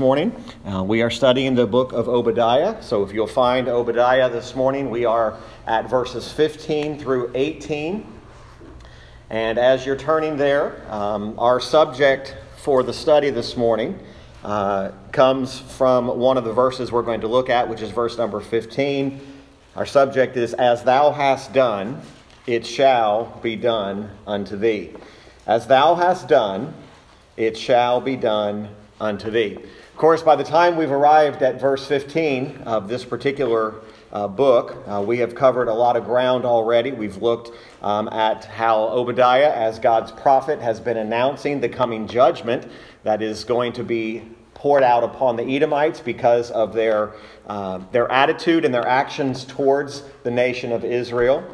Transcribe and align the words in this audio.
morning. 0.00 0.34
Uh, 0.64 0.82
we 0.82 1.02
are 1.02 1.10
studying 1.10 1.54
the 1.54 1.66
book 1.66 1.92
of 1.92 2.08
Obadiah. 2.08 2.82
So 2.82 3.02
if 3.02 3.12
you'll 3.12 3.26
find 3.26 3.68
Obadiah 3.68 4.30
this 4.30 4.54
morning, 4.54 4.88
we 4.88 5.04
are 5.04 5.36
at 5.66 5.90
verses 5.90 6.32
15 6.32 6.98
through 6.98 7.30
18. 7.34 8.10
And 9.28 9.58
as 9.58 9.84
you're 9.84 9.98
turning 9.98 10.38
there, 10.38 10.82
um, 10.90 11.38
our 11.38 11.60
subject 11.60 12.34
for 12.56 12.82
the 12.82 12.94
study 12.94 13.28
this 13.28 13.58
morning 13.58 14.00
uh, 14.42 14.92
comes 15.12 15.60
from 15.60 16.06
one 16.18 16.38
of 16.38 16.44
the 16.44 16.52
verses 16.54 16.90
we're 16.90 17.02
going 17.02 17.20
to 17.20 17.28
look 17.28 17.50
at, 17.50 17.68
which 17.68 17.82
is 17.82 17.90
verse 17.90 18.16
number 18.16 18.40
15. 18.40 19.20
Our 19.76 19.84
subject 19.84 20.34
is, 20.38 20.54
As 20.54 20.82
thou 20.82 21.10
hast 21.10 21.52
done, 21.52 22.00
it 22.46 22.66
shall 22.66 23.38
be 23.42 23.54
done 23.54 24.10
unto 24.26 24.56
thee. 24.56 24.94
As 25.46 25.66
thou 25.66 25.94
hast 25.94 26.26
done, 26.26 26.72
it 27.36 27.58
shall 27.58 28.00
be 28.00 28.16
done 28.16 28.70
unto 28.98 29.30
thee. 29.30 29.58
Course, 30.00 30.22
by 30.22 30.34
the 30.34 30.44
time 30.44 30.78
we've 30.78 30.90
arrived 30.90 31.42
at 31.42 31.60
verse 31.60 31.86
15 31.86 32.62
of 32.64 32.88
this 32.88 33.04
particular 33.04 33.74
uh, 34.10 34.28
book, 34.28 34.82
uh, 34.86 35.04
we 35.06 35.18
have 35.18 35.34
covered 35.34 35.68
a 35.68 35.74
lot 35.74 35.94
of 35.94 36.04
ground 36.06 36.46
already. 36.46 36.90
We've 36.90 37.18
looked 37.18 37.50
um, 37.82 38.08
at 38.08 38.46
how 38.46 38.84
Obadiah, 38.84 39.52
as 39.52 39.78
God's 39.78 40.10
prophet, 40.10 40.58
has 40.58 40.80
been 40.80 40.96
announcing 40.96 41.60
the 41.60 41.68
coming 41.68 42.08
judgment 42.08 42.66
that 43.02 43.20
is 43.20 43.44
going 43.44 43.74
to 43.74 43.84
be 43.84 44.22
poured 44.54 44.82
out 44.82 45.04
upon 45.04 45.36
the 45.36 45.44
Edomites 45.44 46.00
because 46.00 46.50
of 46.50 46.72
their, 46.72 47.12
uh, 47.46 47.80
their 47.92 48.10
attitude 48.10 48.64
and 48.64 48.72
their 48.72 48.88
actions 48.88 49.44
towards 49.44 50.02
the 50.22 50.30
nation 50.30 50.72
of 50.72 50.82
Israel. 50.82 51.44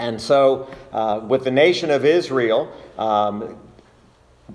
And 0.00 0.20
so, 0.20 0.68
uh, 0.90 1.20
with 1.22 1.44
the 1.44 1.52
nation 1.52 1.92
of 1.92 2.04
Israel, 2.04 2.72
um, 2.98 3.60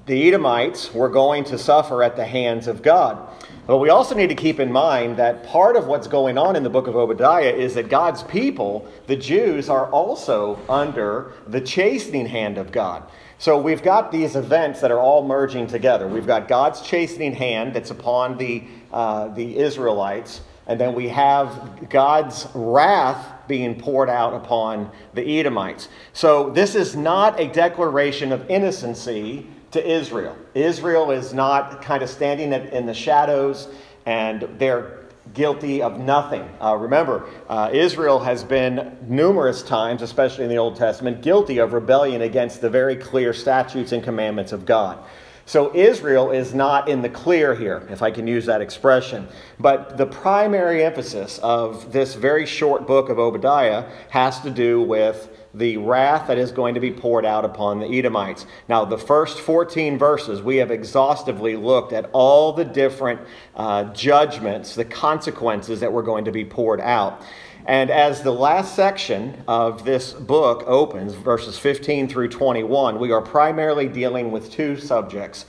the 0.05 0.27
Edomites 0.27 0.93
were 0.93 1.09
going 1.09 1.43
to 1.45 1.57
suffer 1.57 2.03
at 2.03 2.15
the 2.15 2.25
hands 2.25 2.67
of 2.67 2.81
God. 2.81 3.27
But 3.67 3.77
we 3.77 3.89
also 3.89 4.13
need 4.13 4.29
to 4.29 4.35
keep 4.35 4.59
in 4.59 4.71
mind 4.71 5.17
that 5.17 5.43
part 5.43 5.75
of 5.75 5.87
what's 5.87 6.07
going 6.07 6.37
on 6.37 6.55
in 6.55 6.61
the 6.61 6.69
book 6.69 6.87
of 6.87 6.95
Obadiah 6.95 7.51
is 7.51 7.73
that 7.75 7.89
God's 7.89 8.21
people, 8.23 8.87
the 9.07 9.15
Jews, 9.15 9.69
are 9.69 9.89
also 9.89 10.59
under 10.69 11.33
the 11.47 11.61
chastening 11.61 12.27
hand 12.27 12.59
of 12.59 12.71
God. 12.71 13.03
So 13.37 13.59
we've 13.59 13.81
got 13.81 14.11
these 14.11 14.35
events 14.35 14.81
that 14.81 14.91
are 14.91 14.99
all 14.99 15.25
merging 15.25 15.67
together. 15.67 16.07
We've 16.07 16.27
got 16.27 16.47
God's 16.47 16.81
chastening 16.81 17.33
hand 17.33 17.73
that's 17.73 17.91
upon 17.91 18.37
the, 18.37 18.63
uh, 18.93 19.29
the 19.29 19.57
Israelites, 19.57 20.41
and 20.67 20.79
then 20.79 20.93
we 20.93 21.09
have 21.09 21.89
God's 21.89 22.47
wrath 22.53 23.47
being 23.47 23.79
poured 23.79 24.09
out 24.09 24.33
upon 24.33 24.89
the 25.13 25.39
Edomites. 25.39 25.89
So 26.13 26.49
this 26.51 26.75
is 26.75 26.95
not 26.95 27.39
a 27.39 27.47
declaration 27.47 28.31
of 28.31 28.49
innocency 28.49 29.47
to 29.75 29.85
Israel. 29.85 30.37
Israel 30.53 31.11
is 31.11 31.33
not 31.33 31.81
kind 31.81 32.01
of 32.01 32.09
standing 32.09 32.53
in 32.53 32.85
the 32.85 32.93
shadows 32.93 33.67
and 34.05 34.47
they're 34.57 35.05
guilty 35.33 35.81
of 35.81 35.99
nothing. 35.99 36.47
Uh, 36.61 36.75
remember, 36.75 37.27
uh, 37.49 37.69
Israel 37.73 38.19
has 38.19 38.41
been 38.41 38.97
numerous 39.05 39.61
times, 39.63 40.01
especially 40.01 40.45
in 40.45 40.49
the 40.49 40.57
Old 40.57 40.77
Testament, 40.77 41.21
guilty 41.21 41.57
of 41.57 41.73
rebellion 41.73 42.21
against 42.21 42.61
the 42.61 42.69
very 42.69 42.95
clear 42.95 43.33
statutes 43.33 43.91
and 43.91 44.01
commandments 44.01 44.53
of 44.53 44.65
God. 44.65 44.97
So 45.45 45.75
Israel 45.75 46.31
is 46.31 46.53
not 46.53 46.87
in 46.87 47.01
the 47.01 47.09
clear 47.09 47.53
here, 47.53 47.85
if 47.89 48.01
I 48.01 48.11
can 48.11 48.27
use 48.27 48.45
that 48.45 48.61
expression. 48.61 49.27
But 49.59 49.97
the 49.97 50.05
primary 50.05 50.83
emphasis 50.83 51.37
of 51.39 51.91
this 51.91 52.15
very 52.15 52.45
short 52.45 52.87
book 52.87 53.09
of 53.09 53.19
Obadiah 53.19 53.89
has 54.09 54.39
to 54.41 54.49
do 54.49 54.81
with 54.81 55.29
the 55.55 55.77
wrath 55.77 56.27
that 56.27 56.37
is 56.37 56.51
going 56.51 56.73
to 56.73 56.79
be 56.79 56.91
poured 56.91 57.25
out 57.25 57.45
upon 57.45 57.79
the 57.79 57.87
Edomites. 57.87 58.45
Now, 58.67 58.83
the 58.85 58.97
first 58.97 59.39
14 59.39 59.97
verses, 59.97 60.41
we 60.41 60.57
have 60.57 60.69
exhaustively 60.69 61.55
looked 61.55 61.93
at 61.93 62.09
all 62.11 62.51
the 62.51 62.65
different 62.65 63.21
uh, 63.55 63.85
judgments, 63.93 64.75
the 64.75 64.85
consequences 64.85 65.79
that 65.79 65.91
were 65.91 66.03
going 66.03 66.25
to 66.25 66.31
be 66.31 66.43
poured 66.43 66.81
out. 66.81 67.21
And 67.65 67.89
as 67.89 68.21
the 68.21 68.31
last 68.31 68.75
section 68.75 69.43
of 69.47 69.85
this 69.85 70.13
book 70.13 70.63
opens, 70.67 71.15
verses 71.15 71.57
15 71.57 72.07
through 72.09 72.29
21, 72.29 72.99
we 72.99 73.11
are 73.11 73.21
primarily 73.21 73.87
dealing 73.87 74.31
with 74.31 74.51
two 74.51 74.77
subjects 74.77 75.45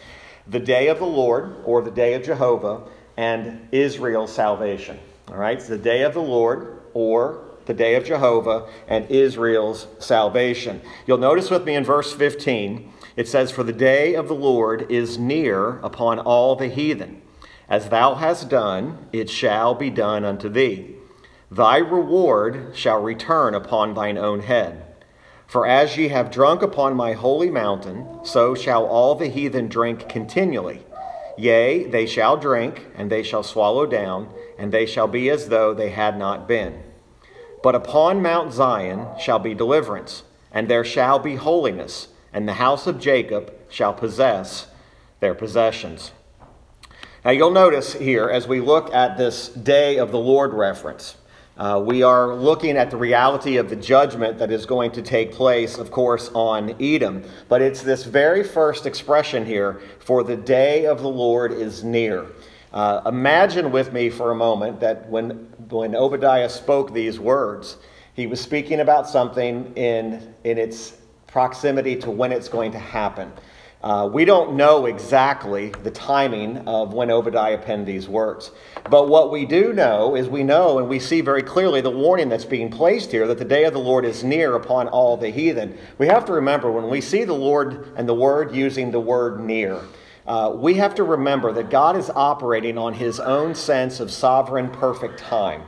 the 0.48 0.60
day 0.60 0.86
of 0.88 1.00
the 1.00 1.06
Lord, 1.06 1.56
or 1.64 1.82
the 1.82 1.90
day 1.90 2.14
of 2.14 2.22
Jehovah, 2.22 2.82
and 3.16 3.68
Israel's 3.72 4.32
salvation. 4.32 4.98
All 5.28 5.36
right, 5.36 5.56
it's 5.56 5.66
the 5.66 5.76
day 5.76 6.02
of 6.02 6.14
the 6.14 6.22
Lord, 6.22 6.82
or 6.94 7.45
the 7.66 7.74
day 7.74 7.94
of 7.94 8.04
Jehovah, 8.04 8.68
and 8.88 9.10
Israel's 9.10 9.86
salvation. 9.98 10.80
You'll 11.06 11.18
notice 11.18 11.50
with 11.50 11.64
me 11.64 11.74
in 11.74 11.84
verse 11.84 12.12
15, 12.12 12.92
it 13.16 13.28
says, 13.28 13.50
For 13.50 13.62
the 13.62 13.72
day 13.72 14.14
of 14.14 14.28
the 14.28 14.34
Lord 14.34 14.90
is 14.90 15.18
near 15.18 15.78
upon 15.78 16.18
all 16.18 16.56
the 16.56 16.68
heathen. 16.68 17.22
As 17.68 17.88
thou 17.88 18.14
hast 18.14 18.48
done, 18.48 19.08
it 19.12 19.28
shall 19.28 19.74
be 19.74 19.90
done 19.90 20.24
unto 20.24 20.48
thee. 20.48 20.96
Thy 21.50 21.78
reward 21.78 22.72
shall 22.74 23.00
return 23.00 23.54
upon 23.54 23.94
thine 23.94 24.18
own 24.18 24.40
head. 24.40 24.84
For 25.46 25.66
as 25.66 25.96
ye 25.96 26.08
have 26.08 26.30
drunk 26.30 26.62
upon 26.62 26.94
my 26.94 27.12
holy 27.12 27.50
mountain, 27.50 28.06
so 28.24 28.54
shall 28.54 28.84
all 28.84 29.14
the 29.14 29.28
heathen 29.28 29.68
drink 29.68 30.08
continually. 30.08 30.84
Yea, 31.38 31.84
they 31.84 32.06
shall 32.06 32.36
drink, 32.36 32.86
and 32.96 33.10
they 33.10 33.22
shall 33.22 33.42
swallow 33.42 33.86
down, 33.86 34.28
and 34.58 34.72
they 34.72 34.86
shall 34.86 35.06
be 35.06 35.30
as 35.30 35.48
though 35.48 35.72
they 35.72 35.90
had 35.90 36.18
not 36.18 36.48
been. 36.48 36.82
But 37.62 37.74
upon 37.74 38.22
Mount 38.22 38.52
Zion 38.52 39.06
shall 39.18 39.38
be 39.38 39.54
deliverance, 39.54 40.22
and 40.52 40.68
there 40.68 40.84
shall 40.84 41.18
be 41.18 41.36
holiness, 41.36 42.08
and 42.32 42.48
the 42.48 42.54
house 42.54 42.86
of 42.86 43.00
Jacob 43.00 43.52
shall 43.68 43.92
possess 43.92 44.68
their 45.20 45.34
possessions. 45.34 46.12
Now 47.24 47.32
you'll 47.32 47.50
notice 47.50 47.94
here 47.94 48.28
as 48.28 48.46
we 48.46 48.60
look 48.60 48.94
at 48.94 49.16
this 49.16 49.48
day 49.48 49.98
of 49.98 50.12
the 50.12 50.18
Lord 50.18 50.52
reference, 50.52 51.16
uh, 51.56 51.82
we 51.84 52.02
are 52.02 52.34
looking 52.34 52.76
at 52.76 52.90
the 52.90 52.98
reality 52.98 53.56
of 53.56 53.70
the 53.70 53.76
judgment 53.76 54.38
that 54.38 54.50
is 54.50 54.66
going 54.66 54.90
to 54.90 55.00
take 55.00 55.32
place, 55.32 55.78
of 55.78 55.90
course, 55.90 56.30
on 56.34 56.76
Edom. 56.78 57.24
But 57.48 57.62
it's 57.62 57.82
this 57.82 58.04
very 58.04 58.44
first 58.44 58.84
expression 58.84 59.46
here 59.46 59.80
for 59.98 60.22
the 60.22 60.36
day 60.36 60.84
of 60.84 61.00
the 61.00 61.08
Lord 61.08 61.52
is 61.52 61.82
near. 61.82 62.26
Uh, 62.76 63.00
imagine 63.06 63.72
with 63.72 63.90
me 63.94 64.10
for 64.10 64.32
a 64.32 64.34
moment 64.34 64.80
that 64.80 65.08
when, 65.08 65.30
when 65.70 65.96
Obadiah 65.96 66.46
spoke 66.46 66.92
these 66.92 67.18
words, 67.18 67.78
he 68.12 68.26
was 68.26 68.38
speaking 68.38 68.80
about 68.80 69.08
something 69.08 69.72
in, 69.76 70.34
in 70.44 70.58
its 70.58 70.98
proximity 71.26 71.96
to 71.96 72.10
when 72.10 72.32
it's 72.32 72.50
going 72.50 72.70
to 72.72 72.78
happen. 72.78 73.32
Uh, 73.82 74.06
we 74.12 74.26
don't 74.26 74.56
know 74.56 74.84
exactly 74.84 75.70
the 75.84 75.90
timing 75.90 76.58
of 76.68 76.92
when 76.92 77.10
Obadiah 77.10 77.56
penned 77.56 77.86
these 77.86 78.08
words. 78.08 78.50
But 78.90 79.08
what 79.08 79.30
we 79.30 79.46
do 79.46 79.72
know 79.72 80.14
is 80.14 80.28
we 80.28 80.42
know 80.42 80.78
and 80.78 80.86
we 80.86 80.98
see 80.98 81.22
very 81.22 81.42
clearly 81.42 81.80
the 81.80 81.90
warning 81.90 82.28
that's 82.28 82.44
being 82.44 82.70
placed 82.70 83.10
here 83.10 83.26
that 83.26 83.38
the 83.38 83.44
day 83.46 83.64
of 83.64 83.72
the 83.72 83.78
Lord 83.78 84.04
is 84.04 84.22
near 84.22 84.54
upon 84.54 84.88
all 84.88 85.16
the 85.16 85.30
heathen. 85.30 85.78
We 85.96 86.08
have 86.08 86.26
to 86.26 86.32
remember 86.34 86.70
when 86.70 86.90
we 86.90 87.00
see 87.00 87.24
the 87.24 87.32
Lord 87.32 87.94
and 87.96 88.06
the 88.06 88.14
word 88.14 88.54
using 88.54 88.90
the 88.90 89.00
word 89.00 89.40
near, 89.40 89.80
uh, 90.26 90.52
we 90.54 90.74
have 90.74 90.94
to 90.96 91.04
remember 91.04 91.52
that 91.52 91.70
God 91.70 91.96
is 91.96 92.10
operating 92.10 92.76
on 92.78 92.94
his 92.94 93.20
own 93.20 93.54
sense 93.54 94.00
of 94.00 94.10
sovereign, 94.10 94.70
perfect 94.70 95.18
time. 95.18 95.62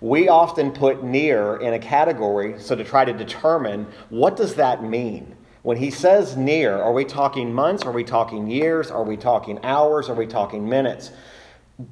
We 0.00 0.28
often 0.28 0.72
put 0.72 1.02
near 1.02 1.56
in 1.56 1.74
a 1.74 1.78
category 1.78 2.58
so 2.58 2.74
to 2.74 2.84
try 2.84 3.04
to 3.04 3.12
determine 3.12 3.86
what 4.10 4.36
does 4.36 4.56
that 4.56 4.82
mean? 4.82 5.36
When 5.62 5.76
he 5.76 5.90
says 5.90 6.36
near, 6.36 6.76
are 6.76 6.92
we 6.92 7.04
talking 7.04 7.54
months? 7.54 7.84
Are 7.84 7.92
we 7.92 8.02
talking 8.02 8.50
years? 8.50 8.90
Are 8.90 9.04
we 9.04 9.16
talking 9.16 9.60
hours? 9.62 10.08
Are 10.08 10.14
we 10.14 10.26
talking 10.26 10.68
minutes? 10.68 11.12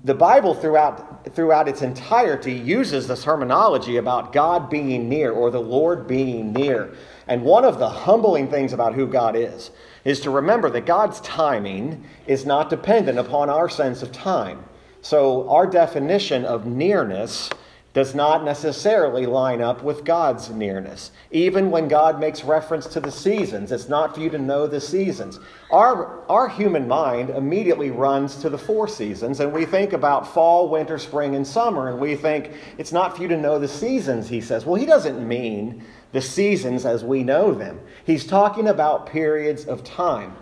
The 0.05 0.15
Bible, 0.15 0.55
throughout, 0.55 1.35
throughout 1.35 1.67
its 1.67 1.83
entirety, 1.83 2.53
uses 2.53 3.09
this 3.09 3.25
terminology 3.25 3.97
about 3.97 4.33
God 4.33 4.69
being 4.69 5.09
near 5.09 5.33
or 5.33 5.51
the 5.51 5.61
Lord 5.61 6.07
being 6.07 6.53
near. 6.53 6.95
And 7.27 7.43
one 7.43 7.65
of 7.65 7.79
the 7.79 7.89
humbling 7.89 8.49
things 8.49 8.73
about 8.73 8.95
who 8.95 9.07
God 9.07 9.37
is 9.37 9.71
is 10.05 10.21
to 10.21 10.31
remember 10.31 10.71
that 10.71 10.87
God's 10.87 11.21
timing 11.21 12.05
is 12.27 12.45
not 12.45 12.71
dependent 12.71 13.19
upon 13.19 13.49
our 13.49 13.69
sense 13.69 14.03
of 14.03 14.13
time. 14.13 14.65
So, 15.03 15.49
our 15.49 15.67
definition 15.67 16.45
of 16.45 16.67
nearness 16.67 17.49
does 17.93 18.15
not 18.15 18.45
necessarily 18.45 19.27
line 19.27 19.61
up 19.61 19.83
with 19.83 20.05
God's 20.05 20.49
nearness. 20.51 21.11
Even 21.33 21.73
when 21.73 21.89
God 21.89 22.21
makes 22.21 22.45
reference 22.45 22.87
to 22.87 23.01
the 23.01 23.11
seasons, 23.11 23.73
it's 23.73 23.89
not 23.89 24.15
for 24.15 24.21
you 24.21 24.31
to 24.31 24.39
know 24.39 24.69
the 24.69 24.81
seasons. 24.81 25.41
Our, 25.73 26.25
our 26.29 26.49
human 26.49 26.87
mind 26.87 27.31
immediately 27.31 27.91
runs 27.91 28.37
to 28.43 28.49
the 28.49 28.59
four 28.59 28.87
seasons, 28.87 29.41
and 29.41 29.53
we 29.53 29.67
think 29.67 29.93
about 29.93 30.33
fall, 30.33 30.69
winter, 30.69 30.99
spring, 30.99 31.35
and 31.35 31.45
summer, 31.45 31.91
and 31.91 31.99
we 31.99 32.15
think 32.15 32.53
it's 32.79 32.93
not 32.93 33.17
for 33.17 33.23
you 33.23 33.29
to 33.29 33.37
know 33.37 33.59
the 33.59 33.67
seasons, 33.67 34.29
he 34.29 34.41
says. 34.41 34.65
Well, 34.65 34.77
he 34.77 34.87
doesn't 34.87 35.27
mean 35.27 35.85
the 36.13 36.23
seasons 36.23 36.87
as 36.87 37.03
we 37.03 37.25
know 37.25 37.53
them. 37.53 37.81
He's 38.05 38.25
talking 38.25 38.69
about 38.69 39.07
periods 39.07 39.65
of 39.65 39.83
time. 39.83 40.37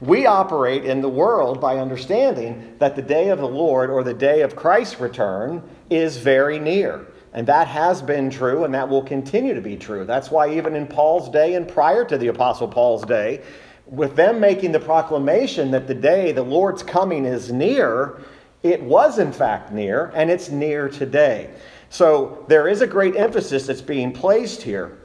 We 0.00 0.26
operate 0.26 0.84
in 0.84 1.00
the 1.00 1.08
world 1.08 1.60
by 1.60 1.78
understanding 1.78 2.74
that 2.78 2.96
the 2.96 3.02
day 3.02 3.28
of 3.28 3.38
the 3.38 3.48
Lord 3.48 3.90
or 3.90 4.02
the 4.02 4.12
day 4.12 4.42
of 4.42 4.56
Christ's 4.56 5.00
return 5.00 5.62
is 5.88 6.16
very 6.16 6.58
near. 6.58 7.06
And 7.32 7.46
that 7.46 7.68
has 7.68 8.02
been 8.02 8.30
true, 8.30 8.64
and 8.64 8.74
that 8.74 8.88
will 8.88 9.02
continue 9.02 9.54
to 9.54 9.60
be 9.60 9.76
true. 9.76 10.04
That's 10.04 10.30
why, 10.30 10.54
even 10.54 10.76
in 10.76 10.86
Paul's 10.86 11.28
day 11.28 11.54
and 11.54 11.66
prior 11.66 12.04
to 12.04 12.18
the 12.18 12.28
Apostle 12.28 12.68
Paul's 12.68 13.04
day, 13.04 13.42
with 13.86 14.16
them 14.16 14.40
making 14.40 14.72
the 14.72 14.80
proclamation 14.80 15.70
that 15.72 15.86
the 15.86 15.94
day 15.94 16.32
the 16.32 16.42
Lord's 16.42 16.82
coming 16.82 17.24
is 17.24 17.52
near, 17.52 18.20
It 18.64 18.82
was, 18.82 19.18
in 19.18 19.30
fact, 19.30 19.72
near, 19.72 20.10
and 20.14 20.30
it's 20.30 20.48
near 20.48 20.88
today. 20.88 21.50
So 21.90 22.44
there 22.48 22.66
is 22.66 22.80
a 22.80 22.86
great 22.86 23.14
emphasis 23.14 23.66
that's 23.66 23.82
being 23.82 24.10
placed 24.10 24.62
here. 24.62 24.98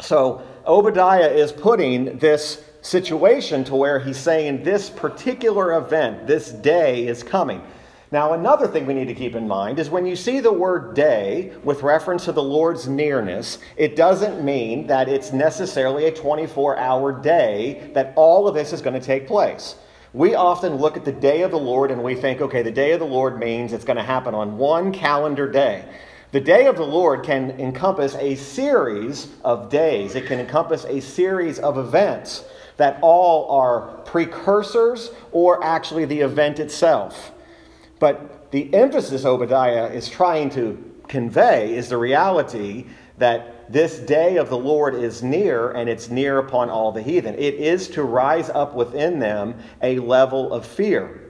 So 0.00 0.42
Obadiah 0.66 1.28
is 1.28 1.52
putting 1.52 2.16
this 2.18 2.64
situation 2.84 3.64
to 3.64 3.74
where 3.74 3.98
he's 3.98 4.18
saying 4.18 4.62
this 4.62 4.90
particular 4.90 5.78
event, 5.78 6.26
this 6.26 6.50
day 6.50 7.06
is 7.06 7.22
coming. 7.22 7.62
Now, 8.12 8.34
another 8.34 8.68
thing 8.68 8.86
we 8.86 8.94
need 8.94 9.08
to 9.08 9.14
keep 9.14 9.34
in 9.34 9.48
mind 9.48 9.78
is 9.78 9.90
when 9.90 10.06
you 10.06 10.14
see 10.14 10.38
the 10.38 10.52
word 10.52 10.94
day 10.94 11.52
with 11.64 11.82
reference 11.82 12.26
to 12.26 12.32
the 12.32 12.42
Lord's 12.42 12.86
nearness, 12.86 13.58
it 13.76 13.96
doesn't 13.96 14.44
mean 14.44 14.86
that 14.86 15.08
it's 15.08 15.32
necessarily 15.32 16.06
a 16.06 16.12
24 16.12 16.78
hour 16.78 17.20
day 17.20 17.90
that 17.94 18.12
all 18.16 18.46
of 18.46 18.54
this 18.54 18.72
is 18.72 18.82
going 18.82 19.00
to 19.00 19.04
take 19.04 19.26
place. 19.26 19.76
We 20.12 20.34
often 20.34 20.76
look 20.76 20.96
at 20.96 21.04
the 21.04 21.10
day 21.10 21.42
of 21.42 21.50
the 21.50 21.58
Lord 21.58 21.90
and 21.90 22.04
we 22.04 22.14
think, 22.14 22.40
okay, 22.40 22.62
the 22.62 22.70
day 22.70 22.92
of 22.92 23.00
the 23.00 23.06
Lord 23.06 23.40
means 23.40 23.72
it's 23.72 23.84
going 23.84 23.96
to 23.96 24.02
happen 24.02 24.34
on 24.34 24.58
one 24.58 24.92
calendar 24.92 25.50
day. 25.50 25.84
The 26.30 26.40
day 26.40 26.66
of 26.66 26.76
the 26.76 26.86
Lord 26.86 27.24
can 27.24 27.52
encompass 27.58 28.14
a 28.16 28.36
series 28.36 29.28
of 29.42 29.70
days, 29.70 30.14
it 30.14 30.26
can 30.26 30.38
encompass 30.38 30.84
a 30.84 31.00
series 31.00 31.58
of 31.58 31.78
events 31.78 32.44
that 32.76 32.98
all 33.02 33.50
are 33.50 33.98
precursors 34.04 35.10
or 35.32 35.62
actually 35.62 36.04
the 36.04 36.20
event 36.20 36.58
itself. 36.58 37.32
But 37.98 38.50
the 38.50 38.72
emphasis 38.74 39.24
Obadiah 39.24 39.86
is 39.86 40.08
trying 40.08 40.50
to 40.50 40.82
convey 41.08 41.74
is 41.74 41.88
the 41.88 41.96
reality 41.96 42.86
that 43.18 43.72
this 43.72 43.98
day 43.98 44.36
of 44.36 44.48
the 44.48 44.58
Lord 44.58 44.94
is 44.94 45.22
near, 45.22 45.70
and 45.70 45.88
it's 45.88 46.10
near 46.10 46.38
upon 46.38 46.68
all 46.68 46.92
the 46.92 47.02
heathen. 47.02 47.34
It 47.34 47.54
is 47.54 47.88
to 47.90 48.02
rise 48.02 48.50
up 48.50 48.74
within 48.74 49.20
them 49.20 49.54
a 49.82 49.98
level 50.00 50.52
of 50.52 50.66
fear. 50.66 51.23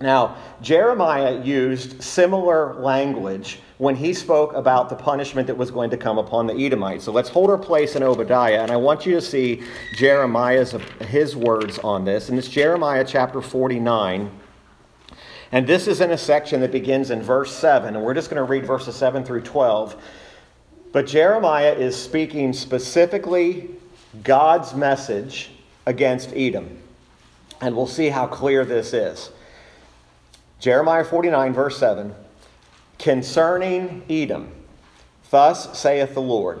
Now, 0.00 0.36
Jeremiah 0.62 1.42
used 1.42 2.00
similar 2.02 2.74
language 2.74 3.58
when 3.78 3.96
he 3.96 4.14
spoke 4.14 4.52
about 4.52 4.88
the 4.88 4.94
punishment 4.94 5.48
that 5.48 5.56
was 5.56 5.72
going 5.72 5.90
to 5.90 5.96
come 5.96 6.18
upon 6.18 6.46
the 6.46 6.54
Edomites. 6.54 7.04
So 7.04 7.10
let's 7.10 7.28
hold 7.28 7.50
our 7.50 7.58
place 7.58 7.96
in 7.96 8.04
Obadiah, 8.04 8.62
and 8.62 8.70
I 8.70 8.76
want 8.76 9.06
you 9.06 9.14
to 9.14 9.20
see 9.20 9.64
Jeremiah's 9.96 10.72
his 11.00 11.34
words 11.34 11.80
on 11.80 12.04
this. 12.04 12.28
And 12.28 12.38
it's 12.38 12.48
Jeremiah 12.48 13.04
chapter 13.04 13.40
49. 13.40 14.30
And 15.50 15.66
this 15.66 15.88
is 15.88 16.00
in 16.00 16.12
a 16.12 16.18
section 16.18 16.60
that 16.60 16.70
begins 16.70 17.10
in 17.10 17.20
verse 17.20 17.52
7, 17.56 17.96
and 17.96 18.04
we're 18.04 18.14
just 18.14 18.30
going 18.30 18.36
to 18.36 18.48
read 18.48 18.66
verses 18.66 18.94
7 18.94 19.24
through 19.24 19.42
12. 19.42 20.00
But 20.92 21.06
Jeremiah 21.06 21.72
is 21.72 21.96
speaking 21.96 22.52
specifically 22.52 23.70
God's 24.22 24.74
message 24.74 25.50
against 25.86 26.32
Edom. 26.36 26.78
And 27.60 27.74
we'll 27.74 27.86
see 27.88 28.10
how 28.10 28.26
clear 28.26 28.64
this 28.64 28.92
is. 28.92 29.30
Jeremiah 30.60 31.04
49, 31.04 31.52
verse 31.52 31.78
7 31.78 32.14
Concerning 32.98 34.02
Edom, 34.10 34.52
thus 35.30 35.78
saith 35.78 36.14
the 36.14 36.20
Lord, 36.20 36.60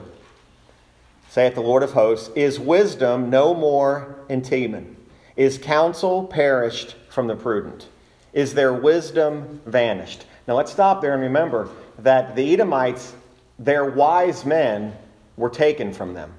saith 1.28 1.54
the 1.54 1.60
Lord 1.60 1.82
of 1.82 1.92
hosts, 1.92 2.30
is 2.36 2.60
wisdom 2.60 3.28
no 3.28 3.54
more 3.54 4.16
in 4.28 4.42
Teman? 4.42 4.94
Is 5.36 5.58
counsel 5.58 6.24
perished 6.24 6.96
from 7.10 7.26
the 7.26 7.36
prudent? 7.36 7.88
Is 8.32 8.54
their 8.54 8.72
wisdom 8.72 9.60
vanished? 9.66 10.26
Now 10.46 10.54
let's 10.56 10.72
stop 10.72 11.00
there 11.00 11.14
and 11.14 11.22
remember 11.22 11.68
that 11.98 12.36
the 12.36 12.52
Edomites 12.52 13.14
their 13.58 13.84
wise 13.84 14.44
men 14.44 14.96
were 15.36 15.50
taken 15.50 15.92
from 15.92 16.14
them. 16.14 16.32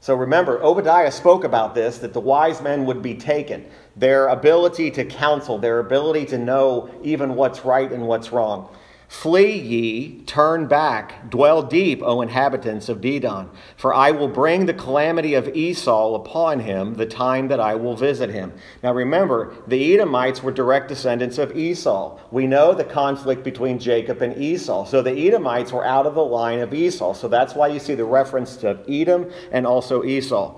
So 0.00 0.14
remember, 0.14 0.62
Obadiah 0.62 1.10
spoke 1.10 1.44
about 1.44 1.74
this 1.74 1.98
that 1.98 2.12
the 2.12 2.20
wise 2.20 2.62
men 2.62 2.86
would 2.86 3.02
be 3.02 3.14
taken. 3.14 3.66
Their 3.96 4.28
ability 4.28 4.90
to 4.92 5.04
counsel, 5.04 5.58
their 5.58 5.78
ability 5.78 6.26
to 6.26 6.38
know 6.38 6.90
even 7.02 7.34
what's 7.34 7.64
right 7.64 7.90
and 7.90 8.06
what's 8.06 8.32
wrong. 8.32 8.68
Flee 9.10 9.58
ye, 9.58 10.20
turn 10.20 10.68
back, 10.68 11.28
dwell 11.28 11.64
deep, 11.64 12.00
O 12.00 12.22
inhabitants 12.22 12.88
of 12.88 13.00
Dedan, 13.00 13.48
for 13.76 13.92
I 13.92 14.12
will 14.12 14.28
bring 14.28 14.66
the 14.66 14.72
calamity 14.72 15.34
of 15.34 15.48
Esau 15.48 16.14
upon 16.14 16.60
him 16.60 16.94
the 16.94 17.06
time 17.06 17.48
that 17.48 17.58
I 17.58 17.74
will 17.74 17.96
visit 17.96 18.30
him. 18.30 18.52
Now 18.84 18.94
remember, 18.94 19.52
the 19.66 19.92
Edomites 19.94 20.44
were 20.44 20.52
direct 20.52 20.86
descendants 20.86 21.38
of 21.38 21.56
Esau. 21.56 22.20
We 22.30 22.46
know 22.46 22.72
the 22.72 22.84
conflict 22.84 23.42
between 23.42 23.80
Jacob 23.80 24.22
and 24.22 24.40
Esau. 24.40 24.84
So 24.84 25.02
the 25.02 25.26
Edomites 25.26 25.72
were 25.72 25.84
out 25.84 26.06
of 26.06 26.14
the 26.14 26.24
line 26.24 26.60
of 26.60 26.72
Esau. 26.72 27.12
So 27.12 27.26
that's 27.26 27.56
why 27.56 27.66
you 27.66 27.80
see 27.80 27.96
the 27.96 28.04
reference 28.04 28.56
to 28.58 28.78
Edom 28.88 29.28
and 29.50 29.66
also 29.66 30.04
Esau. 30.04 30.56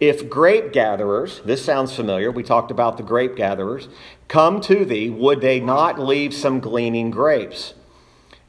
If 0.00 0.30
grape 0.30 0.72
gatherers, 0.72 1.40
this 1.44 1.64
sounds 1.64 1.94
familiar, 1.94 2.30
we 2.30 2.44
talked 2.44 2.70
about 2.70 2.96
the 2.96 3.02
grape 3.02 3.34
gatherers, 3.34 3.88
come 4.28 4.60
to 4.62 4.84
thee, 4.84 5.10
would 5.10 5.40
they 5.40 5.58
not 5.58 5.98
leave 5.98 6.32
some 6.32 6.60
gleaning 6.60 7.10
grapes? 7.10 7.74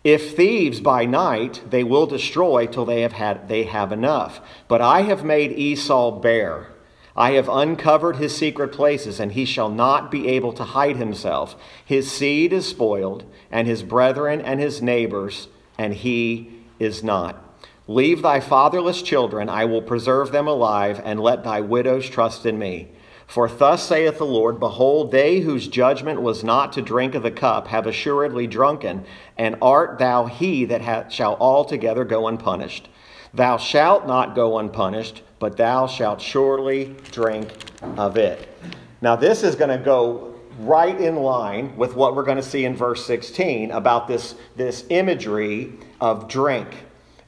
If 0.04 0.36
thieves 0.36 0.80
by 0.80 1.06
night, 1.06 1.62
they 1.70 1.84
will 1.84 2.06
destroy 2.06 2.68
till 2.68 2.86
they 2.86 3.02
have 3.02 3.14
had 3.14 3.50
they 3.50 3.64
have 3.64 3.92
enough. 3.92 4.40
But 4.68 4.82
I 4.82 5.02
have 5.02 5.26
made 5.26 5.52
Esau 5.52 6.12
bare. 6.12 6.68
I 7.16 7.32
have 7.32 7.50
uncovered 7.50 8.16
his 8.16 8.36
secret 8.36 8.72
places, 8.72 9.20
and 9.20 9.34
he 9.34 9.44
shall 9.44 9.70
not 9.70 10.10
be 10.10 10.30
able 10.30 10.54
to 10.54 10.64
hide 10.64 10.96
himself. 10.96 11.56
His 11.84 12.10
seed 12.10 12.54
is 12.54 12.68
spoiled, 12.68 13.26
and 13.52 13.68
his 13.68 13.84
brethren 13.84 14.40
and 14.40 14.60
his 14.60 14.82
neighbors, 14.82 15.50
and 15.78 15.94
he 15.96 16.50
is 16.80 17.04
not. 17.04 17.44
Leave 17.90 18.22
thy 18.22 18.40
fatherless 18.40 19.02
children, 19.02 19.50
I 19.50 19.66
will 19.66 19.82
preserve 19.82 20.32
them 20.32 20.48
alive, 20.48 21.02
and 21.04 21.20
let 21.20 21.44
thy 21.44 21.62
widows 21.62 22.08
trust 22.08 22.46
in 22.46 22.60
me. 22.60 22.90
For 23.26 23.50
thus 23.50 23.82
saith 23.82 24.20
the 24.20 24.28
Lord 24.28 24.60
Behold, 24.60 25.12
they 25.12 25.40
whose 25.40 25.68
judgment 25.68 26.22
was 26.22 26.44
not 26.44 26.72
to 26.74 26.84
drink 26.84 27.16
of 27.16 27.24
the 27.24 27.32
cup 27.32 27.70
have 27.70 27.88
assuredly 27.88 28.46
drunken, 28.46 29.06
and 29.40 29.56
art 29.60 29.98
thou 29.98 30.28
he 30.28 30.66
that 30.66 30.84
ha- 30.84 31.10
shall 31.10 31.36
altogether 31.38 32.06
go 32.06 32.28
unpunished? 32.28 32.90
Thou 33.34 33.58
shalt 33.58 34.06
not 34.06 34.36
go 34.36 34.60
unpunished, 34.60 35.24
but 35.40 35.58
thou 35.58 35.88
shalt 35.88 36.22
surely 36.22 36.96
drink 37.10 37.52
of 37.98 38.18
it. 38.18 38.56
Now, 39.02 39.16
this 39.16 39.42
is 39.42 39.56
going 39.56 39.76
to 39.76 39.84
go 39.84 40.36
right 40.60 41.02
in 41.02 41.16
line 41.16 41.76
with 41.76 41.96
what 41.96 42.16
we're 42.16 42.22
going 42.22 42.38
to 42.38 42.44
see 42.44 42.66
in 42.66 42.76
verse 42.76 43.04
16 43.08 43.72
about 43.72 44.08
this, 44.08 44.36
this 44.56 44.86
imagery 44.92 45.74
of 46.00 46.28
drink 46.28 46.68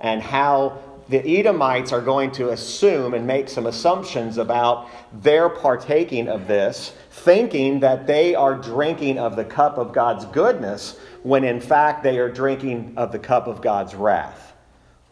and 0.01 0.21
how 0.21 0.77
the 1.09 1.39
Edomites 1.39 1.91
are 1.91 2.01
going 2.01 2.31
to 2.31 2.49
assume 2.49 3.13
and 3.13 3.27
make 3.27 3.49
some 3.49 3.65
assumptions 3.65 4.37
about 4.37 4.89
their 5.21 5.49
partaking 5.49 6.27
of 6.27 6.47
this, 6.47 6.93
thinking 7.11 7.81
that 7.81 8.07
they 8.07 8.33
are 8.33 8.55
drinking 8.55 9.19
of 9.19 9.35
the 9.35 9.43
cup 9.43 9.77
of 9.77 9.93
God's 9.93 10.25
goodness, 10.25 10.97
when 11.23 11.43
in 11.43 11.59
fact 11.59 12.03
they 12.03 12.17
are 12.17 12.29
drinking 12.29 12.93
of 12.97 13.11
the 13.11 13.19
cup 13.19 13.47
of 13.47 13.61
God's 13.61 13.93
wrath. 13.93 14.53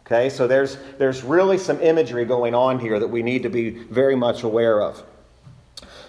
Okay, 0.06 0.28
so 0.28 0.48
there's, 0.48 0.76
there's 0.98 1.22
really 1.22 1.56
some 1.56 1.80
imagery 1.80 2.24
going 2.24 2.54
on 2.54 2.80
here 2.80 2.98
that 2.98 3.08
we 3.08 3.22
need 3.22 3.44
to 3.44 3.50
be 3.50 3.70
very 3.70 4.16
much 4.16 4.42
aware 4.42 4.82
of. 4.82 5.04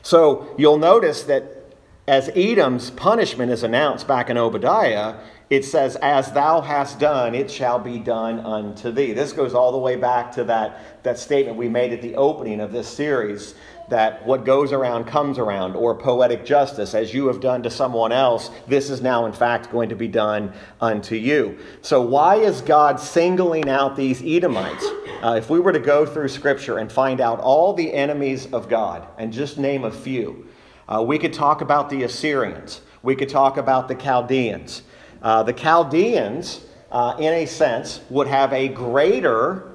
So 0.01 0.55
you'll 0.57 0.79
notice 0.79 1.23
that 1.23 1.75
as 2.07 2.29
Edom's 2.29 2.89
punishment 2.89 3.51
is 3.51 3.61
announced 3.61 4.07
back 4.07 4.29
in 4.29 4.37
Obadiah, 4.37 5.17
it 5.51 5.65
says, 5.65 5.97
As 5.97 6.31
thou 6.31 6.61
hast 6.61 6.97
done, 6.97 7.35
it 7.35 7.51
shall 7.51 7.77
be 7.77 7.99
done 7.99 8.39
unto 8.39 8.89
thee. 8.89 9.11
This 9.11 9.33
goes 9.33 9.53
all 9.53 9.73
the 9.73 9.77
way 9.77 9.97
back 9.97 10.31
to 10.31 10.45
that, 10.45 11.03
that 11.03 11.19
statement 11.19 11.57
we 11.57 11.67
made 11.67 11.91
at 11.91 12.01
the 12.01 12.15
opening 12.15 12.61
of 12.61 12.71
this 12.71 12.87
series 12.87 13.53
that 13.89 14.25
what 14.25 14.45
goes 14.45 14.71
around 14.71 15.03
comes 15.03 15.37
around, 15.37 15.75
or 15.75 15.93
poetic 15.93 16.45
justice, 16.45 16.93
as 16.93 17.13
you 17.13 17.27
have 17.27 17.41
done 17.41 17.61
to 17.63 17.69
someone 17.69 18.13
else, 18.13 18.49
this 18.65 18.89
is 18.89 19.01
now 19.01 19.25
in 19.25 19.33
fact 19.33 19.69
going 19.69 19.89
to 19.89 19.95
be 19.95 20.07
done 20.07 20.53
unto 20.79 21.15
you. 21.15 21.59
So, 21.81 22.01
why 22.01 22.37
is 22.37 22.61
God 22.61 23.01
singling 23.01 23.67
out 23.67 23.97
these 23.97 24.23
Edomites? 24.23 24.85
Uh, 25.21 25.35
if 25.37 25.49
we 25.49 25.59
were 25.59 25.73
to 25.73 25.79
go 25.79 26.05
through 26.05 26.29
Scripture 26.29 26.77
and 26.77 26.89
find 26.89 27.19
out 27.19 27.41
all 27.41 27.73
the 27.73 27.93
enemies 27.93 28.47
of 28.53 28.69
God 28.69 29.05
and 29.17 29.33
just 29.33 29.57
name 29.57 29.83
a 29.83 29.91
few, 29.91 30.47
uh, 30.87 31.03
we 31.05 31.19
could 31.19 31.33
talk 31.33 31.59
about 31.59 31.89
the 31.89 32.03
Assyrians, 32.03 32.79
we 33.03 33.17
could 33.17 33.27
talk 33.27 33.57
about 33.57 33.89
the 33.89 33.95
Chaldeans. 33.95 34.83
Uh, 35.21 35.43
the 35.43 35.53
Chaldeans, 35.53 36.61
uh, 36.91 37.15
in 37.19 37.33
a 37.33 37.45
sense, 37.45 38.01
would 38.09 38.27
have 38.27 38.51
a 38.53 38.67
greater 38.67 39.71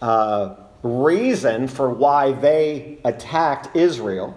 uh, 0.00 0.56
reason 0.82 1.68
for 1.68 1.90
why 1.90 2.32
they 2.32 2.98
attacked 3.04 3.76
Israel, 3.76 4.36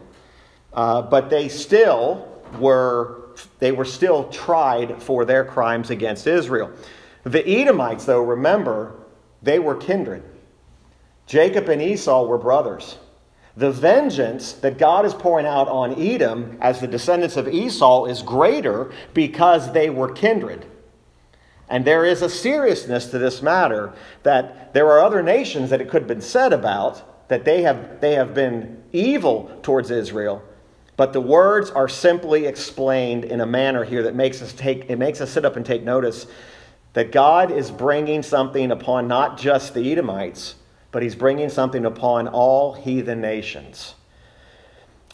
uh, 0.74 1.02
but 1.02 1.30
they 1.30 1.48
still 1.48 2.28
were 2.60 3.20
they 3.60 3.72
were 3.72 3.86
still 3.86 4.30
tried 4.30 5.02
for 5.02 5.26
their 5.26 5.44
crimes 5.44 5.90
against 5.90 6.28
Israel. 6.28 6.72
The 7.24 7.48
Edomites, 7.48 8.06
though, 8.06 8.22
remember, 8.22 8.96
they 9.42 9.58
were 9.58 9.76
kindred. 9.76 10.24
Jacob 11.26 11.70
and 11.70 11.82
Esau 11.82 12.26
were 12.26 12.38
brothers. 12.38 12.98
The 13.56 13.72
vengeance 13.72 14.54
that 14.54 14.78
God 14.78 15.06
is 15.06 15.14
pouring 15.14 15.46
out 15.46 15.68
on 15.68 16.00
Edom 16.02 16.58
as 16.60 16.80
the 16.80 16.88
descendants 16.88 17.38
of 17.38 17.48
Esau 17.48 18.06
is 18.06 18.22
greater 18.24 18.92
because 19.14 19.74
they 19.74 19.90
were 19.90 20.12
kindred. 20.12 20.66
And 21.70 21.86
there 21.86 22.04
is 22.06 22.22
a 22.22 22.30
seriousness 22.30 23.08
to 23.08 23.20
this 23.20 23.42
matter 23.42 23.94
that 24.24 24.74
there 24.74 24.88
are 24.88 25.00
other 25.00 25.22
nations 25.22 25.70
that 25.70 25.82
it 25.82 25.90
could 25.90 26.04
have 26.04 26.08
been 26.08 26.22
said 26.22 26.52
about 26.52 27.30
that 27.30 27.46
they 27.46 27.62
have, 27.62 28.02
they 28.02 28.16
have 28.16 28.34
been 28.34 28.84
evil 28.92 29.60
towards 29.64 29.90
Israel. 29.92 30.44
But 30.98 31.14
the 31.14 31.22
words 31.22 31.72
are 31.72 31.88
simply 31.88 32.46
explained 32.46 33.26
in 33.26 33.42
a 33.42 33.46
manner 33.46 33.84
here 33.84 34.04
that 34.04 34.16
makes 34.16 34.42
us 34.42 34.54
take 34.54 34.90
it 34.90 34.98
makes 34.98 35.22
us 35.22 35.32
sit 35.32 35.46
up 35.46 35.56
and 35.56 35.66
take 35.66 35.84
notice 35.84 36.28
that 36.94 37.12
God 37.12 37.50
is 37.50 37.72
bringing 37.72 38.22
something 38.22 38.72
upon 38.72 39.08
not 39.08 39.40
just 39.40 39.74
the 39.74 39.92
Edomites, 39.92 40.56
but 40.94 41.04
he's 41.04 41.16
bringing 41.16 41.50
something 41.50 41.86
upon 41.86 42.30
all 42.30 42.72
heathen 42.72 43.20
nations. 43.20 43.96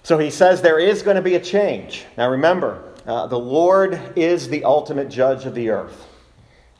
So 0.03 0.19
he 0.19 0.29
says 0.29 0.61
there 0.61 0.77
is 0.77 1.01
going 1.01 1.15
to 1.15 1.21
be 1.21 1.35
a 1.35 1.39
change. 1.39 2.05
Now 2.17 2.29
remember, 2.29 2.83
uh, 3.07 3.25
the 3.27 3.39
Lord 3.39 3.99
is 4.15 4.49
the 4.49 4.65
ultimate 4.65 5.09
judge 5.09 5.45
of 5.45 5.55
the 5.55 5.69
earth. 5.69 6.05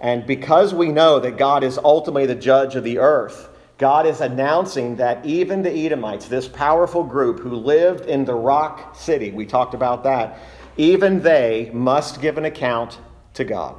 And 0.01 0.27
because 0.27 0.73
we 0.73 0.89
know 0.89 1.19
that 1.19 1.37
God 1.37 1.63
is 1.63 1.77
ultimately 1.77 2.25
the 2.25 2.35
judge 2.35 2.75
of 2.75 2.83
the 2.83 2.99
earth, 2.99 3.49
God 3.77 4.05
is 4.05 4.19
announcing 4.19 4.97
that 4.97 5.25
even 5.25 5.61
the 5.61 5.71
Edomites, 5.71 6.27
this 6.27 6.49
powerful 6.49 7.03
group 7.03 7.39
who 7.39 7.55
lived 7.55 8.05
in 8.05 8.25
the 8.25 8.35
rock 8.35 8.95
city, 8.95 9.31
we 9.31 9.45
talked 9.45 9.73
about 9.73 10.03
that, 10.03 10.37
even 10.75 11.21
they 11.21 11.71
must 11.73 12.21
give 12.21 12.37
an 12.37 12.45
account 12.45 12.99
to 13.35 13.45
God. 13.45 13.75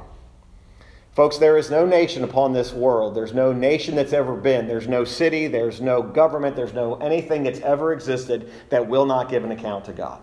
Folks, 1.13 1.37
there 1.37 1.57
is 1.57 1.69
no 1.69 1.85
nation 1.85 2.23
upon 2.23 2.53
this 2.53 2.71
world. 2.71 3.15
There's 3.15 3.33
no 3.33 3.51
nation 3.51 3.95
that's 3.95 4.13
ever 4.13 4.33
been. 4.33 4.65
There's 4.65 4.87
no 4.87 5.03
city. 5.03 5.47
There's 5.47 5.81
no 5.81 6.01
government. 6.01 6.55
There's 6.55 6.73
no 6.73 6.95
anything 6.95 7.43
that's 7.43 7.59
ever 7.59 7.91
existed 7.91 8.49
that 8.69 8.87
will 8.87 9.05
not 9.05 9.29
give 9.29 9.43
an 9.43 9.51
account 9.51 9.83
to 9.85 9.91
God. 9.93 10.21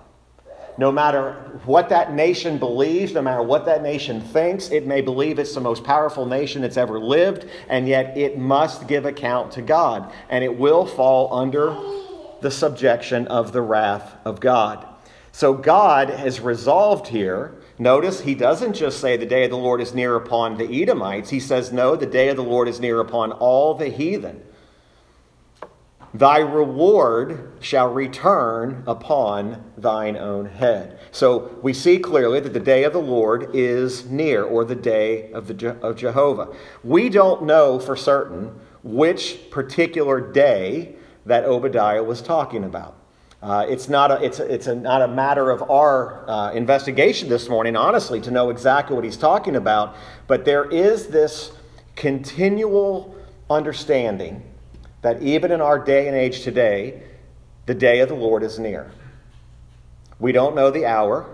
No 0.78 0.90
matter 0.90 1.32
what 1.66 1.90
that 1.90 2.14
nation 2.14 2.56
believes, 2.56 3.12
no 3.12 3.20
matter 3.20 3.42
what 3.42 3.66
that 3.66 3.82
nation 3.82 4.22
thinks, 4.22 4.70
it 4.70 4.86
may 4.86 5.02
believe 5.02 5.38
it's 5.38 5.54
the 5.54 5.60
most 5.60 5.84
powerful 5.84 6.24
nation 6.24 6.62
that's 6.62 6.76
ever 6.76 6.98
lived, 6.98 7.46
and 7.68 7.86
yet 7.86 8.16
it 8.16 8.38
must 8.38 8.86
give 8.86 9.04
account 9.04 9.52
to 9.52 9.62
God. 9.62 10.10
And 10.30 10.42
it 10.42 10.56
will 10.56 10.86
fall 10.86 11.34
under 11.34 11.76
the 12.40 12.50
subjection 12.50 13.26
of 13.26 13.52
the 13.52 13.60
wrath 13.60 14.14
of 14.24 14.40
God. 14.40 14.86
So 15.32 15.52
God 15.52 16.08
has 16.08 16.40
resolved 16.40 17.08
here 17.08 17.57
Notice 17.78 18.20
he 18.20 18.34
doesn't 18.34 18.74
just 18.74 19.00
say 19.00 19.16
the 19.16 19.26
day 19.26 19.44
of 19.44 19.50
the 19.50 19.56
Lord 19.56 19.80
is 19.80 19.94
near 19.94 20.16
upon 20.16 20.58
the 20.58 20.82
Edomites. 20.82 21.30
He 21.30 21.38
says, 21.38 21.72
no, 21.72 21.94
the 21.94 22.06
day 22.06 22.28
of 22.28 22.36
the 22.36 22.42
Lord 22.42 22.66
is 22.66 22.80
near 22.80 23.00
upon 23.00 23.30
all 23.32 23.74
the 23.74 23.88
heathen. 23.88 24.42
Thy 26.12 26.38
reward 26.38 27.52
shall 27.60 27.92
return 27.92 28.82
upon 28.86 29.72
thine 29.76 30.16
own 30.16 30.46
head. 30.46 30.98
So 31.12 31.56
we 31.62 31.72
see 31.74 31.98
clearly 31.98 32.40
that 32.40 32.54
the 32.54 32.60
day 32.60 32.84
of 32.84 32.94
the 32.94 32.98
Lord 32.98 33.54
is 33.54 34.06
near, 34.06 34.42
or 34.42 34.64
the 34.64 34.74
day 34.74 35.30
of, 35.32 35.46
the, 35.46 35.76
of 35.80 35.96
Jehovah. 35.96 36.48
We 36.82 37.10
don't 37.10 37.44
know 37.44 37.78
for 37.78 37.94
certain 37.94 38.58
which 38.82 39.50
particular 39.50 40.20
day 40.20 40.96
that 41.26 41.44
Obadiah 41.44 42.02
was 42.02 42.22
talking 42.22 42.64
about. 42.64 42.96
Uh, 43.40 43.64
it's 43.68 43.88
not, 43.88 44.10
a, 44.10 44.22
it's, 44.24 44.40
it's 44.40 44.66
a, 44.66 44.74
not 44.74 45.00
a 45.00 45.06
matter 45.06 45.50
of 45.50 45.70
our 45.70 46.28
uh, 46.28 46.52
investigation 46.52 47.28
this 47.28 47.48
morning, 47.48 47.76
honestly, 47.76 48.20
to 48.20 48.32
know 48.32 48.50
exactly 48.50 48.96
what 48.96 49.04
he's 49.04 49.16
talking 49.16 49.54
about, 49.54 49.94
but 50.26 50.44
there 50.44 50.64
is 50.70 51.06
this 51.06 51.52
continual 51.94 53.14
understanding 53.48 54.42
that 55.02 55.22
even 55.22 55.52
in 55.52 55.60
our 55.60 55.78
day 55.78 56.08
and 56.08 56.16
age 56.16 56.42
today, 56.42 57.00
the 57.66 57.74
day 57.74 58.00
of 58.00 58.08
the 58.08 58.14
Lord 58.14 58.42
is 58.42 58.58
near. 58.58 58.90
We 60.18 60.32
don't 60.32 60.56
know 60.56 60.72
the 60.72 60.84
hour, 60.86 61.26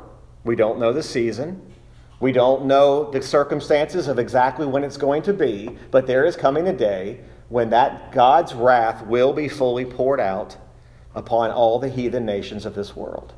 we 0.44 0.56
don't 0.56 0.78
know 0.78 0.92
the 0.92 1.02
season, 1.02 1.72
we 2.20 2.32
don't 2.32 2.66
know 2.66 3.10
the 3.10 3.22
circumstances 3.22 4.08
of 4.08 4.18
exactly 4.18 4.66
when 4.66 4.84
it's 4.84 4.98
going 4.98 5.22
to 5.22 5.32
be, 5.32 5.70
but 5.90 6.06
there 6.06 6.26
is 6.26 6.36
coming 6.36 6.68
a 6.68 6.72
day 6.76 7.20
when 7.48 7.70
that 7.70 8.12
God's 8.12 8.52
wrath 8.52 9.06
will 9.06 9.32
be 9.32 9.48
fully 9.48 9.86
poured 9.86 10.20
out 10.20 10.58
upon 11.14 11.50
all 11.50 11.78
the 11.78 11.88
heathen 11.88 12.26
nations 12.26 12.66
of 12.66 12.74
this 12.74 12.96
world. 12.96 13.32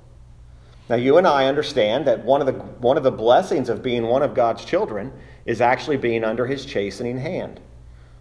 Now, 0.88 0.97
you 0.97 1.18
and 1.18 1.26
I 1.26 1.47
understand 1.47 2.06
that 2.06 2.25
one 2.25 2.40
of, 2.40 2.47
the, 2.47 2.52
one 2.52 2.97
of 2.97 3.02
the 3.02 3.11
blessings 3.11 3.68
of 3.68 3.83
being 3.83 4.06
one 4.06 4.23
of 4.23 4.35
God's 4.35 4.64
children 4.64 5.12
is 5.45 5.61
actually 5.61 5.97
being 5.97 6.23
under 6.23 6.47
his 6.47 6.64
chastening 6.64 7.18
hand. 7.18 7.61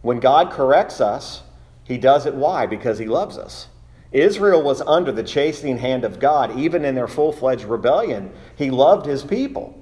When 0.02 0.20
God 0.20 0.52
corrects 0.52 1.00
us, 1.00 1.44
he 1.84 1.98
does 1.98 2.26
it 2.26 2.34
why? 2.34 2.66
Because 2.66 2.98
he 2.98 3.06
loves 3.06 3.38
us. 3.38 3.68
Israel 4.12 4.64
was 4.64 4.82
under 4.82 5.12
the 5.12 5.24
chastening 5.24 5.78
hand 5.78 6.04
of 6.04 6.20
God, 6.20 6.58
even 6.58 6.86
in 6.86 6.96
their 6.96 7.08
full 7.08 7.32
fledged 7.32 7.66
rebellion. 7.66 8.32
He 8.56 8.72
loved 8.72 9.06
his 9.06 9.24
people. 9.24 9.78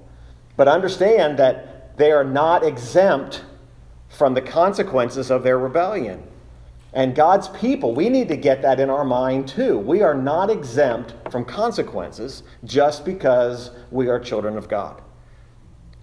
But 0.58 0.68
understand 0.68 1.40
that 1.40 1.98
they 1.98 2.12
are 2.12 2.24
not 2.24 2.64
exempt 2.64 3.44
from 4.10 4.34
the 4.34 4.42
consequences 4.42 5.32
of 5.32 5.44
their 5.44 5.58
rebellion. 5.58 6.24
And 6.94 7.16
God's 7.16 7.48
people, 7.48 7.96
we 7.96 8.08
need 8.08 8.28
to 8.28 8.38
get 8.38 8.62
that 8.62 8.80
in 8.80 8.90
our 8.90 9.04
mind 9.04 9.48
too. 9.48 9.80
We 9.80 10.04
are 10.04 10.14
not 10.14 10.52
exempt 10.52 11.16
from 11.32 11.44
consequences 11.44 12.44
just 12.66 13.04
because 13.04 13.72
we 13.90 14.10
are 14.10 14.20
children 14.20 14.58
of 14.58 14.70
God. 14.70 15.02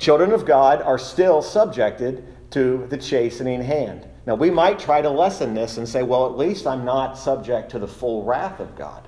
Children 0.01 0.33
of 0.33 0.45
God 0.45 0.83
are 0.83 0.99
still 0.99 1.43
subjected 1.43 2.25
to 2.51 2.87
the 2.89 2.97
chastening 2.97 3.63
hand. 3.63 4.09
Now, 4.27 4.35
we 4.35 4.51
might 4.51 4.79
try 4.79 5.01
to 5.01 5.11
lessen 5.11 5.55
this 5.55 5.77
and 5.77 5.89
say, 5.89 6.03
well, 6.03 6.27
at 6.27 6.37
least 6.37 6.67
I'm 6.67 6.85
not 6.85 7.17
subject 7.17 7.71
to 7.71 7.79
the 7.79 7.87
full 7.87 8.25
wrath 8.25 8.59
of 8.59 8.75
God. 8.77 9.07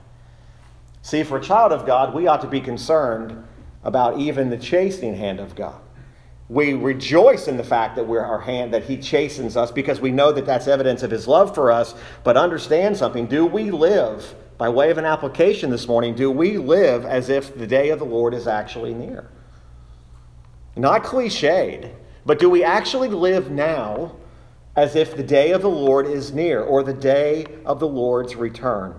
See, 1.03 1.25
for 1.25 1.39
a 1.39 1.43
child 1.43 1.73
of 1.73 1.85
God, 1.85 2.15
we 2.15 2.29
ought 2.29 2.41
to 2.43 2.47
be 2.47 2.61
concerned 2.61 3.45
about 3.83 4.21
even 4.21 4.51
the 4.51 4.57
chastening 4.57 5.17
hand 5.17 5.41
of 5.41 5.57
God 5.57 5.81
we 6.53 6.75
rejoice 6.75 7.49
in 7.49 7.57
the 7.57 7.65
fact 7.65 7.97
that 7.97 8.05
we're 8.05 8.21
our 8.21 8.41
hand 8.41 8.75
that 8.75 8.85
he 8.85 8.99
chastens 8.99 9.57
us 9.57 9.71
because 9.71 10.01
we 10.01 10.11
know 10.11 10.31
that 10.33 10.45
that's 10.45 10.69
evidence 10.69 11.03
of 11.03 11.11
his 11.11 11.27
love 11.27 11.55
for 11.55 11.73
us. 11.73 11.95
But 12.25 12.37
understand 12.37 12.95
something. 12.95 13.27
Do 13.27 13.47
we 13.47 13.71
live 13.71 14.35
by 14.59 14.69
way 14.69 14.91
of 14.91 14.99
an 14.99 15.07
application 15.07 15.71
this 15.71 15.89
morning 15.89 16.15
do 16.15 16.31
we 16.31 16.59
live 16.59 17.07
as 17.07 17.31
if 17.31 17.57
the 17.57 17.67
day 17.67 17.89
of 17.89 17.99
the 17.99 18.05
lord 18.05 18.35
is 18.35 18.47
actually 18.47 18.93
near? 18.93 19.31
Not 20.77 21.05
cliched 21.05 21.91
but 22.27 22.39
do 22.39 22.51
we 22.51 22.63
actually 22.63 23.09
live 23.09 23.51
now 23.51 24.15
as 24.77 24.95
if 24.95 25.17
the 25.17 25.23
day 25.23 25.53
of 25.53 25.63
the 25.63 25.71
lord 25.71 26.07
is 26.07 26.33
near 26.33 26.63
or 26.63 26.83
the 26.83 26.93
day 26.93 27.47
of 27.65 27.81
the 27.81 27.89
lord's 27.89 28.37
return? 28.37 28.95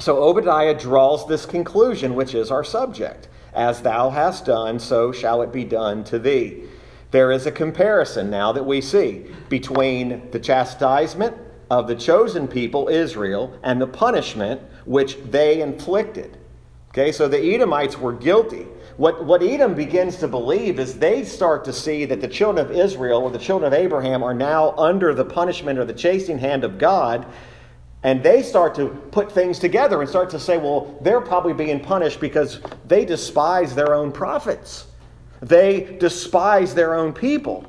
So 0.00 0.20
obadiah 0.20 0.74
draws 0.74 1.28
this 1.28 1.46
conclusion 1.46 2.16
which 2.16 2.34
is 2.34 2.50
our 2.50 2.64
subject. 2.64 3.28
As 3.54 3.82
thou 3.82 4.10
hast 4.10 4.46
done, 4.46 4.78
so 4.78 5.12
shall 5.12 5.42
it 5.42 5.52
be 5.52 5.64
done 5.64 6.04
to 6.04 6.18
thee. 6.18 6.64
There 7.12 7.30
is 7.30 7.44
a 7.46 7.52
comparison 7.52 8.30
now 8.30 8.52
that 8.52 8.64
we 8.64 8.80
see 8.80 9.26
between 9.50 10.30
the 10.30 10.40
chastisement 10.40 11.36
of 11.70 11.86
the 11.86 11.94
chosen 11.94 12.48
people, 12.48 12.88
Israel, 12.88 13.58
and 13.62 13.80
the 13.80 13.86
punishment 13.86 14.62
which 14.86 15.18
they 15.24 15.60
inflicted. 15.60 16.38
Okay, 16.88 17.12
so 17.12 17.28
the 17.28 17.54
Edomites 17.54 17.98
were 17.98 18.14
guilty. 18.14 18.66
What, 18.96 19.24
what 19.26 19.42
Edom 19.42 19.74
begins 19.74 20.16
to 20.18 20.28
believe 20.28 20.78
is 20.78 20.98
they 20.98 21.22
start 21.24 21.64
to 21.66 21.72
see 21.72 22.06
that 22.06 22.22
the 22.22 22.28
children 22.28 22.66
of 22.66 22.74
Israel 22.74 23.22
or 23.22 23.30
the 23.30 23.38
children 23.38 23.70
of 23.72 23.78
Abraham 23.78 24.22
are 24.22 24.34
now 24.34 24.74
under 24.76 25.14
the 25.14 25.24
punishment 25.24 25.78
or 25.78 25.84
the 25.84 25.94
chasing 25.94 26.38
hand 26.38 26.64
of 26.64 26.78
God. 26.78 27.26
And 28.02 28.22
they 28.22 28.42
start 28.42 28.74
to 28.76 28.88
put 28.88 29.30
things 29.30 29.58
together 29.58 30.00
and 30.00 30.08
start 30.08 30.30
to 30.30 30.40
say, 30.40 30.56
well, 30.56 30.98
they're 31.02 31.20
probably 31.20 31.52
being 31.52 31.80
punished 31.80 32.20
because 32.20 32.60
they 32.86 33.04
despise 33.04 33.74
their 33.74 33.94
own 33.94 34.12
prophets. 34.12 34.86
They 35.42 35.96
despise 35.98 36.72
their 36.74 36.94
own 36.94 37.12
people. 37.12 37.66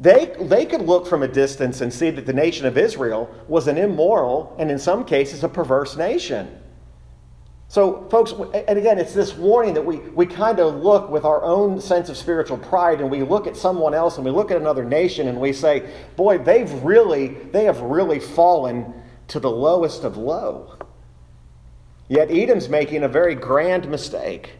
They, 0.00 0.34
they 0.40 0.64
could 0.64 0.82
look 0.82 1.06
from 1.06 1.22
a 1.22 1.28
distance 1.28 1.82
and 1.82 1.92
see 1.92 2.10
that 2.10 2.24
the 2.24 2.32
nation 2.32 2.66
of 2.66 2.78
Israel 2.78 3.28
was 3.46 3.68
an 3.68 3.76
immoral 3.76 4.56
and, 4.58 4.70
in 4.70 4.78
some 4.78 5.04
cases, 5.04 5.44
a 5.44 5.48
perverse 5.48 5.96
nation. 5.96 6.58
So, 7.70 8.08
folks, 8.08 8.32
and 8.32 8.78
again, 8.78 8.98
it's 8.98 9.12
this 9.12 9.34
warning 9.34 9.74
that 9.74 9.84
we, 9.84 9.98
we 9.98 10.24
kind 10.24 10.58
of 10.58 10.76
look 10.76 11.10
with 11.10 11.26
our 11.26 11.44
own 11.44 11.78
sense 11.80 12.08
of 12.08 12.16
spiritual 12.16 12.56
pride 12.56 13.02
and 13.02 13.10
we 13.10 13.22
look 13.22 13.46
at 13.46 13.56
someone 13.58 13.92
else 13.92 14.16
and 14.16 14.24
we 14.24 14.30
look 14.30 14.50
at 14.50 14.56
another 14.56 14.84
nation 14.84 15.28
and 15.28 15.38
we 15.38 15.52
say, 15.52 15.90
boy, 16.16 16.38
they've 16.38 16.72
really, 16.82 17.28
they 17.28 17.64
have 17.64 17.80
really 17.80 18.20
fallen 18.20 18.94
to 19.26 19.38
the 19.38 19.50
lowest 19.50 20.04
of 20.04 20.16
low. 20.16 20.78
Yet 22.08 22.30
Edom's 22.30 22.70
making 22.70 23.02
a 23.02 23.08
very 23.08 23.34
grand 23.34 23.90
mistake. 23.90 24.52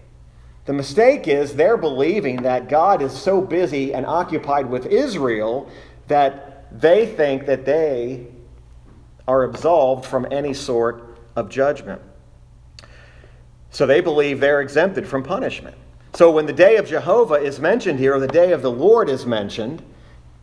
The 0.69 0.75
mistake 0.75 1.27
is 1.29 1.55
they're 1.55 1.79
believing 1.79 2.43
that 2.43 2.69
God 2.69 3.01
is 3.01 3.19
so 3.19 3.41
busy 3.41 3.95
and 3.95 4.05
occupied 4.05 4.69
with 4.69 4.85
Israel 4.85 5.67
that 6.09 6.79
they 6.79 7.07
think 7.07 7.47
that 7.47 7.65
they 7.65 8.27
are 9.27 9.45
absolved 9.45 10.05
from 10.05 10.27
any 10.31 10.53
sort 10.53 11.17
of 11.37 11.49
judgment. 11.49 12.03
So 13.71 13.87
they 13.87 14.03
believe 14.03 14.41
they're 14.41 14.61
exempted 14.61 15.09
from 15.09 15.23
punishment. 15.23 15.75
So 16.13 16.31
when 16.31 16.45
the 16.45 16.53
day 16.53 16.77
of 16.77 16.87
Jehovah 16.87 17.37
is 17.37 17.59
mentioned 17.59 17.99
here, 17.99 18.17
or 18.17 18.21
the 18.21 18.29
day 18.29 18.53
of 18.53 18.61
the 18.61 18.71
Lord 18.71 19.09
is 19.09 19.25
mentioned, 19.25 19.83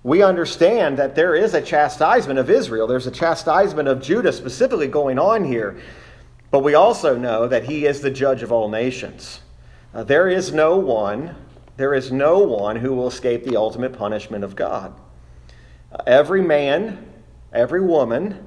we 0.01 0.23
understand 0.23 0.97
that 0.97 1.13
there 1.13 1.35
is 1.35 1.53
a 1.53 1.61
chastisement 1.61 2.39
of 2.39 2.49
Israel. 2.49 2.87
There's 2.87 3.05
a 3.05 3.11
chastisement 3.11 3.87
of 3.87 4.01
Judah 4.01 4.33
specifically 4.33 4.87
going 4.87 5.19
on 5.19 5.43
here. 5.43 5.79
But 6.49 6.63
we 6.63 6.73
also 6.73 7.15
know 7.15 7.47
that 7.47 7.65
he 7.65 7.85
is 7.85 8.01
the 8.01 8.09
judge 8.09 8.41
of 8.41 8.51
all 8.51 8.69
nations. 8.69 9.41
Uh, 9.95 10.03
there 10.03 10.27
is 10.27 10.51
no 10.51 10.75
one, 10.75 11.33
there 11.77 11.93
is 11.93 12.11
no 12.11 12.39
one 12.39 12.75
who 12.75 12.93
will 12.93 13.07
escape 13.07 13.45
the 13.45 13.55
ultimate 13.55 13.93
punishment 13.93 14.43
of 14.43 14.53
God. 14.53 14.93
Uh, 15.89 16.03
every 16.05 16.41
man, 16.41 17.07
every 17.53 17.79
woman 17.79 18.45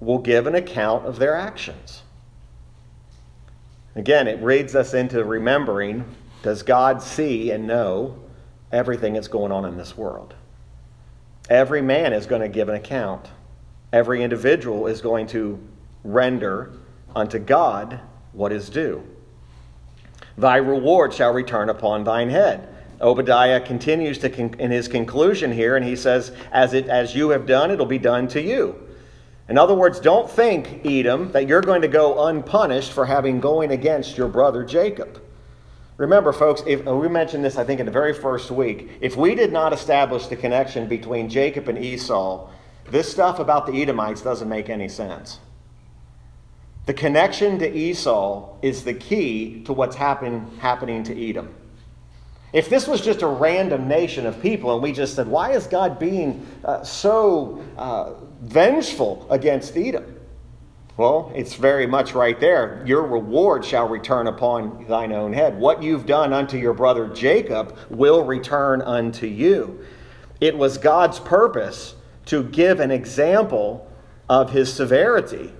will 0.00 0.18
give 0.18 0.46
an 0.46 0.54
account 0.54 1.04
of 1.04 1.18
their 1.18 1.36
actions. 1.36 2.04
Again, 3.96 4.26
it 4.26 4.42
reads 4.42 4.74
us 4.74 4.94
into 4.94 5.22
remembering 5.24 6.06
does 6.40 6.62
God 6.62 7.02
see 7.02 7.50
and 7.50 7.66
know 7.66 8.18
everything 8.72 9.12
that's 9.12 9.28
going 9.28 9.52
on 9.52 9.66
in 9.66 9.76
this 9.76 9.94
world? 9.94 10.34
Every 11.50 11.82
man 11.82 12.14
is 12.14 12.24
going 12.24 12.42
to 12.42 12.48
give 12.48 12.70
an 12.70 12.76
account. 12.76 13.28
Every 13.92 14.22
individual 14.22 14.86
is 14.86 15.02
going 15.02 15.26
to 15.28 15.58
render 16.02 16.72
unto 17.14 17.38
God 17.38 18.00
what 18.32 18.52
is 18.52 18.70
due. 18.70 19.04
Thy 20.38 20.56
reward 20.56 21.12
shall 21.12 21.32
return 21.32 21.68
upon 21.68 22.04
thine 22.04 22.30
head. 22.30 22.68
Obadiah 23.00 23.60
continues 23.60 24.18
to 24.18 24.30
con- 24.30 24.54
in 24.58 24.70
his 24.70 24.88
conclusion 24.88 25.52
here, 25.52 25.76
and 25.76 25.84
he 25.84 25.96
says, 25.96 26.32
as, 26.52 26.74
it, 26.74 26.88
as 26.88 27.14
you 27.14 27.30
have 27.30 27.44
done, 27.44 27.70
it'll 27.70 27.86
be 27.86 27.98
done 27.98 28.28
to 28.28 28.40
you. 28.40 28.76
In 29.48 29.58
other 29.58 29.74
words, 29.74 29.98
don't 29.98 30.30
think, 30.30 30.86
Edom, 30.86 31.32
that 31.32 31.48
you're 31.48 31.60
going 31.60 31.82
to 31.82 31.88
go 31.88 32.26
unpunished 32.26 32.92
for 32.92 33.06
having 33.06 33.40
going 33.40 33.72
against 33.72 34.16
your 34.16 34.28
brother 34.28 34.64
Jacob. 34.64 35.22
Remember, 35.96 36.32
folks, 36.32 36.62
if, 36.66 36.86
uh, 36.86 36.94
we 36.94 37.08
mentioned 37.08 37.44
this, 37.44 37.56
I 37.56 37.64
think, 37.64 37.80
in 37.80 37.86
the 37.86 37.92
very 37.92 38.14
first 38.14 38.52
week. 38.52 38.90
If 39.00 39.16
we 39.16 39.34
did 39.34 39.52
not 39.52 39.72
establish 39.72 40.26
the 40.26 40.36
connection 40.36 40.86
between 40.86 41.28
Jacob 41.28 41.68
and 41.68 41.76
Esau, 41.76 42.48
this 42.88 43.10
stuff 43.10 43.40
about 43.40 43.66
the 43.66 43.82
Edomites 43.82 44.22
doesn't 44.22 44.48
make 44.48 44.68
any 44.68 44.88
sense. 44.88 45.40
The 46.88 46.94
connection 46.94 47.58
to 47.58 47.70
Esau 47.70 48.56
is 48.62 48.82
the 48.82 48.94
key 48.94 49.62
to 49.64 49.74
what's 49.74 49.94
happen, 49.94 50.50
happening 50.58 51.02
to 51.02 51.28
Edom. 51.28 51.54
If 52.54 52.70
this 52.70 52.88
was 52.88 53.02
just 53.02 53.20
a 53.20 53.26
random 53.26 53.88
nation 53.88 54.24
of 54.24 54.40
people 54.40 54.72
and 54.72 54.82
we 54.82 54.92
just 54.92 55.14
said, 55.14 55.28
why 55.28 55.50
is 55.52 55.66
God 55.66 55.98
being 55.98 56.46
uh, 56.64 56.82
so 56.82 57.62
uh, 57.76 58.14
vengeful 58.40 59.26
against 59.28 59.76
Edom? 59.76 60.18
Well, 60.96 61.30
it's 61.34 61.56
very 61.56 61.86
much 61.86 62.14
right 62.14 62.40
there. 62.40 62.82
Your 62.86 63.02
reward 63.02 63.66
shall 63.66 63.86
return 63.86 64.26
upon 64.26 64.86
thine 64.88 65.12
own 65.12 65.34
head. 65.34 65.60
What 65.60 65.82
you've 65.82 66.06
done 66.06 66.32
unto 66.32 66.56
your 66.56 66.72
brother 66.72 67.06
Jacob 67.08 67.76
will 67.90 68.24
return 68.24 68.80
unto 68.80 69.26
you. 69.26 69.84
It 70.40 70.56
was 70.56 70.78
God's 70.78 71.20
purpose 71.20 71.96
to 72.24 72.44
give 72.44 72.80
an 72.80 72.90
example 72.90 73.92
of 74.26 74.52
his 74.52 74.72
severity, 74.72 75.52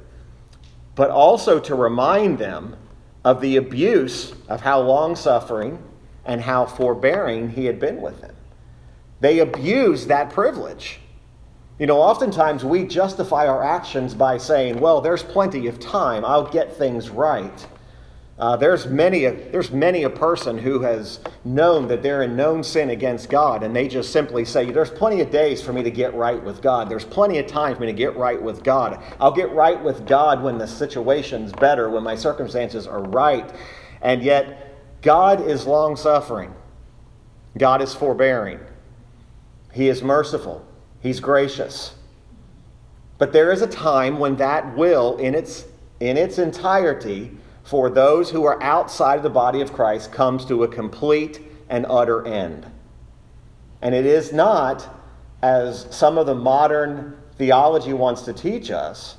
but 0.99 1.11
also 1.11 1.61
to 1.61 1.77
remind 1.77 2.39
them 2.39 2.75
of 3.25 3.41
the 3.41 3.55
abuse 3.55 4.33
of 4.49 4.61
how 4.61 4.81
long 4.81 5.15
suffering 5.15 5.81
and 6.25 6.41
how 6.41 6.67
forbearing 6.67 7.49
he 7.49 7.67
had 7.67 7.79
been 7.79 8.03
with 8.03 8.21
them. 8.21 8.35
They 9.21 9.39
abused 9.39 10.09
that 10.09 10.31
privilege. 10.31 10.99
You 11.79 11.87
know, 11.87 12.01
oftentimes 12.01 12.65
we 12.65 12.85
justify 12.85 13.47
our 13.47 13.63
actions 13.63 14.13
by 14.13 14.39
saying, 14.39 14.81
well, 14.81 15.01
there's 15.01 15.23
plenty 15.23 15.69
of 15.69 15.79
time, 15.79 16.25
I'll 16.25 16.51
get 16.51 16.77
things 16.77 17.11
right. 17.11 17.67
Uh, 18.39 18.57
there's, 18.57 18.87
many 18.87 19.25
a, 19.25 19.33
there's 19.51 19.73
many 19.73 20.05
a 20.05 20.11
person 20.11 20.59
who 20.59 20.81
has 20.81 21.19
known 21.45 21.89
that 21.89 22.05
they're 22.05 22.23
in 22.23 22.37
known 22.37 22.63
sin 22.63 22.91
against 22.91 23.29
God, 23.29 23.65
and 23.65 23.75
they 23.75 23.89
just 23.89 24.13
simply 24.13 24.45
say, 24.45 24.71
There's 24.71 24.91
plenty 24.91 25.21
of 25.21 25.31
days 25.31 25.61
for 25.61 25.73
me 25.73 25.83
to 25.83 25.91
get 25.91 26.15
right 26.15 26.41
with 26.41 26.63
God. 26.63 26.89
There's 26.89 27.05
plenty 27.05 27.39
of 27.39 27.49
time 27.49 27.75
for 27.75 27.81
me 27.81 27.89
to 27.89 27.93
get 27.93 28.17
right 28.17 28.41
with 28.41 28.63
God. 28.63 29.03
I'll 29.19 29.33
get 29.33 29.51
right 29.51 29.83
with 29.83 30.07
God 30.07 30.41
when 30.41 30.57
the 30.57 30.69
situation's 30.69 31.51
better, 31.53 31.91
when 31.91 32.05
my 32.05 32.15
circumstances 32.15 32.87
are 32.87 33.03
right. 33.03 33.53
And 34.03 34.23
yet, 34.23 35.03
God 35.03 35.45
is 35.45 35.67
long 35.67 35.97
suffering, 35.97 36.55
God 37.57 37.83
is 37.83 37.93
forbearing, 37.93 38.61
He 39.73 39.89
is 39.89 40.01
merciful. 40.01 40.65
He's 41.01 41.21
gracious. 41.21 41.95
But 43.19 43.33
there 43.33 43.53
is 43.53 43.63
a 43.63 43.67
time 43.67 44.19
when 44.19 44.37
that 44.37 44.77
will, 44.77 45.17
in 45.17 45.35
its, 45.35 45.65
in 46.01 46.17
its 46.17 46.39
entirety, 46.39 47.38
for 47.69 47.91
those 47.91 48.31
who 48.31 48.47
are 48.47 48.63
outside 48.63 49.17
of 49.17 49.23
the 49.23 49.29
body 49.29 49.61
of 49.61 49.75
Christ, 49.75 50.11
comes 50.11 50.47
to 50.47 50.65
a 50.65 50.69
complete 50.69 51.43
and 51.69 51.85
utter 51.91 52.27
end. 52.27 52.67
And 53.83 53.95
it 53.95 54.07
is 54.07 54.33
not, 54.33 54.89
as 55.43 55.87
some 55.95 56.17
of 56.17 56.25
the 56.25 56.35
modern 56.35 57.19
theology 57.37 57.93
wants 57.93 58.23
to 58.23 58.33
teach 58.33 58.71
us, 58.71 59.19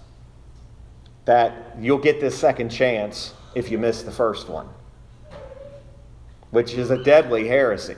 that 1.25 1.75
you'll 1.79 1.99
get 1.99 2.19
this 2.19 2.35
second 2.35 2.69
chance 2.69 3.35
if 3.53 3.69
you 3.69 3.77
miss 3.77 4.01
the 4.01 4.12
first 4.12 4.49
one, 4.49 4.67
which 6.49 6.73
is 6.73 6.89
a 6.89 7.03
deadly 7.03 7.47
heresy. 7.47 7.97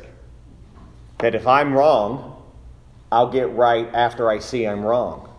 That 1.20 1.34
if 1.34 1.48
I'm 1.48 1.74
wrong, 1.74 2.44
I'll 3.10 3.32
get 3.32 3.50
right 3.54 3.88
after 3.94 4.30
I 4.30 4.40
see 4.40 4.68
I'm 4.68 4.84
wrong. 4.84 5.31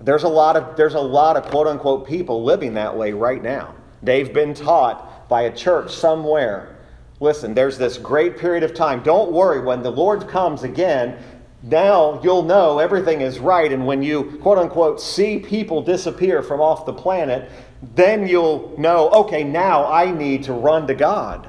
There's 0.00 0.24
a 0.24 0.28
lot 0.28 0.56
of 0.56 0.76
there's 0.76 0.94
a 0.94 1.00
lot 1.00 1.36
of 1.36 1.44
quote 1.50 1.66
unquote 1.66 2.06
people 2.06 2.44
living 2.44 2.74
that 2.74 2.96
way 2.96 3.12
right 3.12 3.42
now. 3.42 3.74
They've 4.02 4.32
been 4.32 4.54
taught 4.54 5.28
by 5.28 5.42
a 5.42 5.56
church 5.56 5.92
somewhere. 5.92 6.76
Listen, 7.18 7.54
there's 7.54 7.78
this 7.78 7.96
great 7.96 8.36
period 8.36 8.62
of 8.62 8.74
time. 8.74 9.02
Don't 9.02 9.32
worry 9.32 9.60
when 9.60 9.82
the 9.82 9.90
Lord 9.90 10.28
comes 10.28 10.64
again, 10.64 11.16
now 11.62 12.20
you'll 12.22 12.42
know 12.42 12.78
everything 12.78 13.22
is 13.22 13.38
right 13.38 13.72
and 13.72 13.86
when 13.86 14.02
you 14.02 14.38
quote 14.42 14.58
unquote 14.58 15.00
see 15.00 15.38
people 15.38 15.82
disappear 15.82 16.42
from 16.42 16.60
off 16.60 16.84
the 16.84 16.92
planet, 16.92 17.50
then 17.94 18.26
you'll 18.26 18.74
know, 18.78 19.08
okay, 19.10 19.44
now 19.44 19.90
I 19.90 20.10
need 20.10 20.44
to 20.44 20.52
run 20.52 20.86
to 20.88 20.94
God. 20.94 21.48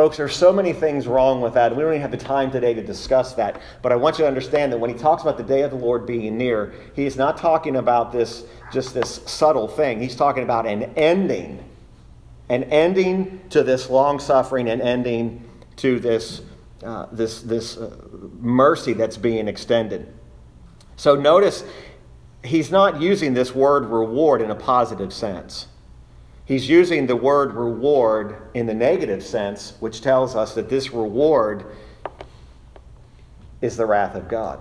Folks, 0.00 0.16
there's 0.16 0.34
so 0.34 0.50
many 0.50 0.72
things 0.72 1.06
wrong 1.06 1.42
with 1.42 1.52
that. 1.52 1.76
We 1.76 1.82
don't 1.82 1.92
even 1.92 2.00
have 2.00 2.10
the 2.10 2.16
time 2.16 2.50
today 2.50 2.72
to 2.72 2.82
discuss 2.82 3.34
that. 3.34 3.60
But 3.82 3.92
I 3.92 3.96
want 3.96 4.16
you 4.16 4.24
to 4.24 4.28
understand 4.28 4.72
that 4.72 4.78
when 4.78 4.88
he 4.88 4.96
talks 4.96 5.20
about 5.20 5.36
the 5.36 5.42
day 5.42 5.60
of 5.60 5.72
the 5.72 5.76
Lord 5.76 6.06
being 6.06 6.38
near, 6.38 6.72
he 6.96 7.04
is 7.04 7.18
not 7.18 7.36
talking 7.36 7.76
about 7.76 8.10
this 8.10 8.44
just 8.72 8.94
this 8.94 9.20
subtle 9.26 9.68
thing. 9.68 10.00
He's 10.00 10.16
talking 10.16 10.42
about 10.42 10.66
an 10.66 10.84
ending. 10.96 11.62
An 12.48 12.64
ending 12.64 13.42
to 13.50 13.62
this 13.62 13.90
long 13.90 14.18
suffering, 14.20 14.70
an 14.70 14.80
ending 14.80 15.46
to 15.76 16.00
this, 16.00 16.40
uh, 16.82 17.04
this, 17.12 17.42
this 17.42 17.76
uh, 17.76 17.94
mercy 18.40 18.94
that's 18.94 19.18
being 19.18 19.48
extended. 19.48 20.10
So 20.96 21.14
notice 21.14 21.62
he's 22.42 22.70
not 22.70 23.02
using 23.02 23.34
this 23.34 23.54
word 23.54 23.84
reward 23.84 24.40
in 24.40 24.50
a 24.50 24.56
positive 24.56 25.12
sense. 25.12 25.66
He's 26.50 26.68
using 26.68 27.06
the 27.06 27.14
word 27.14 27.52
reward 27.54 28.50
in 28.54 28.66
the 28.66 28.74
negative 28.74 29.22
sense, 29.22 29.74
which 29.78 30.00
tells 30.00 30.34
us 30.34 30.52
that 30.56 30.68
this 30.68 30.90
reward 30.92 31.64
is 33.60 33.76
the 33.76 33.86
wrath 33.86 34.16
of 34.16 34.26
God. 34.26 34.58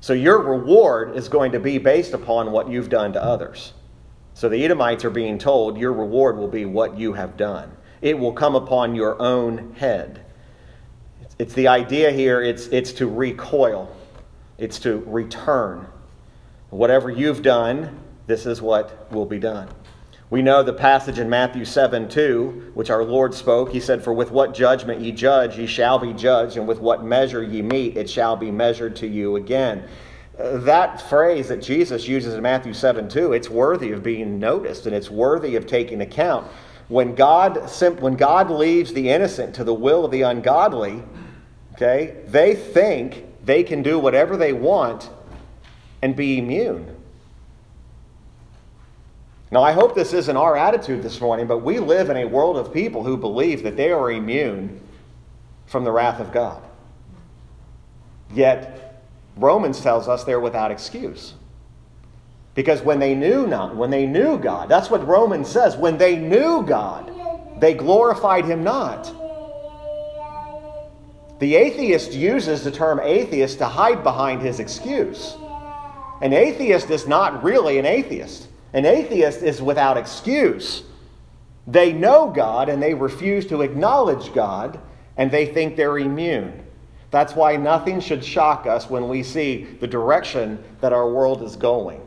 So 0.00 0.12
your 0.12 0.38
reward 0.38 1.16
is 1.16 1.28
going 1.28 1.50
to 1.50 1.58
be 1.58 1.78
based 1.78 2.12
upon 2.12 2.52
what 2.52 2.68
you've 2.68 2.90
done 2.90 3.12
to 3.14 3.20
others. 3.20 3.72
So 4.34 4.48
the 4.48 4.64
Edomites 4.64 5.04
are 5.04 5.10
being 5.10 5.36
told 5.36 5.76
your 5.76 5.92
reward 5.92 6.36
will 6.36 6.46
be 6.46 6.64
what 6.64 6.96
you 6.96 7.12
have 7.14 7.36
done. 7.36 7.76
It 8.00 8.16
will 8.16 8.32
come 8.32 8.54
upon 8.54 8.94
your 8.94 9.20
own 9.20 9.74
head. 9.74 10.24
It's 11.40 11.54
the 11.54 11.66
idea 11.66 12.12
here, 12.12 12.40
it's, 12.40 12.68
it's 12.68 12.92
to 12.92 13.08
recoil, 13.08 13.92
it's 14.58 14.78
to 14.78 14.98
return. 15.08 15.88
Whatever 16.70 17.10
you've 17.10 17.42
done, 17.42 17.98
this 18.28 18.46
is 18.46 18.62
what 18.62 19.10
will 19.10 19.26
be 19.26 19.40
done. 19.40 19.68
We 20.34 20.42
know 20.42 20.64
the 20.64 20.72
passage 20.72 21.20
in 21.20 21.30
Matthew 21.30 21.64
7 21.64 22.08
2, 22.08 22.72
which 22.74 22.90
our 22.90 23.04
Lord 23.04 23.34
spoke. 23.34 23.70
He 23.70 23.78
said, 23.78 24.02
For 24.02 24.12
with 24.12 24.32
what 24.32 24.52
judgment 24.52 25.00
ye 25.00 25.12
judge, 25.12 25.56
ye 25.56 25.64
shall 25.64 26.00
be 26.00 26.12
judged, 26.12 26.56
and 26.56 26.66
with 26.66 26.80
what 26.80 27.04
measure 27.04 27.40
ye 27.40 27.62
meet, 27.62 27.96
it 27.96 28.10
shall 28.10 28.34
be 28.34 28.50
measured 28.50 28.96
to 28.96 29.06
you 29.06 29.36
again. 29.36 29.88
That 30.36 31.00
phrase 31.08 31.46
that 31.50 31.62
Jesus 31.62 32.08
uses 32.08 32.34
in 32.34 32.42
Matthew 32.42 32.74
7 32.74 33.08
2, 33.08 33.32
it's 33.32 33.48
worthy 33.48 33.92
of 33.92 34.02
being 34.02 34.40
noticed 34.40 34.86
and 34.86 34.94
it's 34.96 35.08
worthy 35.08 35.54
of 35.54 35.68
taking 35.68 36.00
account. 36.00 36.48
When 36.88 37.14
God, 37.14 37.70
when 38.00 38.16
God 38.16 38.50
leaves 38.50 38.92
the 38.92 39.10
innocent 39.10 39.54
to 39.54 39.62
the 39.62 39.72
will 39.72 40.04
of 40.04 40.10
the 40.10 40.22
ungodly, 40.22 41.04
okay, 41.74 42.24
they 42.26 42.56
think 42.56 43.24
they 43.44 43.62
can 43.62 43.84
do 43.84 44.00
whatever 44.00 44.36
they 44.36 44.52
want 44.52 45.10
and 46.02 46.16
be 46.16 46.38
immune. 46.38 46.93
Now, 49.54 49.62
I 49.62 49.70
hope 49.70 49.94
this 49.94 50.12
isn't 50.12 50.36
our 50.36 50.56
attitude 50.56 51.04
this 51.04 51.20
morning, 51.20 51.46
but 51.46 51.58
we 51.58 51.78
live 51.78 52.10
in 52.10 52.16
a 52.16 52.24
world 52.24 52.56
of 52.56 52.74
people 52.74 53.04
who 53.04 53.16
believe 53.16 53.62
that 53.62 53.76
they 53.76 53.92
are 53.92 54.10
immune 54.10 54.80
from 55.66 55.84
the 55.84 55.92
wrath 55.92 56.18
of 56.18 56.32
God. 56.32 56.60
Yet, 58.32 59.00
Romans 59.36 59.80
tells 59.80 60.08
us 60.08 60.24
they're 60.24 60.40
without 60.40 60.72
excuse. 60.72 61.34
Because 62.56 62.82
when 62.82 62.98
they 62.98 63.14
knew 63.14 63.46
not, 63.46 63.76
when 63.76 63.90
they 63.90 64.06
knew 64.06 64.38
God, 64.38 64.68
that's 64.68 64.90
what 64.90 65.06
Romans 65.06 65.48
says, 65.48 65.76
when 65.76 65.98
they 65.98 66.16
knew 66.16 66.64
God, 66.66 67.12
they 67.60 67.74
glorified 67.74 68.44
him 68.46 68.64
not. 68.64 69.04
The 71.38 71.54
atheist 71.54 72.12
uses 72.12 72.64
the 72.64 72.72
term 72.72 72.98
atheist 72.98 73.58
to 73.58 73.66
hide 73.66 74.02
behind 74.02 74.42
his 74.42 74.58
excuse. 74.58 75.36
An 76.22 76.32
atheist 76.32 76.90
is 76.90 77.06
not 77.06 77.44
really 77.44 77.78
an 77.78 77.86
atheist. 77.86 78.48
An 78.74 78.84
atheist 78.84 79.42
is 79.42 79.62
without 79.62 79.96
excuse. 79.96 80.82
They 81.66 81.92
know 81.92 82.30
God 82.30 82.68
and 82.68 82.82
they 82.82 82.92
refuse 82.92 83.46
to 83.46 83.62
acknowledge 83.62 84.34
God 84.34 84.80
and 85.16 85.30
they 85.30 85.46
think 85.46 85.76
they're 85.76 85.98
immune. 85.98 86.60
That's 87.10 87.34
why 87.34 87.56
nothing 87.56 88.00
should 88.00 88.24
shock 88.24 88.66
us 88.66 88.90
when 88.90 89.08
we 89.08 89.22
see 89.22 89.64
the 89.80 89.86
direction 89.86 90.62
that 90.80 90.92
our 90.92 91.08
world 91.08 91.42
is 91.42 91.54
going. 91.54 92.00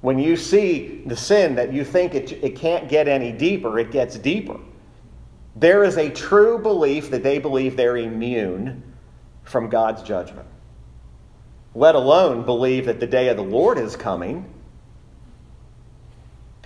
When 0.00 0.18
you 0.18 0.36
see 0.36 1.02
the 1.06 1.16
sin 1.16 1.54
that 1.54 1.72
you 1.72 1.84
think 1.84 2.14
it, 2.14 2.32
it 2.32 2.56
can't 2.56 2.88
get 2.88 3.06
any 3.06 3.30
deeper, 3.30 3.78
it 3.78 3.92
gets 3.92 4.18
deeper. 4.18 4.58
There 5.54 5.84
is 5.84 5.96
a 5.96 6.10
true 6.10 6.58
belief 6.58 7.10
that 7.10 7.22
they 7.22 7.38
believe 7.38 7.76
they're 7.76 7.96
immune 7.96 8.82
from 9.44 9.70
God's 9.70 10.02
judgment, 10.02 10.48
let 11.76 11.94
alone 11.94 12.44
believe 12.44 12.86
that 12.86 12.98
the 12.98 13.06
day 13.06 13.28
of 13.28 13.36
the 13.36 13.44
Lord 13.44 13.78
is 13.78 13.94
coming. 13.94 14.52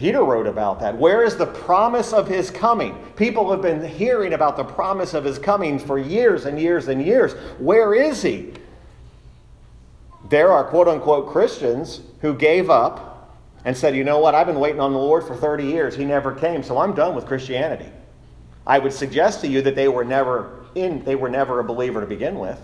Peter 0.01 0.25
wrote 0.25 0.47
about 0.47 0.81
that. 0.81 0.97
Where 0.97 1.23
is 1.23 1.37
the 1.37 1.45
promise 1.45 2.15
of 2.15 2.27
his 2.27 2.51
coming? 2.51 2.97
People 3.17 3.51
have 3.51 3.61
been 3.61 3.87
hearing 3.87 4.33
about 4.33 4.57
the 4.57 4.65
promise 4.65 5.13
of 5.13 5.25
his 5.25 5.39
coming 5.39 5.79
for 5.79 5.99
years 5.99 6.47
and 6.47 6.59
years 6.59 6.89
and 6.89 7.05
years. 7.05 7.35
Where 7.59 7.93
is 7.93 8.23
he? 8.23 8.55
There 10.31 10.51
are 10.53 10.65
quote 10.65 10.89
unquote 10.89 11.29
Christians 11.29 12.01
who 12.23 12.33
gave 12.33 12.71
up 12.71 13.37
and 13.67 13.77
said, 13.77 13.95
you 13.95 14.03
know 14.03 14.21
what, 14.21 14.35
I've 14.35 14.47
been 14.47 14.59
waiting 14.59 14.81
on 14.81 14.95
the 14.95 14.99
Lord 14.99 15.23
for 15.23 15.37
30 15.37 15.67
years. 15.67 15.95
He 15.95 16.07
never 16.07 16.35
came, 16.35 16.63
so 16.63 16.79
I'm 16.79 16.95
done 16.95 17.15
with 17.15 17.27
Christianity. 17.27 17.93
I 18.67 18.79
would 18.79 18.95
suggest 18.95 19.43
to 19.43 19.49
you 19.49 19.61
that 19.61 19.75
they 19.75 19.89
were 19.89 20.07
never 20.07 20.65
in, 20.75 21.05
they 21.05 21.15
were 21.15 21.29
never 21.29 21.61
a 21.61 21.65
believer 21.65 22.01
to 22.01 22.07
begin 22.07 22.39
with. 22.39 22.59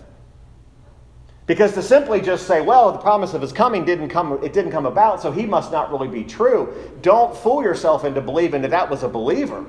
Because 1.47 1.75
to 1.75 1.83
simply 1.83 2.21
just 2.21 2.47
say, 2.47 2.61
well, 2.61 2.91
the 2.91 2.99
promise 2.99 3.33
of 3.33 3.41
his 3.41 3.53
coming 3.53 3.85
didn't 3.85 4.09
come, 4.09 4.33
it 4.45 4.53
didn't 4.53 4.73
come 4.73 4.87
about, 4.87 5.23
so 5.23 5.31
he 5.31 5.47
must 5.47 5.71
not 5.71 5.93
really 5.93 6.09
be 6.09 6.25
true. 6.25 6.75
Don't 7.03 7.37
fool 7.37 7.63
yourself 7.63 8.05
into 8.05 8.21
believing 8.21 8.63
that 8.63 8.73
that 8.73 8.91
was 8.91 9.05
a 9.05 9.09
believer. 9.09 9.65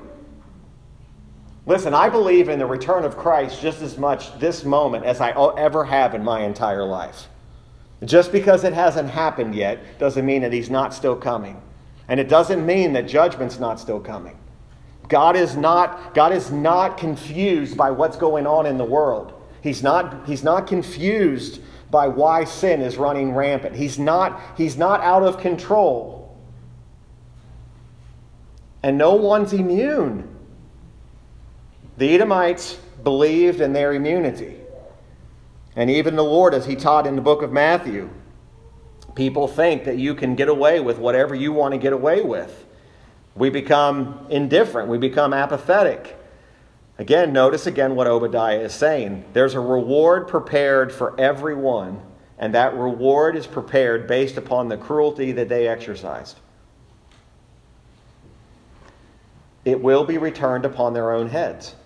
Listen, 1.66 1.94
I 1.94 2.08
believe 2.08 2.48
in 2.48 2.58
the 2.58 2.66
return 2.66 3.04
of 3.04 3.16
Christ 3.16 3.60
just 3.60 3.80
as 3.80 3.96
much 3.96 4.36
this 4.40 4.64
moment 4.64 5.04
as 5.04 5.20
I 5.20 5.30
ever 5.56 5.84
have 5.84 6.14
in 6.14 6.24
my 6.24 6.40
entire 6.40 6.84
life. 6.84 7.28
Just 8.04 8.32
because 8.32 8.64
it 8.64 8.72
hasn't 8.72 9.10
happened 9.10 9.54
yet 9.54 9.98
doesn't 9.98 10.24
mean 10.24 10.42
that 10.42 10.52
he's 10.52 10.70
not 10.70 10.94
still 10.94 11.14
coming. 11.16 11.60
And 12.08 12.18
it 12.18 12.28
doesn't 12.28 12.64
mean 12.64 12.92
that 12.94 13.06
judgment's 13.06 13.58
not 13.60 13.78
still 13.78 14.00
coming. 14.00 14.38
God 15.08 15.36
is 15.36 15.56
not, 15.56 16.14
God 16.14 16.32
is 16.32 16.50
not 16.50 16.96
confused 16.96 17.76
by 17.76 17.90
what's 17.90 18.16
going 18.16 18.46
on 18.46 18.66
in 18.66 18.78
the 18.78 18.84
world. 18.84 19.32
He's 19.62 19.82
not, 19.82 20.26
he's 20.26 20.42
not 20.44 20.66
confused 20.66 21.60
by 21.90 22.08
why 22.08 22.44
sin 22.44 22.80
is 22.80 22.96
running 22.96 23.34
rampant. 23.34 23.76
He's 23.76 23.98
not, 23.98 24.40
he's 24.56 24.76
not 24.76 25.00
out 25.00 25.22
of 25.22 25.38
control. 25.38 26.36
And 28.82 28.98
no 28.98 29.14
one's 29.14 29.52
immune. 29.52 30.28
The 31.96 32.14
Edomites 32.14 32.78
believed 33.02 33.60
in 33.60 33.72
their 33.72 33.92
immunity. 33.92 34.56
And 35.74 35.90
even 35.90 36.16
the 36.16 36.24
Lord, 36.24 36.54
as 36.54 36.66
he 36.66 36.76
taught 36.76 37.06
in 37.06 37.16
the 37.16 37.22
book 37.22 37.42
of 37.42 37.52
Matthew, 37.52 38.10
people 39.14 39.48
think 39.48 39.84
that 39.84 39.96
you 39.96 40.14
can 40.14 40.34
get 40.34 40.48
away 40.48 40.80
with 40.80 40.98
whatever 40.98 41.34
you 41.34 41.52
want 41.52 41.72
to 41.72 41.78
get 41.78 41.92
away 41.92 42.22
with. 42.22 42.66
We 43.34 43.50
become 43.50 44.26
indifferent, 44.30 44.88
we 44.88 44.98
become 44.98 45.32
apathetic. 45.32 46.17
Again, 46.98 47.32
notice 47.32 47.66
again 47.66 47.94
what 47.94 48.08
Obadiah 48.08 48.58
is 48.58 48.74
saying. 48.74 49.24
There's 49.32 49.54
a 49.54 49.60
reward 49.60 50.26
prepared 50.26 50.92
for 50.92 51.18
everyone, 51.18 52.02
and 52.38 52.52
that 52.54 52.74
reward 52.74 53.36
is 53.36 53.46
prepared 53.46 54.08
based 54.08 54.36
upon 54.36 54.68
the 54.68 54.76
cruelty 54.76 55.30
that 55.32 55.48
they 55.48 55.68
exercised. 55.68 56.38
It 59.64 59.80
will 59.80 60.04
be 60.04 60.18
returned 60.18 60.64
upon 60.64 60.92
their 60.92 61.12
own 61.12 61.28
heads. 61.28 61.76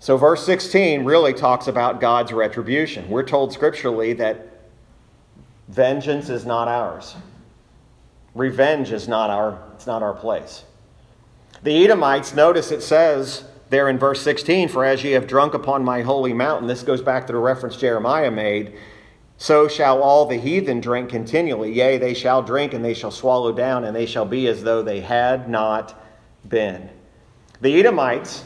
So, 0.00 0.16
verse 0.16 0.44
16 0.44 1.04
really 1.04 1.34
talks 1.34 1.68
about 1.68 2.00
God's 2.00 2.32
retribution. 2.32 3.08
We're 3.08 3.24
told 3.24 3.52
scripturally 3.52 4.14
that 4.14 4.62
vengeance 5.68 6.28
is 6.28 6.46
not 6.46 6.66
ours. 6.66 7.14
Revenge 8.34 8.90
is 8.90 9.06
not 9.06 9.30
our, 9.30 9.60
it's 9.74 9.86
not 9.86 10.02
our 10.02 10.14
place. 10.14 10.64
The 11.62 11.84
Edomites, 11.84 12.34
notice 12.34 12.70
it 12.70 12.82
says 12.82 13.44
there 13.70 13.88
in 13.88 13.98
verse 13.98 14.22
16, 14.22 14.68
For 14.68 14.84
as 14.84 15.02
ye 15.02 15.12
have 15.12 15.26
drunk 15.26 15.54
upon 15.54 15.84
my 15.84 16.02
holy 16.02 16.32
mountain, 16.32 16.68
this 16.68 16.82
goes 16.82 17.02
back 17.02 17.26
to 17.26 17.32
the 17.32 17.38
reference 17.38 17.76
Jeremiah 17.76 18.30
made, 18.30 18.74
so 19.36 19.68
shall 19.68 20.02
all 20.02 20.26
the 20.26 20.36
heathen 20.36 20.80
drink 20.80 21.10
continually. 21.10 21.72
Yea, 21.72 21.98
they 21.98 22.14
shall 22.14 22.42
drink 22.42 22.74
and 22.74 22.84
they 22.84 22.94
shall 22.94 23.10
swallow 23.10 23.52
down, 23.52 23.84
and 23.84 23.94
they 23.94 24.06
shall 24.06 24.24
be 24.24 24.46
as 24.46 24.62
though 24.62 24.82
they 24.82 25.00
had 25.00 25.48
not 25.48 26.00
been. 26.48 26.90
The 27.60 27.78
Edomites, 27.78 28.44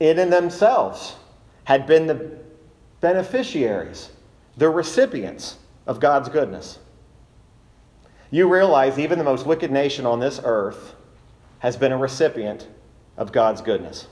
in 0.00 0.18
and 0.18 0.32
themselves, 0.32 1.16
had 1.64 1.86
been 1.86 2.06
the 2.06 2.38
beneficiaries, 3.00 4.10
the 4.56 4.68
recipients 4.68 5.58
of 5.86 6.00
God's 6.00 6.28
goodness. 6.28 6.78
You 8.30 8.52
realize 8.52 8.98
even 8.98 9.18
the 9.18 9.24
most 9.24 9.46
wicked 9.46 9.70
nation 9.70 10.04
on 10.06 10.20
this 10.20 10.40
earth 10.44 10.94
has 11.60 11.76
been 11.76 11.92
a 11.92 11.96
recipient 11.96 12.68
of 13.16 13.32
God's 13.32 13.60
goodness. 13.60 14.06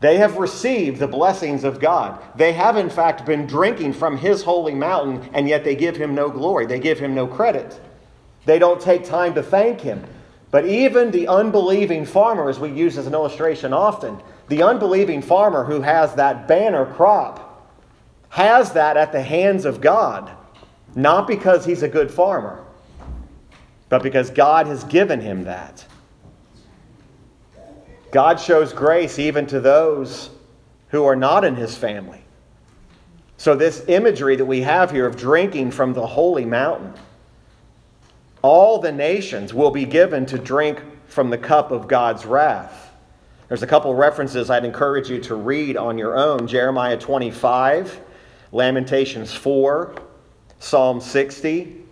They 0.00 0.18
have 0.18 0.36
received 0.36 0.98
the 0.98 1.08
blessings 1.08 1.64
of 1.64 1.80
God. 1.80 2.22
They 2.36 2.52
have, 2.52 2.76
in 2.76 2.90
fact, 2.90 3.24
been 3.24 3.46
drinking 3.46 3.94
from 3.94 4.18
His 4.18 4.42
holy 4.42 4.74
mountain, 4.74 5.30
and 5.32 5.48
yet 5.48 5.64
they 5.64 5.74
give 5.74 5.96
Him 5.96 6.14
no 6.14 6.28
glory. 6.28 6.66
They 6.66 6.78
give 6.78 6.98
Him 6.98 7.14
no 7.14 7.26
credit. 7.26 7.80
They 8.44 8.58
don't 8.58 8.80
take 8.80 9.04
time 9.04 9.34
to 9.34 9.42
thank 9.42 9.80
Him. 9.80 10.04
But 10.50 10.66
even 10.66 11.10
the 11.10 11.28
unbelieving 11.28 12.04
farmer, 12.04 12.48
as 12.50 12.58
we 12.58 12.70
use 12.70 12.98
as 12.98 13.06
an 13.06 13.14
illustration 13.14 13.72
often, 13.72 14.20
the 14.48 14.62
unbelieving 14.62 15.22
farmer 15.22 15.64
who 15.64 15.80
has 15.80 16.14
that 16.16 16.46
banner 16.46 16.84
crop 16.84 17.72
has 18.28 18.72
that 18.72 18.96
at 18.96 19.12
the 19.12 19.22
hands 19.22 19.64
of 19.64 19.80
God 19.80 20.30
not 20.94 21.26
because 21.26 21.64
he's 21.64 21.82
a 21.82 21.88
good 21.88 22.10
farmer, 22.10 22.64
but 23.94 24.02
because 24.02 24.28
God 24.28 24.66
has 24.66 24.82
given 24.82 25.20
him 25.20 25.44
that. 25.44 25.86
God 28.10 28.40
shows 28.40 28.72
grace 28.72 29.20
even 29.20 29.46
to 29.46 29.60
those 29.60 30.30
who 30.88 31.04
are 31.04 31.14
not 31.14 31.44
in 31.44 31.54
his 31.54 31.76
family. 31.76 32.20
So, 33.36 33.54
this 33.54 33.84
imagery 33.86 34.34
that 34.34 34.46
we 34.46 34.62
have 34.62 34.90
here 34.90 35.06
of 35.06 35.16
drinking 35.16 35.70
from 35.70 35.92
the 35.92 36.04
holy 36.04 36.44
mountain, 36.44 36.92
all 38.42 38.80
the 38.80 38.90
nations 38.90 39.54
will 39.54 39.70
be 39.70 39.84
given 39.84 40.26
to 40.26 40.38
drink 40.38 40.82
from 41.06 41.30
the 41.30 41.38
cup 41.38 41.70
of 41.70 41.86
God's 41.86 42.26
wrath. 42.26 42.92
There's 43.46 43.62
a 43.62 43.68
couple 43.68 43.94
references 43.94 44.50
I'd 44.50 44.64
encourage 44.64 45.08
you 45.08 45.20
to 45.20 45.36
read 45.36 45.76
on 45.76 45.98
your 45.98 46.16
own 46.16 46.48
Jeremiah 46.48 46.96
25, 46.96 48.00
Lamentations 48.50 49.32
4, 49.32 49.94
Psalm 50.58 51.00
60, 51.00 51.83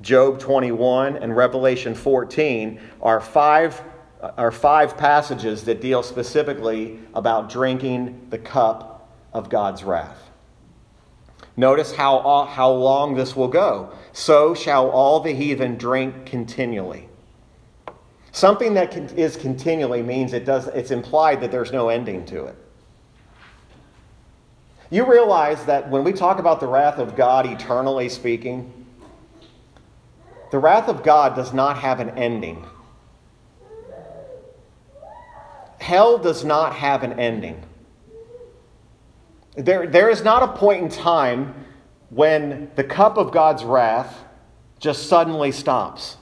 Job 0.00 0.38
21, 0.38 1.16
and 1.16 1.36
Revelation 1.36 1.94
14 1.94 2.80
are 3.02 3.20
five, 3.20 3.82
are 4.20 4.52
five 4.52 4.96
passages 4.96 5.64
that 5.64 5.80
deal 5.80 6.02
specifically 6.02 6.98
about 7.14 7.50
drinking 7.50 8.28
the 8.30 8.38
cup 8.38 9.10
of 9.32 9.50
God's 9.50 9.82
wrath. 9.82 10.30
Notice 11.56 11.92
how, 11.92 12.18
uh, 12.18 12.46
how 12.46 12.70
long 12.70 13.16
this 13.16 13.34
will 13.34 13.48
go. 13.48 13.90
So 14.12 14.54
shall 14.54 14.90
all 14.90 15.18
the 15.18 15.32
heathen 15.32 15.76
drink 15.76 16.26
continually. 16.26 17.08
Something 18.30 18.74
that 18.74 18.94
is 19.18 19.36
continually 19.36 20.00
means 20.00 20.32
it 20.32 20.44
does, 20.44 20.68
it's 20.68 20.92
implied 20.92 21.40
that 21.40 21.50
there's 21.50 21.72
no 21.72 21.88
ending 21.88 22.24
to 22.26 22.44
it. 22.44 22.54
You 24.90 25.04
realize 25.04 25.64
that 25.64 25.90
when 25.90 26.04
we 26.04 26.12
talk 26.12 26.38
about 26.38 26.60
the 26.60 26.68
wrath 26.68 26.98
of 26.98 27.16
God, 27.16 27.46
eternally 27.46 28.08
speaking, 28.08 28.77
the 30.50 30.58
wrath 30.58 30.88
of 30.88 31.02
God 31.02 31.34
does 31.36 31.52
not 31.52 31.78
have 31.78 32.00
an 32.00 32.10
ending. 32.10 32.66
Hell 35.80 36.18
does 36.18 36.44
not 36.44 36.74
have 36.74 37.02
an 37.02 37.18
ending. 37.18 37.62
There, 39.56 39.86
there 39.86 40.10
is 40.10 40.22
not 40.22 40.42
a 40.42 40.48
point 40.48 40.82
in 40.82 40.88
time 40.88 41.54
when 42.10 42.70
the 42.76 42.84
cup 42.84 43.16
of 43.16 43.32
God's 43.32 43.64
wrath 43.64 44.24
just 44.78 45.08
suddenly 45.08 45.52
stops. 45.52 46.16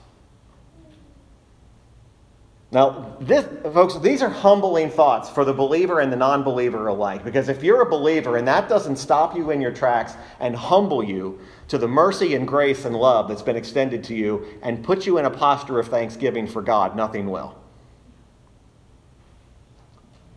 Now, 2.72 3.16
this, 3.20 3.46
folks, 3.72 3.96
these 3.98 4.22
are 4.22 4.28
humbling 4.28 4.90
thoughts 4.90 5.30
for 5.30 5.44
the 5.44 5.52
believer 5.52 6.00
and 6.00 6.12
the 6.12 6.16
non 6.16 6.42
believer 6.42 6.88
alike. 6.88 7.24
Because 7.24 7.48
if 7.48 7.62
you're 7.62 7.82
a 7.82 7.88
believer 7.88 8.36
and 8.36 8.48
that 8.48 8.68
doesn't 8.68 8.96
stop 8.96 9.36
you 9.36 9.50
in 9.50 9.60
your 9.60 9.70
tracks 9.70 10.14
and 10.40 10.56
humble 10.56 11.02
you 11.02 11.38
to 11.68 11.78
the 11.78 11.86
mercy 11.86 12.34
and 12.34 12.46
grace 12.46 12.84
and 12.84 12.96
love 12.96 13.28
that's 13.28 13.42
been 13.42 13.56
extended 13.56 14.02
to 14.04 14.14
you 14.14 14.44
and 14.62 14.82
put 14.84 15.06
you 15.06 15.18
in 15.18 15.24
a 15.24 15.30
posture 15.30 15.78
of 15.78 15.88
thanksgiving 15.88 16.46
for 16.46 16.60
God, 16.60 16.96
nothing 16.96 17.30
will. 17.30 17.56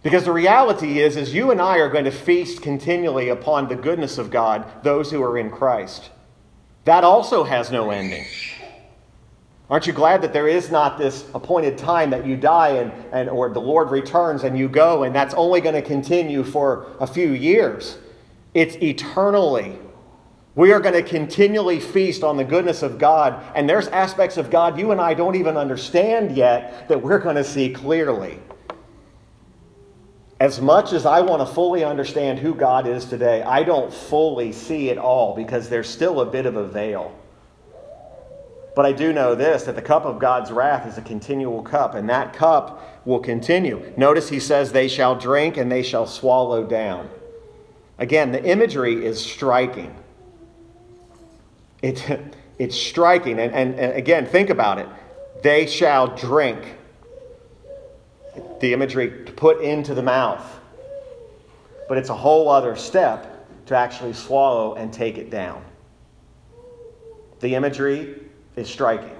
Because 0.01 0.23
the 0.23 0.31
reality 0.31 0.99
is, 0.99 1.17
is 1.17 1.33
you 1.33 1.51
and 1.51 1.59
I 1.59 1.79
are 1.79 1.89
going 1.89 2.05
to 2.05 2.11
feast 2.11 2.61
continually 2.61 3.29
upon 3.29 3.67
the 3.67 3.75
goodness 3.75 4.17
of 4.17 4.31
God, 4.31 4.65
those 4.83 5.11
who 5.11 5.21
are 5.23 5.37
in 5.37 5.49
Christ. 5.49 6.09
That 6.85 7.03
also 7.03 7.43
has 7.43 7.69
no 7.69 7.89
ending. 7.89 8.25
Aren't 9.69 9.85
you 9.85 9.93
glad 9.93 10.23
that 10.23 10.33
there 10.33 10.47
is 10.47 10.71
not 10.71 10.97
this 10.97 11.25
appointed 11.35 11.77
time 11.77 12.09
that 12.09 12.25
you 12.25 12.35
die 12.35 12.69
and, 12.69 12.91
and 13.11 13.29
or 13.29 13.49
the 13.49 13.61
Lord 13.61 13.91
returns 13.91 14.43
and 14.43 14.57
you 14.57 14.67
go 14.67 15.03
and 15.03 15.13
that's 15.13 15.35
only 15.35 15.61
going 15.61 15.75
to 15.75 15.81
continue 15.81 16.43
for 16.43 16.87
a 16.99 17.05
few 17.05 17.33
years? 17.33 17.99
It's 18.55 18.75
eternally. 18.77 19.77
We 20.55 20.73
are 20.73 20.79
going 20.79 20.95
to 20.95 21.07
continually 21.07 21.79
feast 21.79 22.23
on 22.23 22.35
the 22.35 22.43
goodness 22.43 22.81
of 22.81 22.97
God, 22.97 23.43
and 23.55 23.69
there's 23.69 23.87
aspects 23.89 24.37
of 24.37 24.49
God 24.49 24.79
you 24.79 24.91
and 24.91 24.99
I 24.99 25.13
don't 25.13 25.35
even 25.35 25.55
understand 25.55 26.35
yet 26.35 26.89
that 26.89 27.01
we're 27.01 27.19
going 27.19 27.35
to 27.35 27.43
see 27.43 27.69
clearly. 27.71 28.39
As 30.39 30.59
much 30.59 30.93
as 30.93 31.05
I 31.05 31.21
want 31.21 31.47
to 31.47 31.53
fully 31.53 31.83
understand 31.83 32.39
who 32.39 32.55
God 32.55 32.87
is 32.87 33.05
today, 33.05 33.43
I 33.43 33.61
don't 33.63 33.93
fully 33.93 34.51
see 34.51 34.89
it 34.89 34.97
all 34.97 35.35
because 35.35 35.69
there's 35.69 35.87
still 35.87 36.21
a 36.21 36.25
bit 36.25 36.45
of 36.47 36.55
a 36.55 36.67
veil. 36.67 37.13
But 38.79 38.85
I 38.85 38.93
do 38.93 39.11
know 39.11 39.35
this 39.35 39.63
that 39.63 39.75
the 39.75 39.81
cup 39.81 40.05
of 40.05 40.19
God's 40.19 40.53
wrath 40.53 40.87
is 40.87 40.97
a 40.97 41.01
continual 41.01 41.61
cup, 41.61 41.95
and 41.95 42.09
that 42.09 42.31
cup 42.31 43.05
will 43.05 43.19
continue. 43.19 43.91
Notice 43.97 44.29
he 44.29 44.39
says, 44.39 44.71
They 44.71 44.87
shall 44.87 45.17
drink 45.17 45.57
and 45.57 45.69
they 45.69 45.83
shall 45.83 46.07
swallow 46.07 46.63
down. 46.63 47.09
Again, 47.97 48.31
the 48.31 48.41
imagery 48.41 49.05
is 49.05 49.19
striking. 49.19 49.93
It, 51.81 52.09
it's 52.57 52.77
striking. 52.77 53.37
And, 53.37 53.53
and, 53.53 53.75
and 53.77 53.97
again, 53.97 54.25
think 54.25 54.49
about 54.49 54.79
it. 54.79 54.87
They 55.43 55.67
shall 55.67 56.15
drink. 56.15 56.63
The 58.61 58.71
imagery 58.71 59.25
to 59.25 59.31
put 59.33 59.59
into 59.59 59.93
the 59.93 60.03
mouth. 60.03 60.57
But 61.89 61.97
it's 61.97 62.09
a 62.09 62.15
whole 62.15 62.47
other 62.47 62.77
step 62.77 63.45
to 63.65 63.75
actually 63.75 64.13
swallow 64.13 64.75
and 64.75 64.93
take 64.93 65.17
it 65.17 65.29
down. 65.29 65.65
The 67.41 67.55
imagery 67.55 68.28
is 68.59 68.69
striking. 68.69 69.15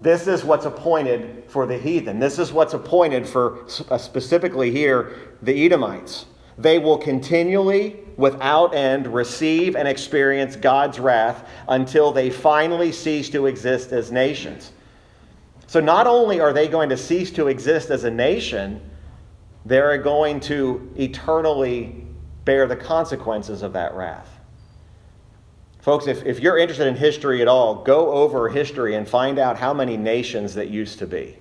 This 0.00 0.26
is 0.26 0.44
what's 0.44 0.66
appointed 0.66 1.44
for 1.48 1.66
the 1.66 1.78
heathen. 1.78 2.18
This 2.18 2.38
is 2.38 2.52
what's 2.52 2.74
appointed 2.74 3.26
for 3.26 3.66
uh, 3.90 3.98
specifically 3.98 4.70
here 4.70 5.36
the 5.42 5.64
Edomites. 5.64 6.26
They 6.58 6.78
will 6.78 6.98
continually, 6.98 8.00
without 8.16 8.74
end, 8.74 9.06
receive 9.12 9.76
and 9.76 9.86
experience 9.86 10.56
God's 10.56 10.98
wrath 10.98 11.48
until 11.68 12.12
they 12.12 12.30
finally 12.30 12.92
cease 12.92 13.28
to 13.30 13.46
exist 13.46 13.92
as 13.92 14.10
nations. 14.10 14.72
So, 15.66 15.80
not 15.80 16.06
only 16.06 16.40
are 16.40 16.52
they 16.52 16.68
going 16.68 16.88
to 16.90 16.96
cease 16.96 17.30
to 17.32 17.48
exist 17.48 17.90
as 17.90 18.04
a 18.04 18.10
nation, 18.10 18.80
they're 19.64 19.98
going 19.98 20.40
to 20.40 20.92
eternally 20.96 22.06
bear 22.44 22.66
the 22.66 22.76
consequences 22.76 23.62
of 23.62 23.72
that 23.72 23.94
wrath. 23.94 24.38
Folks, 25.86 26.08
if, 26.08 26.26
if 26.26 26.40
you're 26.40 26.58
interested 26.58 26.88
in 26.88 26.96
history 26.96 27.40
at 27.40 27.46
all, 27.46 27.76
go 27.76 28.10
over 28.10 28.48
history 28.48 28.96
and 28.96 29.08
find 29.08 29.38
out 29.38 29.56
how 29.56 29.72
many 29.72 29.96
nations 29.96 30.54
that 30.54 30.68
used 30.68 30.98
to 30.98 31.06
be. 31.06 31.38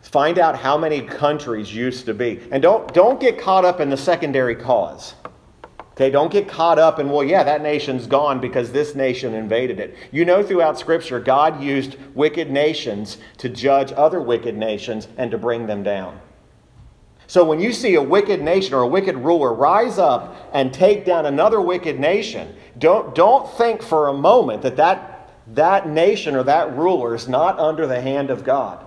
Find 0.00 0.38
out 0.38 0.56
how 0.56 0.78
many 0.78 1.00
countries 1.00 1.74
used 1.74 2.06
to 2.06 2.14
be. 2.14 2.38
And 2.52 2.62
don't, 2.62 2.94
don't 2.94 3.18
get 3.18 3.40
caught 3.40 3.64
up 3.64 3.80
in 3.80 3.90
the 3.90 3.96
secondary 3.96 4.54
cause. 4.54 5.16
Okay, 5.94 6.10
don't 6.10 6.30
get 6.30 6.46
caught 6.46 6.78
up 6.78 7.00
in, 7.00 7.10
well, 7.10 7.24
yeah, 7.24 7.42
that 7.42 7.60
nation's 7.60 8.06
gone 8.06 8.40
because 8.40 8.70
this 8.70 8.94
nation 8.94 9.34
invaded 9.34 9.80
it. 9.80 9.96
You 10.12 10.24
know, 10.24 10.44
throughout 10.44 10.78
Scripture, 10.78 11.18
God 11.18 11.60
used 11.60 11.96
wicked 12.14 12.52
nations 12.52 13.18
to 13.38 13.48
judge 13.48 13.90
other 13.90 14.20
wicked 14.20 14.56
nations 14.56 15.08
and 15.16 15.28
to 15.32 15.38
bring 15.38 15.66
them 15.66 15.82
down. 15.82 16.20
So 17.28 17.44
when 17.44 17.60
you 17.60 17.72
see 17.72 17.94
a 17.94 18.02
wicked 18.02 18.42
nation 18.42 18.74
or 18.74 18.82
a 18.82 18.86
wicked 18.88 19.16
ruler 19.16 19.54
rise 19.54 19.98
up 19.98 20.34
and 20.52 20.74
take 20.74 21.04
down 21.04 21.26
another 21.26 21.60
wicked 21.60 22.00
nation, 22.00 22.56
don't, 22.78 23.14
don't 23.14 23.48
think 23.56 23.82
for 23.82 24.08
a 24.08 24.14
moment 24.14 24.62
that, 24.62 24.76
that 24.76 25.18
that 25.54 25.88
nation 25.88 26.34
or 26.34 26.42
that 26.44 26.76
ruler 26.76 27.14
is 27.14 27.28
not 27.28 27.58
under 27.58 27.86
the 27.86 28.00
hand 28.00 28.30
of 28.30 28.44
God. 28.44 28.84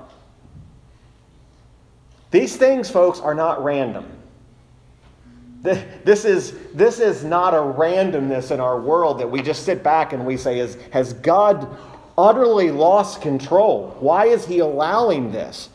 These 2.30 2.56
things, 2.56 2.90
folks, 2.90 3.20
are 3.20 3.34
not 3.34 3.64
random. 3.64 4.06
This 5.62 6.26
is, 6.26 6.58
this 6.74 7.00
is 7.00 7.24
not 7.24 7.54
a 7.54 7.58
randomness 7.58 8.50
in 8.50 8.60
our 8.60 8.80
world 8.80 9.20
that 9.20 9.30
we 9.30 9.44
just 9.44 9.64
sit 9.64 9.84
back 9.84 10.12
and 10.12 10.26
we 10.26 10.36
say, 10.36 10.58
is, 10.60 10.76
Has 10.92 11.14
God 11.14 11.68
utterly 12.18 12.72
lost 12.72 13.22
control? 13.22 13.96
Why 14.00 14.26
is 14.26 14.46
He 14.46 14.60
allowing 14.60 15.32
this? 15.32 15.70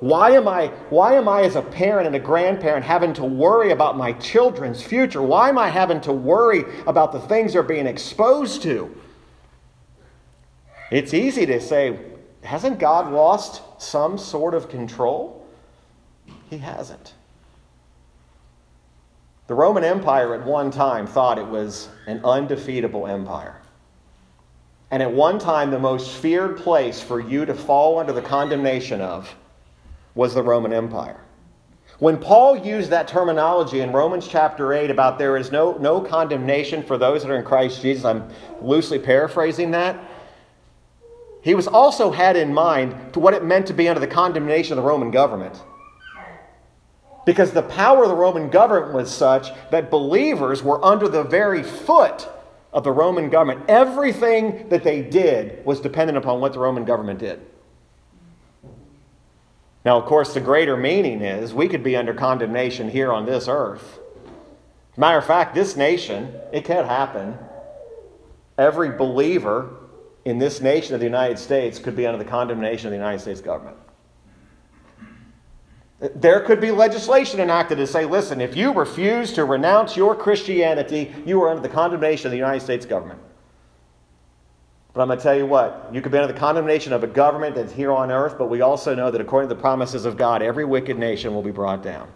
Why 0.00 0.30
am, 0.30 0.48
I, 0.48 0.68
why 0.88 1.14
am 1.14 1.28
I, 1.28 1.42
as 1.42 1.56
a 1.56 1.62
parent 1.62 2.06
and 2.06 2.16
a 2.16 2.18
grandparent, 2.18 2.84
having 2.84 3.12
to 3.14 3.24
worry 3.24 3.70
about 3.70 3.98
my 3.98 4.14
children's 4.14 4.82
future? 4.82 5.20
Why 5.20 5.50
am 5.50 5.58
I 5.58 5.68
having 5.68 6.00
to 6.02 6.12
worry 6.12 6.64
about 6.86 7.12
the 7.12 7.20
things 7.20 7.52
they're 7.52 7.62
being 7.62 7.86
exposed 7.86 8.62
to? 8.62 8.94
It's 10.90 11.12
easy 11.12 11.44
to 11.46 11.60
say, 11.60 11.98
hasn't 12.42 12.78
God 12.78 13.12
lost 13.12 13.62
some 13.78 14.16
sort 14.16 14.54
of 14.54 14.70
control? 14.70 15.46
He 16.48 16.58
hasn't. 16.58 17.12
The 19.48 19.54
Roman 19.54 19.84
Empire 19.84 20.34
at 20.34 20.46
one 20.46 20.70
time 20.70 21.06
thought 21.06 21.38
it 21.38 21.46
was 21.46 21.90
an 22.06 22.24
undefeatable 22.24 23.06
empire. 23.06 23.60
And 24.90 25.02
at 25.02 25.12
one 25.12 25.38
time, 25.38 25.70
the 25.70 25.78
most 25.78 26.10
feared 26.10 26.56
place 26.56 27.02
for 27.02 27.20
you 27.20 27.44
to 27.44 27.54
fall 27.54 27.98
under 27.98 28.12
the 28.12 28.22
condemnation 28.22 29.00
of 29.00 29.34
was 30.14 30.34
the 30.34 30.42
Roman 30.42 30.72
Empire. 30.72 31.20
When 31.98 32.16
Paul 32.16 32.56
used 32.56 32.90
that 32.90 33.08
terminology 33.08 33.80
in 33.80 33.92
Romans 33.92 34.26
chapter 34.26 34.72
8 34.72 34.90
about 34.90 35.18
there 35.18 35.36
is 35.36 35.52
no, 35.52 35.76
no 35.76 36.00
condemnation 36.00 36.82
for 36.82 36.96
those 36.96 37.22
that 37.22 37.30
are 37.30 37.36
in 37.36 37.44
Christ 37.44 37.82
Jesus, 37.82 38.06
I'm 38.06 38.26
loosely 38.62 38.98
paraphrasing 38.98 39.72
that. 39.72 40.02
He 41.42 41.54
was 41.54 41.66
also 41.66 42.10
had 42.10 42.36
in 42.36 42.54
mind 42.54 43.12
to 43.12 43.20
what 43.20 43.34
it 43.34 43.44
meant 43.44 43.66
to 43.66 43.74
be 43.74 43.86
under 43.88 44.00
the 44.00 44.06
condemnation 44.06 44.72
of 44.72 44.82
the 44.82 44.88
Roman 44.88 45.10
government. 45.10 45.60
Because 47.26 47.52
the 47.52 47.62
power 47.62 48.04
of 48.04 48.08
the 48.08 48.16
Roman 48.16 48.48
government 48.48 48.94
was 48.94 49.14
such 49.14 49.48
that 49.70 49.90
believers 49.90 50.62
were 50.62 50.82
under 50.82 51.06
the 51.06 51.22
very 51.22 51.62
foot 51.62 52.28
of 52.72 52.82
the 52.82 52.92
Roman 52.92 53.28
government. 53.28 53.64
Everything 53.68 54.68
that 54.70 54.84
they 54.84 55.02
did 55.02 55.64
was 55.66 55.80
dependent 55.80 56.16
upon 56.16 56.40
what 56.40 56.54
the 56.54 56.58
Roman 56.58 56.86
government 56.86 57.18
did. 57.18 57.40
Now, 59.84 59.98
of 59.98 60.04
course, 60.04 60.34
the 60.34 60.40
greater 60.40 60.76
meaning 60.76 61.22
is 61.22 61.54
we 61.54 61.68
could 61.68 61.82
be 61.82 61.96
under 61.96 62.12
condemnation 62.12 62.90
here 62.90 63.12
on 63.12 63.24
this 63.24 63.48
earth. 63.48 63.98
Matter 64.96 65.18
of 65.18 65.24
fact, 65.24 65.54
this 65.54 65.76
nation, 65.76 66.34
it 66.52 66.64
could 66.64 66.84
happen. 66.84 67.38
Every 68.58 68.90
believer 68.90 69.70
in 70.26 70.38
this 70.38 70.60
nation 70.60 70.92
of 70.94 71.00
the 71.00 71.06
United 71.06 71.38
States 71.38 71.78
could 71.78 71.96
be 71.96 72.06
under 72.06 72.22
the 72.22 72.28
condemnation 72.28 72.88
of 72.88 72.90
the 72.90 72.98
United 72.98 73.20
States 73.20 73.40
government. 73.40 73.78
There 76.14 76.40
could 76.40 76.60
be 76.60 76.70
legislation 76.70 77.40
enacted 77.40 77.78
to 77.78 77.86
say, 77.86 78.04
listen, 78.04 78.40
if 78.40 78.56
you 78.56 78.72
refuse 78.72 79.32
to 79.34 79.44
renounce 79.44 79.96
your 79.96 80.14
Christianity, 80.14 81.14
you 81.24 81.42
are 81.42 81.50
under 81.50 81.62
the 81.62 81.68
condemnation 81.68 82.26
of 82.26 82.32
the 82.32 82.38
United 82.38 82.60
States 82.60 82.84
government. 82.86 83.20
But 84.92 85.02
I'm 85.02 85.08
going 85.08 85.18
to 85.18 85.22
tell 85.22 85.36
you 85.36 85.46
what, 85.46 85.88
you 85.92 86.00
could 86.00 86.10
be 86.10 86.18
under 86.18 86.32
the 86.32 86.38
condemnation 86.38 86.92
of 86.92 87.04
a 87.04 87.06
government 87.06 87.54
that's 87.54 87.72
here 87.72 87.92
on 87.92 88.10
earth, 88.10 88.36
but 88.36 88.50
we 88.50 88.60
also 88.60 88.94
know 88.94 89.10
that 89.10 89.20
according 89.20 89.48
to 89.48 89.54
the 89.54 89.60
promises 89.60 90.04
of 90.04 90.16
God, 90.16 90.42
every 90.42 90.64
wicked 90.64 90.98
nation 90.98 91.32
will 91.32 91.42
be 91.42 91.52
brought 91.52 91.82
down. 91.82 92.08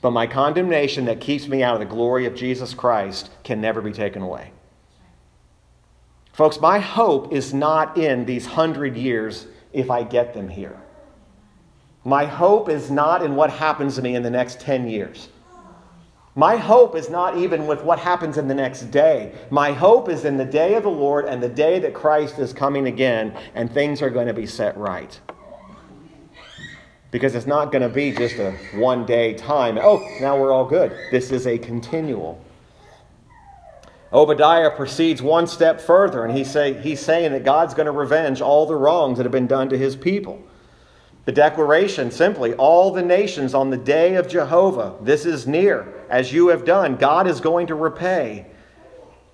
But 0.00 0.12
my 0.12 0.26
condemnation 0.26 1.04
that 1.04 1.20
keeps 1.20 1.46
me 1.46 1.62
out 1.62 1.74
of 1.74 1.80
the 1.80 1.94
glory 1.94 2.26
of 2.26 2.34
Jesus 2.34 2.74
Christ 2.74 3.30
can 3.44 3.60
never 3.60 3.80
be 3.80 3.92
taken 3.92 4.22
away. 4.22 4.52
Folks, 6.32 6.60
my 6.60 6.78
hope 6.78 7.32
is 7.32 7.52
not 7.52 7.98
in 7.98 8.24
these 8.24 8.46
hundred 8.46 8.96
years 8.96 9.46
if 9.72 9.90
I 9.90 10.02
get 10.02 10.32
them 10.32 10.48
here. 10.48 10.80
My 12.04 12.24
hope 12.24 12.68
is 12.68 12.90
not 12.90 13.22
in 13.22 13.36
what 13.36 13.50
happens 13.50 13.96
to 13.96 14.02
me 14.02 14.16
in 14.16 14.22
the 14.22 14.30
next 14.30 14.60
10 14.60 14.88
years. 14.88 15.28
My 16.34 16.56
hope 16.56 16.96
is 16.96 17.10
not 17.10 17.36
even 17.36 17.66
with 17.66 17.82
what 17.84 17.98
happens 17.98 18.38
in 18.38 18.48
the 18.48 18.54
next 18.54 18.90
day. 18.90 19.32
My 19.50 19.72
hope 19.72 20.08
is 20.08 20.24
in 20.24 20.38
the 20.38 20.46
day 20.46 20.74
of 20.74 20.84
the 20.84 20.90
Lord 20.90 21.26
and 21.26 21.42
the 21.42 21.48
day 21.48 21.78
that 21.80 21.92
Christ 21.92 22.38
is 22.38 22.54
coming 22.54 22.86
again 22.86 23.36
and 23.54 23.70
things 23.70 24.00
are 24.00 24.08
going 24.08 24.28
to 24.28 24.34
be 24.34 24.46
set 24.46 24.74
right. 24.78 25.20
Because 27.10 27.34
it's 27.34 27.46
not 27.46 27.70
going 27.70 27.82
to 27.82 27.90
be 27.90 28.12
just 28.12 28.36
a 28.36 28.52
one 28.74 29.04
day 29.04 29.34
time. 29.34 29.78
Oh, 29.78 29.98
now 30.22 30.40
we're 30.40 30.52
all 30.52 30.64
good. 30.64 30.96
This 31.10 31.30
is 31.30 31.46
a 31.46 31.58
continual. 31.58 32.42
Obadiah 34.10 34.70
proceeds 34.70 35.20
one 35.20 35.46
step 35.46 35.82
further 35.82 36.24
and 36.24 36.34
he 36.34 36.44
say, 36.44 36.80
he's 36.80 37.00
saying 37.00 37.32
that 37.32 37.44
God's 37.44 37.74
going 37.74 37.86
to 37.86 37.92
revenge 37.92 38.40
all 38.40 38.64
the 38.64 38.74
wrongs 38.74 39.18
that 39.18 39.24
have 39.24 39.32
been 39.32 39.46
done 39.46 39.68
to 39.68 39.76
his 39.76 39.96
people. 39.96 40.42
The 41.24 41.32
declaration 41.32 42.10
simply, 42.10 42.52
all 42.54 42.90
the 42.90 43.02
nations 43.02 43.54
on 43.54 43.70
the 43.70 43.76
day 43.76 44.16
of 44.16 44.28
Jehovah, 44.28 44.96
this 45.00 45.24
is 45.24 45.46
near, 45.46 45.86
as 46.10 46.32
you 46.32 46.48
have 46.48 46.64
done, 46.64 46.96
God 46.96 47.28
is 47.28 47.40
going 47.40 47.68
to 47.68 47.76
repay. 47.76 48.46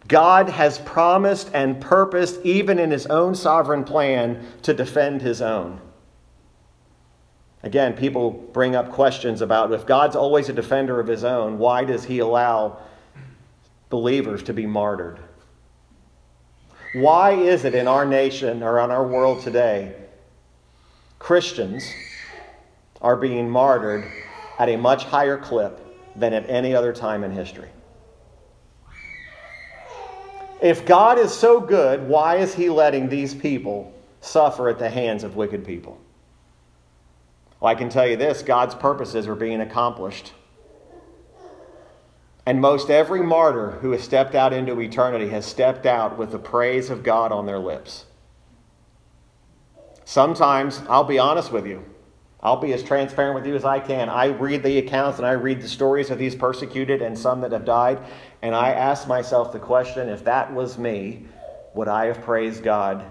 God 0.07 0.51
has 0.51 0.79
promised 0.81 1.51
and 1.55 1.81
purposed, 1.81 2.45
even 2.45 2.79
in 2.79 2.91
his 2.91 3.07
own 3.07 3.35
sovereign 3.35 3.85
plan, 3.85 4.45
to 4.63 4.75
defend 4.75 5.23
his 5.23 5.41
own. 5.41 5.81
Again, 7.63 7.95
people 7.95 8.31
bring 8.31 8.77
up 8.77 8.93
questions 8.93 9.41
about 9.41 9.73
if 9.73 9.87
God's 9.87 10.15
always 10.15 10.49
a 10.49 10.53
defender 10.53 11.01
of 11.01 11.07
his 11.07 11.25
own, 11.25 11.59
why 11.59 11.85
does 11.85 12.05
he 12.05 12.19
allow 12.19 12.79
believers 13.89 14.43
to 14.45 14.53
be 14.53 14.67
martyred? 14.67 15.19
Why 16.95 17.33
is 17.33 17.65
it 17.65 17.75
in 17.75 17.89
our 17.89 18.05
nation 18.05 18.63
or 18.63 18.79
in 18.79 18.91
our 18.91 19.07
world 19.07 19.43
today 19.43 19.95
Christians 21.19 21.93
are 23.01 23.17
being 23.17 23.49
martyred 23.49 24.05
at 24.59 24.69
a 24.69 24.77
much 24.77 25.05
higher 25.05 25.39
clip 25.39 25.81
than 26.17 26.33
at 26.33 26.49
any 26.49 26.75
other 26.75 26.93
time 26.93 27.25
in 27.25 27.31
history. 27.31 27.69
If 30.61 30.85
God 30.85 31.19
is 31.19 31.33
so 31.33 31.61
good, 31.61 32.09
why 32.09 32.37
is 32.37 32.55
he 32.55 32.69
letting 32.69 33.09
these 33.09 33.35
people 33.35 33.93
suffer 34.21 34.69
at 34.69 34.79
the 34.79 34.91
hands 34.91 35.23
of 35.23 35.37
wicked 35.37 35.65
people? 35.65 36.01
Well, 37.61 37.71
I 37.71 37.75
can 37.75 37.89
tell 37.89 38.07
you 38.07 38.17
this 38.17 38.43
God's 38.43 38.75
purposes 38.75 39.29
are 39.29 39.37
being 39.37 39.61
accomplished. 39.61 40.33
And 42.45 42.61
most 42.61 42.89
every 42.89 43.23
martyr 43.23 43.73
who 43.83 43.91
has 43.93 44.03
stepped 44.03 44.35
out 44.35 44.53
into 44.53 44.81
eternity 44.81 45.29
has 45.29 45.45
stepped 45.45 45.87
out 45.87 46.17
with 46.17 46.33
the 46.33 46.39
praise 46.39 46.89
of 46.89 47.03
God 47.03 47.31
on 47.31 47.47
their 47.47 47.59
lips. 47.59 48.07
Sometimes, 50.09 50.81
I'll 50.89 51.05
be 51.05 51.19
honest 51.19 51.53
with 51.53 51.67
you, 51.67 51.85
I'll 52.41 52.57
be 52.57 52.73
as 52.73 52.83
transparent 52.83 53.35
with 53.35 53.47
you 53.47 53.55
as 53.55 53.67
I 53.67 53.79
can. 53.79 54.09
I 54.09 54.29
read 54.29 54.63
the 54.63 54.79
accounts 54.79 55.19
and 55.19 55.27
I 55.27 55.33
read 55.33 55.61
the 55.61 55.69
stories 55.69 56.09
of 56.09 56.17
these 56.17 56.35
persecuted 56.35 57.03
and 57.03 57.17
some 57.17 57.43
that 57.43 57.53
have 57.53 57.67
died, 57.67 57.99
and 58.41 58.55
I 58.55 58.71
ask 58.71 59.07
myself 59.07 59.53
the 59.53 59.59
question 59.59 60.09
if 60.09 60.25
that 60.25 60.55
was 60.55 60.79
me, 60.79 61.27
would 61.75 61.89
I 61.89 62.07
have 62.07 62.23
praised 62.23 62.63
God 62.63 63.05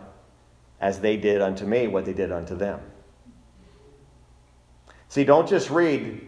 as 0.81 0.99
they 0.99 1.17
did 1.17 1.39
unto 1.39 1.67
me 1.67 1.86
what 1.86 2.03
they 2.03 2.13
did 2.13 2.31
unto 2.31 2.55
them? 2.55 2.79
See, 5.07 5.23
don't 5.23 5.47
just 5.47 5.69
read 5.69 6.19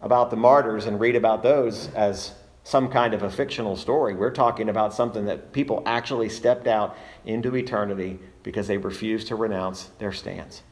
about 0.00 0.30
the 0.30 0.36
martyrs 0.36 0.86
and 0.86 0.98
read 0.98 1.16
about 1.16 1.42
those 1.42 1.88
as 1.88 2.32
some 2.66 2.88
kind 2.88 3.14
of 3.14 3.22
a 3.22 3.30
fictional 3.30 3.76
story. 3.76 4.12
We're 4.12 4.32
talking 4.32 4.68
about 4.68 4.92
something 4.92 5.26
that 5.26 5.52
people 5.52 5.84
actually 5.86 6.28
stepped 6.28 6.66
out 6.66 6.96
into 7.24 7.54
eternity 7.54 8.18
because 8.42 8.66
they 8.66 8.76
refused 8.76 9.28
to 9.28 9.36
renounce 9.36 9.84
their 10.00 10.10
stance. 10.10 10.64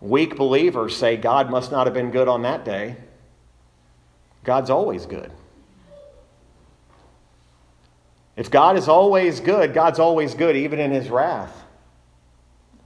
Weak 0.00 0.38
believers 0.38 0.96
say 0.96 1.18
God 1.18 1.50
must 1.50 1.70
not 1.70 1.86
have 1.86 1.92
been 1.92 2.10
good 2.10 2.28
on 2.28 2.40
that 2.42 2.64
day. 2.64 2.96
God's 4.42 4.70
always 4.70 5.04
good. 5.04 5.30
If 8.36 8.50
God 8.50 8.78
is 8.78 8.88
always 8.88 9.40
good, 9.40 9.74
God's 9.74 9.98
always 9.98 10.32
good 10.32 10.56
even 10.56 10.78
in 10.78 10.92
his 10.92 11.10
wrath. 11.10 11.62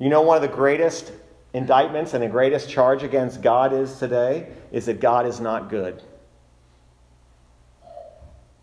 You 0.01 0.09
know, 0.09 0.23
one 0.23 0.35
of 0.35 0.43
the 0.43 0.49
greatest 0.49 1.13
indictments 1.55 2.13
and 2.13 2.25
the 2.25 2.29
greatest 2.29 2.69
charge 2.69 3.05
against 3.05 3.41
God 3.41 3.73
is 3.73 4.01
today 4.01 4.49
is 4.73 4.87
that 4.87 4.99
God 4.99 5.27
is 5.27 5.39
not 5.39 5.71
good. 5.71 6.03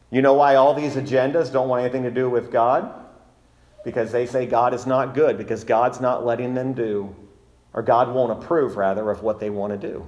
You 0.10 0.22
know 0.22 0.34
why 0.34 0.56
all 0.56 0.74
these 0.74 0.96
agendas 0.96 1.52
don't 1.52 1.68
want 1.68 1.82
anything 1.84 2.04
to 2.04 2.12
do 2.12 2.30
with 2.30 2.52
God? 2.52 2.94
Because 3.84 4.12
they 4.12 4.26
say 4.26 4.46
God 4.46 4.74
is 4.74 4.86
not 4.86 5.14
good, 5.14 5.38
because 5.38 5.64
God's 5.64 6.00
not 6.00 6.26
letting 6.26 6.54
them 6.54 6.74
do, 6.74 7.16
or 7.74 7.82
God 7.82 8.14
won't 8.14 8.32
approve, 8.32 8.78
rather, 8.78 9.10
of 9.12 9.24
what 9.24 9.40
they 9.40 9.50
want 9.50 9.80
to 9.80 9.88
do. 9.88 10.06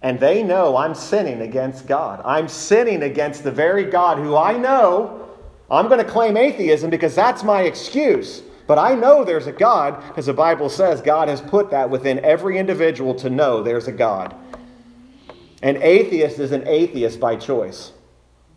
And 0.00 0.20
they 0.20 0.42
know 0.42 0.76
I'm 0.76 0.94
sinning 0.94 1.40
against 1.40 1.86
God. 1.86 2.22
I'm 2.24 2.48
sinning 2.48 3.02
against 3.02 3.42
the 3.42 3.50
very 3.50 3.84
God 3.84 4.18
who 4.18 4.36
I 4.36 4.56
know 4.56 5.28
I'm 5.70 5.88
going 5.88 6.04
to 6.04 6.10
claim 6.10 6.36
atheism 6.36 6.88
because 6.88 7.14
that's 7.14 7.42
my 7.42 7.62
excuse. 7.62 8.42
But 8.66 8.78
I 8.78 8.94
know 8.94 9.24
there's 9.24 9.46
a 9.46 9.52
God 9.52 10.02
because 10.08 10.26
the 10.26 10.32
Bible 10.32 10.68
says 10.68 11.00
God 11.00 11.28
has 11.28 11.40
put 11.40 11.70
that 11.70 11.90
within 11.90 12.24
every 12.24 12.58
individual 12.58 13.14
to 13.16 13.30
know 13.30 13.62
there's 13.62 13.88
a 13.88 13.92
God. 13.92 14.34
An 15.62 15.82
atheist 15.82 16.38
is 16.38 16.52
an 16.52 16.66
atheist 16.66 17.18
by 17.18 17.36
choice. 17.36 17.92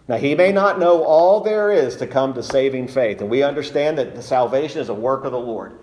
Now, 0.07 0.17
he 0.17 0.35
may 0.35 0.51
not 0.51 0.79
know 0.79 1.03
all 1.03 1.41
there 1.41 1.71
is 1.71 1.95
to 1.97 2.07
come 2.07 2.33
to 2.33 2.43
saving 2.43 2.87
faith, 2.87 3.21
and 3.21 3.29
we 3.29 3.43
understand 3.43 3.97
that 3.97 4.15
the 4.15 4.21
salvation 4.21 4.81
is 4.81 4.89
a 4.89 4.93
work 4.93 5.23
of 5.23 5.31
the 5.31 5.39
Lord. 5.39 5.79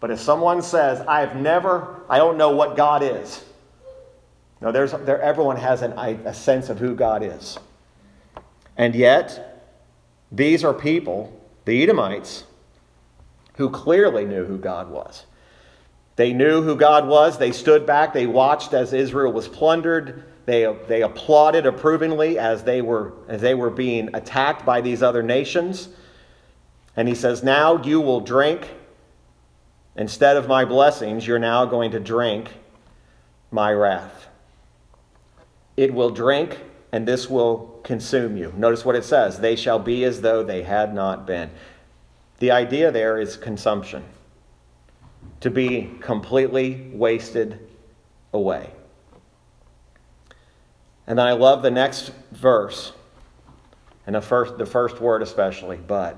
But 0.00 0.10
if 0.10 0.20
someone 0.20 0.62
says, 0.62 1.00
I've 1.06 1.36
never, 1.36 2.02
I 2.08 2.18
don't 2.18 2.36
know 2.36 2.50
what 2.50 2.76
God 2.76 3.02
is, 3.02 3.44
no, 4.60 4.72
there's, 4.72 4.92
there, 4.92 5.20
everyone 5.20 5.56
has 5.56 5.82
an, 5.82 5.92
a 5.92 6.34
sense 6.34 6.68
of 6.68 6.78
who 6.78 6.94
God 6.94 7.22
is. 7.22 7.58
And 8.76 8.94
yet, 8.94 9.64
these 10.30 10.64
are 10.64 10.74
people, 10.74 11.38
the 11.64 11.82
Edomites, 11.82 12.44
who 13.54 13.70
clearly 13.70 14.24
knew 14.24 14.44
who 14.44 14.58
God 14.58 14.90
was. 14.90 15.26
They 16.16 16.32
knew 16.32 16.62
who 16.62 16.76
God 16.76 17.06
was. 17.06 17.38
They 17.38 17.52
stood 17.52 17.86
back. 17.86 18.12
They 18.12 18.26
watched 18.26 18.74
as 18.74 18.92
Israel 18.92 19.32
was 19.32 19.48
plundered. 19.48 20.24
They, 20.50 20.66
they 20.88 21.02
applauded 21.02 21.64
approvingly 21.64 22.36
as 22.36 22.64
they, 22.64 22.82
were, 22.82 23.12
as 23.28 23.40
they 23.40 23.54
were 23.54 23.70
being 23.70 24.10
attacked 24.16 24.66
by 24.66 24.80
these 24.80 25.00
other 25.00 25.22
nations. 25.22 25.90
And 26.96 27.06
he 27.06 27.14
says, 27.14 27.44
Now 27.44 27.80
you 27.80 28.00
will 28.00 28.18
drink, 28.18 28.68
instead 29.94 30.36
of 30.36 30.48
my 30.48 30.64
blessings, 30.64 31.24
you're 31.24 31.38
now 31.38 31.66
going 31.66 31.92
to 31.92 32.00
drink 32.00 32.50
my 33.52 33.72
wrath. 33.72 34.26
It 35.76 35.94
will 35.94 36.10
drink, 36.10 36.58
and 36.90 37.06
this 37.06 37.30
will 37.30 37.80
consume 37.84 38.36
you. 38.36 38.52
Notice 38.56 38.84
what 38.84 38.96
it 38.96 39.04
says 39.04 39.38
they 39.38 39.54
shall 39.54 39.78
be 39.78 40.02
as 40.02 40.20
though 40.20 40.42
they 40.42 40.64
had 40.64 40.92
not 40.92 41.28
been. 41.28 41.48
The 42.40 42.50
idea 42.50 42.90
there 42.90 43.20
is 43.20 43.36
consumption, 43.36 44.02
to 45.42 45.48
be 45.48 45.92
completely 46.00 46.90
wasted 46.92 47.60
away. 48.32 48.72
And 51.10 51.18
then 51.18 51.26
I 51.26 51.32
love 51.32 51.62
the 51.62 51.72
next 51.72 52.12
verse, 52.30 52.92
and 54.06 54.14
the 54.14 54.20
first, 54.20 54.58
the 54.58 54.64
first 54.64 55.00
word 55.00 55.22
especially, 55.22 55.76
but. 55.76 56.16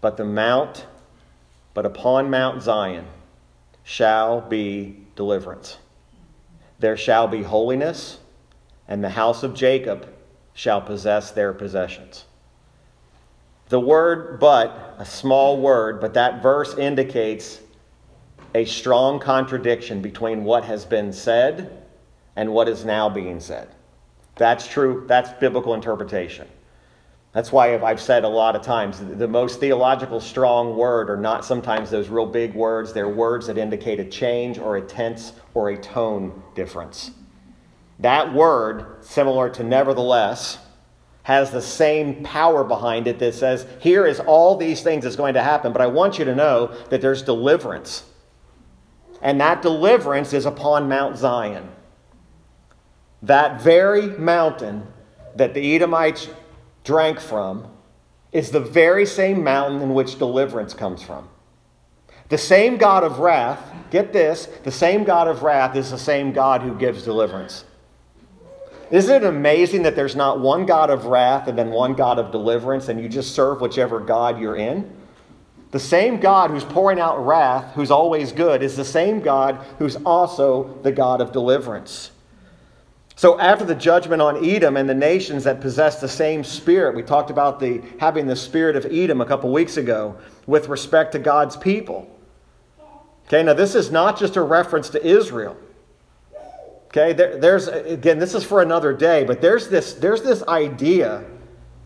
But 0.00 0.16
the 0.16 0.24
mount, 0.24 0.86
but 1.72 1.86
upon 1.86 2.30
Mount 2.30 2.64
Zion 2.64 3.06
shall 3.84 4.40
be 4.40 5.04
deliverance. 5.14 5.78
There 6.80 6.96
shall 6.96 7.28
be 7.28 7.44
holiness, 7.44 8.18
and 8.88 9.04
the 9.04 9.10
house 9.10 9.44
of 9.44 9.54
Jacob 9.54 10.08
shall 10.52 10.80
possess 10.80 11.30
their 11.30 11.52
possessions. 11.52 12.24
The 13.68 13.78
word 13.78 14.40
but, 14.40 14.96
a 14.98 15.04
small 15.04 15.60
word, 15.60 16.00
but 16.00 16.14
that 16.14 16.42
verse 16.42 16.76
indicates 16.76 17.60
a 18.56 18.64
strong 18.64 19.20
contradiction 19.20 20.02
between 20.02 20.42
what 20.42 20.64
has 20.64 20.84
been 20.84 21.12
said 21.12 21.77
and 22.38 22.54
what 22.54 22.68
is 22.68 22.84
now 22.84 23.08
being 23.08 23.40
said. 23.40 23.68
That's 24.36 24.68
true, 24.68 25.04
that's 25.08 25.32
biblical 25.40 25.74
interpretation. 25.74 26.46
That's 27.32 27.50
why 27.50 27.76
I've 27.76 28.00
said 28.00 28.22
a 28.22 28.28
lot 28.28 28.54
of 28.54 28.62
times 28.62 29.00
the 29.00 29.26
most 29.26 29.58
theological 29.58 30.20
strong 30.20 30.76
word 30.76 31.10
are 31.10 31.16
not 31.16 31.44
sometimes 31.44 31.90
those 31.90 32.08
real 32.08 32.26
big 32.26 32.54
words. 32.54 32.92
They're 32.92 33.08
words 33.08 33.48
that 33.48 33.58
indicate 33.58 33.98
a 33.98 34.04
change 34.04 34.56
or 34.56 34.76
a 34.76 34.80
tense 34.80 35.32
or 35.52 35.70
a 35.70 35.76
tone 35.76 36.40
difference. 36.54 37.10
That 37.98 38.32
word, 38.32 39.04
similar 39.04 39.50
to 39.50 39.64
nevertheless, 39.64 40.58
has 41.24 41.50
the 41.50 41.60
same 41.60 42.22
power 42.22 42.62
behind 42.62 43.08
it 43.08 43.18
that 43.18 43.34
says, 43.34 43.66
here 43.80 44.06
is 44.06 44.20
all 44.20 44.56
these 44.56 44.80
things 44.82 45.02
that's 45.02 45.16
going 45.16 45.34
to 45.34 45.42
happen, 45.42 45.72
but 45.72 45.82
I 45.82 45.88
want 45.88 46.20
you 46.20 46.24
to 46.24 46.36
know 46.36 46.72
that 46.90 47.00
there's 47.00 47.22
deliverance. 47.22 48.04
And 49.22 49.40
that 49.40 49.60
deliverance 49.60 50.32
is 50.32 50.46
upon 50.46 50.88
Mount 50.88 51.18
Zion. 51.18 51.68
That 53.22 53.60
very 53.60 54.06
mountain 54.18 54.86
that 55.36 55.54
the 55.54 55.74
Edomites 55.74 56.28
drank 56.84 57.20
from 57.20 57.68
is 58.32 58.50
the 58.50 58.60
very 58.60 59.06
same 59.06 59.42
mountain 59.42 59.80
in 59.82 59.94
which 59.94 60.18
deliverance 60.18 60.74
comes 60.74 61.02
from. 61.02 61.28
The 62.28 62.38
same 62.38 62.76
God 62.76 63.04
of 63.04 63.20
wrath, 63.20 63.72
get 63.90 64.12
this, 64.12 64.46
the 64.62 64.70
same 64.70 65.04
God 65.04 65.28
of 65.28 65.42
wrath 65.42 65.76
is 65.76 65.90
the 65.90 65.98
same 65.98 66.32
God 66.32 66.60
who 66.60 66.74
gives 66.76 67.02
deliverance. 67.02 67.64
Isn't 68.90 69.22
it 69.22 69.26
amazing 69.26 69.82
that 69.82 69.96
there's 69.96 70.16
not 70.16 70.40
one 70.40 70.66
God 70.66 70.90
of 70.90 71.06
wrath 71.06 71.48
and 71.48 71.58
then 71.58 71.70
one 71.70 71.94
God 71.94 72.18
of 72.18 72.30
deliverance, 72.30 72.88
and 72.88 73.00
you 73.00 73.08
just 73.08 73.34
serve 73.34 73.60
whichever 73.60 74.00
God 74.00 74.40
you're 74.40 74.56
in? 74.56 74.90
The 75.70 75.78
same 75.78 76.18
God 76.20 76.50
who's 76.50 76.64
pouring 76.64 76.98
out 76.98 77.26
wrath, 77.26 77.74
who's 77.74 77.90
always 77.90 78.32
good, 78.32 78.62
is 78.62 78.76
the 78.76 78.84
same 78.84 79.20
God 79.20 79.56
who's 79.78 79.96
also 79.96 80.78
the 80.82 80.92
God 80.92 81.20
of 81.20 81.32
deliverance. 81.32 82.12
So 83.18 83.36
after 83.40 83.64
the 83.64 83.74
judgment 83.74 84.22
on 84.22 84.44
Edom 84.44 84.76
and 84.76 84.88
the 84.88 84.94
nations 84.94 85.42
that 85.42 85.60
possess 85.60 86.00
the 86.00 86.06
same 86.06 86.44
spirit, 86.44 86.94
we 86.94 87.02
talked 87.02 87.30
about 87.30 87.58
the 87.58 87.82
having 87.98 88.28
the 88.28 88.36
spirit 88.36 88.76
of 88.76 88.86
Edom 88.86 89.20
a 89.20 89.26
couple 89.26 89.50
weeks 89.50 89.76
ago 89.76 90.16
with 90.46 90.68
respect 90.68 91.10
to 91.12 91.18
God's 91.18 91.56
people. 91.56 92.08
Okay, 93.26 93.42
now 93.42 93.54
this 93.54 93.74
is 93.74 93.90
not 93.90 94.20
just 94.20 94.36
a 94.36 94.40
reference 94.42 94.88
to 94.90 95.04
Israel. 95.04 95.56
Okay, 96.86 97.12
there, 97.12 97.36
there's 97.38 97.66
again, 97.66 98.20
this 98.20 98.36
is 98.36 98.44
for 98.44 98.62
another 98.62 98.92
day, 98.92 99.24
but 99.24 99.40
there's 99.40 99.68
this 99.68 99.94
there's 99.94 100.22
this 100.22 100.44
idea 100.44 101.24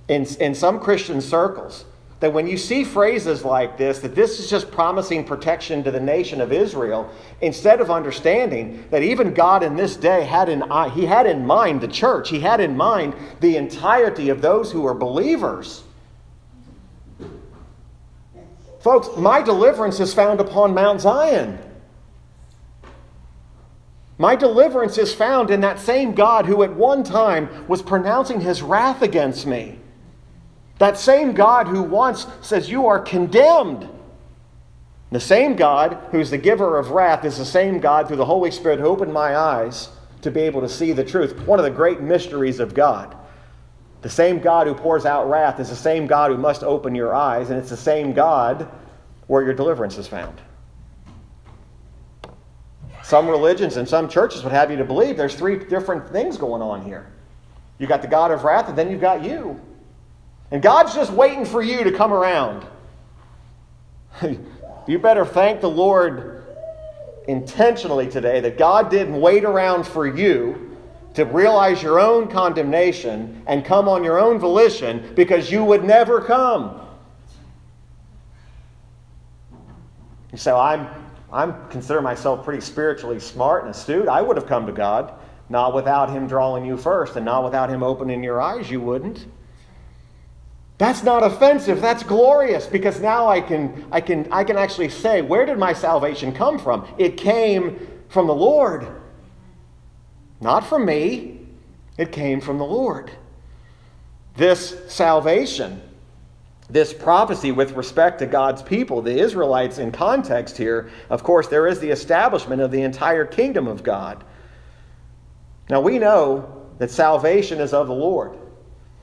in 0.09 0.27
in 0.39 0.55
some 0.55 0.79
Christian 0.79 1.23
circles 1.23 1.87
that 2.23 2.33
when 2.33 2.47
you 2.47 2.57
see 2.57 2.85
phrases 2.85 3.45
like 3.45 3.77
this, 3.77 3.99
that 3.99 4.15
this 4.15 4.39
is 4.39 4.49
just 4.49 4.71
promising 4.71 5.25
protection 5.25 5.83
to 5.83 5.91
the 5.91 5.99
nation 5.99 6.41
of 6.41 6.53
Israel, 6.53 7.13
instead 7.41 7.81
of 7.81 7.91
understanding 7.91 8.85
that 8.91 9.03
even 9.03 9.35
God 9.35 9.65
in 9.65 9.75
this 9.75 9.97
day 9.97 10.23
had 10.23 10.49
in 10.49 10.63
uh, 10.63 10.89
he 10.89 11.05
had 11.05 11.27
in 11.27 11.45
mind 11.45 11.81
the 11.81 11.89
church, 11.89 12.29
he 12.29 12.39
had 12.39 12.61
in 12.61 12.77
mind 12.77 13.15
the 13.41 13.57
entirety 13.57 14.29
of 14.29 14.41
those 14.41 14.71
who 14.71 14.87
are 14.87 14.95
believers. 14.95 15.83
Folks, 18.79 19.09
my 19.17 19.43
deliverance 19.43 19.99
is 19.99 20.15
found 20.15 20.39
upon 20.39 20.75
Mount 20.75 21.01
Zion. 21.01 21.59
My 24.17 24.37
deliverance 24.37 24.97
is 24.97 25.13
found 25.13 25.51
in 25.51 25.61
that 25.63 25.81
same 25.81 26.15
God 26.15 26.47
who 26.47 26.63
at 26.63 26.73
one 26.73 27.03
time 27.03 27.67
was 27.67 27.83
pronouncing 27.83 28.41
his 28.41 28.63
wrath 28.63 29.03
against 29.03 29.45
me. 29.45 29.81
That 30.83 30.99
same 30.99 31.33
God 31.33 31.69
who 31.69 31.81
once 31.81 32.27
says 32.41 32.69
you 32.69 32.89
are 32.89 32.99
condemned. 32.99 33.89
The 35.13 35.21
same 35.21 35.55
God 35.55 35.97
who's 36.11 36.29
the 36.29 36.39
giver 36.39 36.77
of 36.77 36.91
wrath 36.91 37.25
is 37.25 37.39
the 37.39 37.45
same 37.45 37.79
God 37.79 38.09
through 38.09 38.17
the 38.17 38.25
Holy 38.25 38.51
Spirit 38.51 38.81
who 38.81 38.87
opened 38.87 39.13
my 39.13 39.37
eyes 39.37 39.91
to 40.23 40.33
be 40.33 40.41
able 40.41 40.61
to 40.61 40.69
see 40.69 40.91
the 40.91 41.05
truth. 41.05 41.47
One 41.47 41.61
of 41.61 41.65
the 41.65 41.71
great 41.71 42.01
mysteries 42.01 42.59
of 42.59 42.75
God. 42.75 43.17
The 44.01 44.11
same 44.11 44.41
God 44.41 44.67
who 44.67 44.75
pours 44.75 45.07
out 45.07 45.31
wrath 45.31 45.61
is 45.61 45.71
the 45.71 45.77
same 45.77 46.09
God 46.09 46.33
who 46.33 46.37
must 46.37 46.65
open 46.65 46.97
your 46.97 47.15
eyes, 47.15 47.51
and 47.51 47.61
it's 47.61 47.71
the 47.71 47.77
same 47.77 48.13
God 48.13 48.69
where 49.29 49.45
your 49.45 49.55
deliverance 49.55 49.99
is 49.99 50.09
found. 50.09 50.41
Some 53.05 53.29
religions 53.29 53.77
and 53.77 53.89
some 53.89 54.09
churches 54.09 54.43
would 54.43 54.53
have 54.53 54.69
you 54.69 54.79
to 54.79 54.85
believe 54.85 55.17
there's 55.17 55.37
three 55.37 55.61
different 55.61 56.11
things 56.11 56.37
going 56.37 56.61
on 56.61 56.83
here. 56.83 57.13
You 57.79 57.87
got 57.87 58.03
the 58.03 58.09
God 58.09 58.33
of 58.33 58.43
wrath, 58.43 58.69
and 58.69 58.77
then 58.77 58.91
you've 58.91 59.01
got 59.01 59.23
you. 59.23 59.61
And 60.53 60.61
God's 60.63 60.95
just 60.95 61.11
waiting 61.11 61.47
for 61.47 61.63
you 61.63 61.83
to 61.83 61.91
come 61.91 62.13
around. 62.13 62.67
you 64.87 64.99
better 64.99 65.25
thank 65.25 65.63
the 65.63 65.71
Lord 65.71 66.45
intentionally 67.27 68.07
today 68.07 68.41
that 68.41 68.59
God 68.59 68.91
didn't 68.91 69.19
wait 69.19 69.45
around 69.45 69.87
for 69.87 70.07
you 70.07 70.77
to 71.15 71.25
realize 71.25 71.83
your 71.83 71.99
own 71.99 72.29
condemnation 72.29 73.43
and 73.47 73.65
come 73.65 73.89
on 73.89 74.05
your 74.05 74.21
own 74.21 74.39
volition 74.39 75.15
because 75.15 75.51
you 75.51 75.65
would 75.65 75.85
never 75.85 76.21
come. 76.21 76.81
So 80.35 80.59
I'm 80.59 80.89
I'm 81.33 81.67
consider 81.71 82.03
myself 82.03 82.45
pretty 82.45 82.61
spiritually 82.61 83.21
smart 83.21 83.65
and 83.65 83.75
astute. 83.75 84.07
I 84.07 84.21
would 84.21 84.37
have 84.37 84.47
come 84.47 84.67
to 84.67 84.73
God, 84.73 85.15
not 85.49 85.75
without 85.75 86.11
Him 86.11 86.27
drawing 86.27 86.67
you 86.67 86.77
first, 86.77 87.17
and 87.17 87.25
not 87.25 87.43
without 87.43 87.71
Him 87.71 87.83
opening 87.83 88.23
your 88.23 88.39
eyes, 88.41 88.71
you 88.71 88.81
wouldn't. 88.83 89.27
That's 90.83 91.05
not 91.05 91.23
offensive. 91.23 91.81
That's 91.81 92.03
glorious 92.03 92.67
because 92.67 93.01
now 93.01 93.29
I 93.29 93.41
can, 93.41 93.87
I 93.93 94.01
can, 94.01 94.27
I 94.33 94.43
can 94.43 94.57
actually 94.57 94.89
say, 94.89 95.23
where 95.23 95.47
did 95.47 95.57
my 95.57 95.73
salvation 95.73 96.33
come 96.33 96.59
from? 96.59 96.93
It 96.99 97.17
came 97.17 97.87
from 98.09 98.27
the 98.27 98.35
Lord, 98.35 98.89
not 100.41 100.67
from 100.67 100.85
me. 100.85 101.39
It 101.99 102.11
came 102.11 102.41
from 102.41 102.59
the 102.59 102.65
Lord. 102.65 103.13
This 104.37 104.77
salvation 104.93 105.81
this 106.69 106.93
prophecy 106.93 107.53
with 107.53 107.73
respect 107.73 108.19
to 108.19 108.27
God's 108.27 108.63
people, 108.63 109.03
the 109.03 109.17
Israelites 109.17 109.79
in 109.79 109.93
context 109.93 110.57
here, 110.57 110.91
of 111.11 111.23
course, 111.23 111.47
there 111.47 111.69
is 111.69 111.79
the 111.79 111.91
establishment 111.91 112.61
of 112.61 112.73
the 112.73 112.83
entire 112.83 113.25
kingdom 113.25 113.69
of 113.69 113.85
God. 113.85 114.25
Now 115.71 115.81
we 115.81 116.01
know 116.01 116.67
that 116.79 116.91
salvation 116.91 117.61
is 117.61 117.73
of 117.73 117.87
the 117.87 117.95
Lord. 117.95 118.37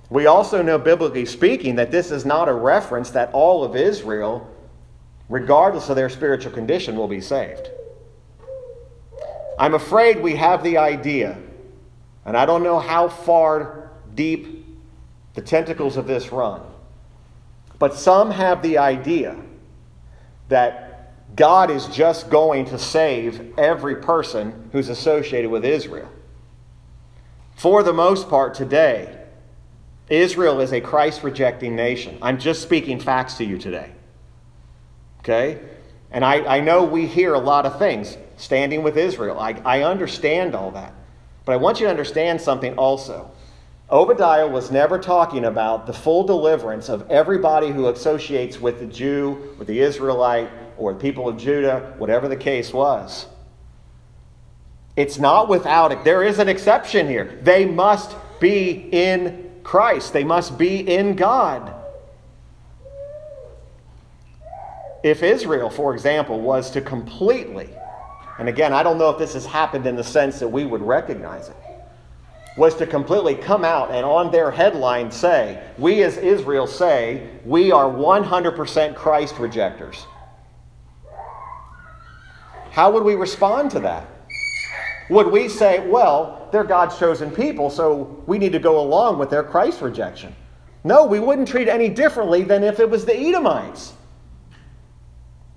We 0.09 0.25
also 0.25 0.61
know, 0.61 0.79
biblically 0.79 1.25
speaking, 1.25 1.75
that 1.75 1.91
this 1.91 2.11
is 2.11 2.25
not 2.25 2.49
a 2.49 2.53
reference 2.53 3.11
that 3.11 3.29
all 3.31 3.63
of 3.63 3.75
Israel, 3.75 4.49
regardless 5.29 5.89
of 5.89 5.95
their 5.95 6.09
spiritual 6.09 6.51
condition, 6.51 6.95
will 6.95 7.07
be 7.07 7.21
saved. 7.21 7.69
I'm 9.59 9.73
afraid 9.73 10.21
we 10.21 10.35
have 10.35 10.63
the 10.63 10.77
idea, 10.77 11.37
and 12.25 12.35
I 12.35 12.45
don't 12.45 12.63
know 12.63 12.79
how 12.79 13.09
far 13.09 13.91
deep 14.15 14.65
the 15.35 15.41
tentacles 15.41 15.97
of 15.97 16.07
this 16.07 16.31
run 16.31 16.61
but 17.79 17.95
some 17.95 18.29
have 18.29 18.61
the 18.61 18.77
idea 18.77 19.37
that 20.49 21.35
God 21.35 21.71
is 21.71 21.87
just 21.87 22.29
going 22.29 22.65
to 22.65 22.77
save 22.77 23.57
every 23.57 23.95
person 23.95 24.69
who's 24.73 24.89
associated 24.89 25.49
with 25.49 25.63
Israel. 25.63 26.09
For 27.55 27.81
the 27.81 27.93
most 27.93 28.29
part, 28.29 28.53
today, 28.53 29.18
Israel 30.09 30.59
is 30.59 30.73
a 30.73 30.81
Christ 30.81 31.23
rejecting 31.23 31.75
nation. 31.75 32.17
I'm 32.21 32.39
just 32.39 32.61
speaking 32.61 32.99
facts 32.99 33.35
to 33.35 33.45
you 33.45 33.57
today. 33.57 33.91
Okay? 35.19 35.59
And 36.11 36.25
I, 36.25 36.57
I 36.57 36.59
know 36.59 36.83
we 36.83 37.05
hear 37.05 37.33
a 37.33 37.39
lot 37.39 37.65
of 37.65 37.77
things 37.77 38.17
standing 38.37 38.81
with 38.81 38.97
Israel. 38.97 39.39
I, 39.39 39.61
I 39.63 39.83
understand 39.83 40.55
all 40.55 40.71
that. 40.71 40.93
But 41.45 41.53
I 41.53 41.55
want 41.57 41.79
you 41.79 41.85
to 41.85 41.89
understand 41.91 42.41
something 42.41 42.75
also. 42.77 43.31
Obadiah 43.91 44.47
was 44.47 44.71
never 44.71 44.99
talking 44.99 45.45
about 45.45 45.87
the 45.87 45.93
full 45.93 46.23
deliverance 46.23 46.89
of 46.89 47.09
everybody 47.09 47.69
who 47.71 47.87
associates 47.87 48.59
with 48.59 48.79
the 48.79 48.85
Jew, 48.85 49.55
with 49.57 49.67
the 49.67 49.79
Israelite, 49.79 50.49
or 50.77 50.93
the 50.93 50.99
people 50.99 51.27
of 51.27 51.37
Judah, 51.37 51.93
whatever 51.97 52.27
the 52.27 52.35
case 52.35 52.71
was. 52.71 53.25
It's 54.95 55.17
not 55.17 55.49
without 55.49 55.91
it. 55.91 56.03
There 56.03 56.23
is 56.23 56.39
an 56.39 56.49
exception 56.49 57.07
here. 57.07 57.39
They 57.41 57.65
must 57.65 58.15
be 58.39 58.89
in 58.91 59.48
Christ, 59.69 60.13
they 60.13 60.23
must 60.23 60.57
be 60.57 60.79
in 60.79 61.15
God. 61.15 61.75
If 65.03 65.21
Israel, 65.21 65.69
for 65.69 65.93
example, 65.93 66.41
was 66.41 66.71
to 66.71 66.81
completely, 66.81 67.69
and 68.39 68.49
again, 68.49 68.73
I 68.73 68.81
don't 68.81 68.97
know 68.97 69.11
if 69.11 69.19
this 69.19 69.33
has 69.33 69.45
happened 69.45 69.85
in 69.85 69.95
the 69.95 70.03
sense 70.03 70.39
that 70.39 70.47
we 70.47 70.65
would 70.65 70.81
recognize 70.81 71.49
it 71.49 71.55
was 72.57 72.73
to 72.77 72.87
completely 72.87 73.35
come 73.35 73.63
out 73.63 73.91
and 73.91 74.03
on 74.03 74.31
their 74.31 74.49
headline 74.49 75.11
say, 75.11 75.63
We 75.77 76.01
as 76.01 76.17
Israel 76.17 76.65
say, 76.65 77.29
we 77.45 77.71
are 77.71 77.85
100% 77.85 78.95
Christ 78.95 79.37
rejectors. 79.37 80.03
How 82.71 82.89
would 82.89 83.03
we 83.03 83.13
respond 83.13 83.69
to 83.71 83.81
that? 83.81 84.07
Would 85.09 85.27
we 85.27 85.49
say, 85.49 85.87
well, 85.87 86.47
they're 86.51 86.63
God's 86.63 86.97
chosen 86.97 87.31
people, 87.31 87.69
so 87.69 88.23
we 88.27 88.37
need 88.37 88.51
to 88.51 88.59
go 88.59 88.79
along 88.79 89.17
with 89.17 89.29
their 89.29 89.43
Christ 89.43 89.81
rejection? 89.81 90.35
No, 90.83 91.05
we 91.05 91.19
wouldn't 91.19 91.47
treat 91.47 91.67
any 91.67 91.89
differently 91.89 92.43
than 92.43 92.63
if 92.63 92.79
it 92.79 92.89
was 92.89 93.05
the 93.05 93.15
Edomites. 93.15 93.93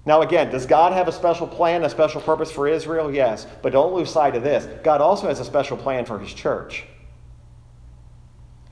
Now, 0.04 0.22
again, 0.22 0.50
does 0.50 0.66
God 0.66 0.92
have 0.92 1.06
a 1.06 1.12
special 1.12 1.46
plan, 1.46 1.84
a 1.84 1.90
special 1.90 2.20
purpose 2.20 2.50
for 2.50 2.66
Israel? 2.66 3.14
Yes. 3.14 3.46
But 3.62 3.72
don't 3.72 3.94
lose 3.94 4.10
sight 4.10 4.34
of 4.34 4.42
this. 4.42 4.66
God 4.82 5.00
also 5.00 5.28
has 5.28 5.38
a 5.38 5.44
special 5.44 5.76
plan 5.76 6.04
for 6.04 6.18
his 6.18 6.34
church. 6.34 6.84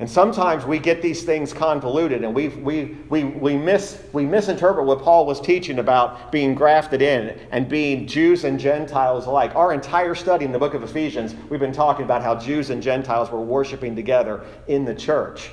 And 0.00 0.08
sometimes 0.08 0.64
we 0.64 0.78
get 0.78 1.02
these 1.02 1.24
things 1.24 1.52
convoluted 1.52 2.24
and 2.24 2.34
we, 2.34 2.48
we, 2.48 2.96
we, 3.10 3.24
we, 3.24 3.54
miss, 3.54 4.02
we 4.14 4.24
misinterpret 4.24 4.86
what 4.86 5.02
Paul 5.02 5.26
was 5.26 5.42
teaching 5.42 5.78
about 5.78 6.32
being 6.32 6.54
grafted 6.54 7.02
in 7.02 7.38
and 7.50 7.68
being 7.68 8.06
Jews 8.06 8.44
and 8.44 8.58
Gentiles 8.58 9.26
alike. 9.26 9.54
Our 9.54 9.74
entire 9.74 10.14
study 10.14 10.46
in 10.46 10.52
the 10.52 10.58
book 10.58 10.72
of 10.72 10.82
Ephesians, 10.82 11.34
we've 11.50 11.60
been 11.60 11.70
talking 11.70 12.06
about 12.06 12.22
how 12.22 12.34
Jews 12.34 12.70
and 12.70 12.82
Gentiles 12.82 13.30
were 13.30 13.42
worshiping 13.42 13.94
together 13.94 14.42
in 14.68 14.86
the 14.86 14.94
church. 14.94 15.50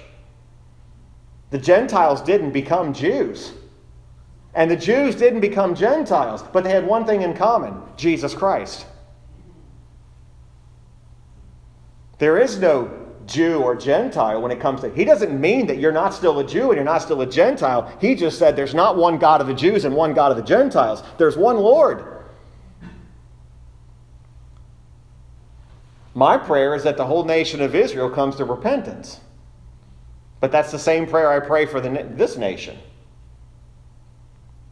The 1.50 1.58
Gentiles 1.58 2.22
didn't 2.22 2.52
become 2.52 2.94
Jews. 2.94 3.52
And 4.54 4.72
the 4.72 4.78
Jews 4.78 5.16
didn't 5.16 5.42
become 5.42 5.76
Gentiles, 5.76 6.42
but 6.54 6.64
they 6.64 6.72
had 6.72 6.88
one 6.88 7.06
thing 7.06 7.22
in 7.22 7.34
common 7.34 7.82
Jesus 7.98 8.34
Christ. 8.34 8.86
There 12.18 12.38
is 12.38 12.58
no 12.60 13.07
Jew 13.28 13.62
or 13.62 13.76
Gentile 13.76 14.42
when 14.42 14.52
it 14.52 14.60
comes 14.60 14.82
to. 14.82 14.90
He 14.90 15.06
doesn't 15.06 15.40
mean 15.40 15.68
that 15.68 15.78
you're 15.78 15.92
not 15.92 16.14
still 16.14 16.40
a 16.40 16.48
Jew 16.48 16.70
and 16.70 16.76
you're 16.76 16.84
not 16.84 17.02
still 17.02 17.22
a 17.22 17.26
Gentile. 17.26 17.96
He 18.00 18.16
just 18.16 18.40
said 18.40 18.56
there's 18.56 18.74
not 18.74 18.98
one 18.98 19.18
God 19.18 19.42
of 19.42 19.48
the 19.48 19.54
Jews 19.54 19.86
and 19.86 19.96
one 19.96 20.14
God 20.14 20.32
of 20.32 20.38
the 20.38 20.44
Gentiles. 20.44 21.04
There's 21.18 21.38
one 21.38 21.58
Lord. 21.58 22.04
My 26.14 26.38
prayer 26.38 26.74
is 26.74 26.84
that 26.84 26.98
the 26.98 27.06
whole 27.06 27.26
nation 27.26 27.62
of 27.62 27.76
Israel 27.76 28.10
comes 28.10 28.38
to 28.38 28.46
repentance. 28.46 29.20
But 30.40 30.52
that's 30.52 30.72
the 30.72 30.80
same 30.80 31.06
prayer 31.06 31.30
I 31.32 31.40
pray 31.46 31.66
for 31.66 31.82
the, 31.82 32.08
this 32.16 32.38
nation. 32.38 32.78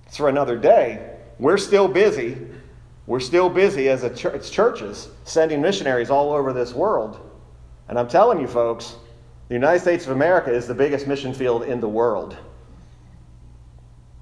It's 0.07 0.17
for 0.17 0.29
another 0.29 0.57
day. 0.57 1.17
We're 1.37 1.57
still 1.57 1.87
busy. 1.87 2.37
We're 3.05 3.19
still 3.19 3.49
busy 3.49 3.89
as 3.89 4.03
a 4.03 4.09
ch- 4.09 4.49
churches 4.49 5.09
sending 5.25 5.61
missionaries 5.61 6.09
all 6.09 6.31
over 6.31 6.53
this 6.53 6.73
world. 6.73 7.19
And 7.87 7.99
I'm 7.99 8.07
telling 8.07 8.39
you, 8.39 8.47
folks, 8.47 8.95
the 9.47 9.53
United 9.53 9.79
States 9.79 10.05
of 10.05 10.11
America 10.11 10.51
is 10.51 10.67
the 10.67 10.73
biggest 10.73 11.07
mission 11.07 11.33
field 11.33 11.63
in 11.63 11.79
the 11.79 11.89
world. 11.89 12.35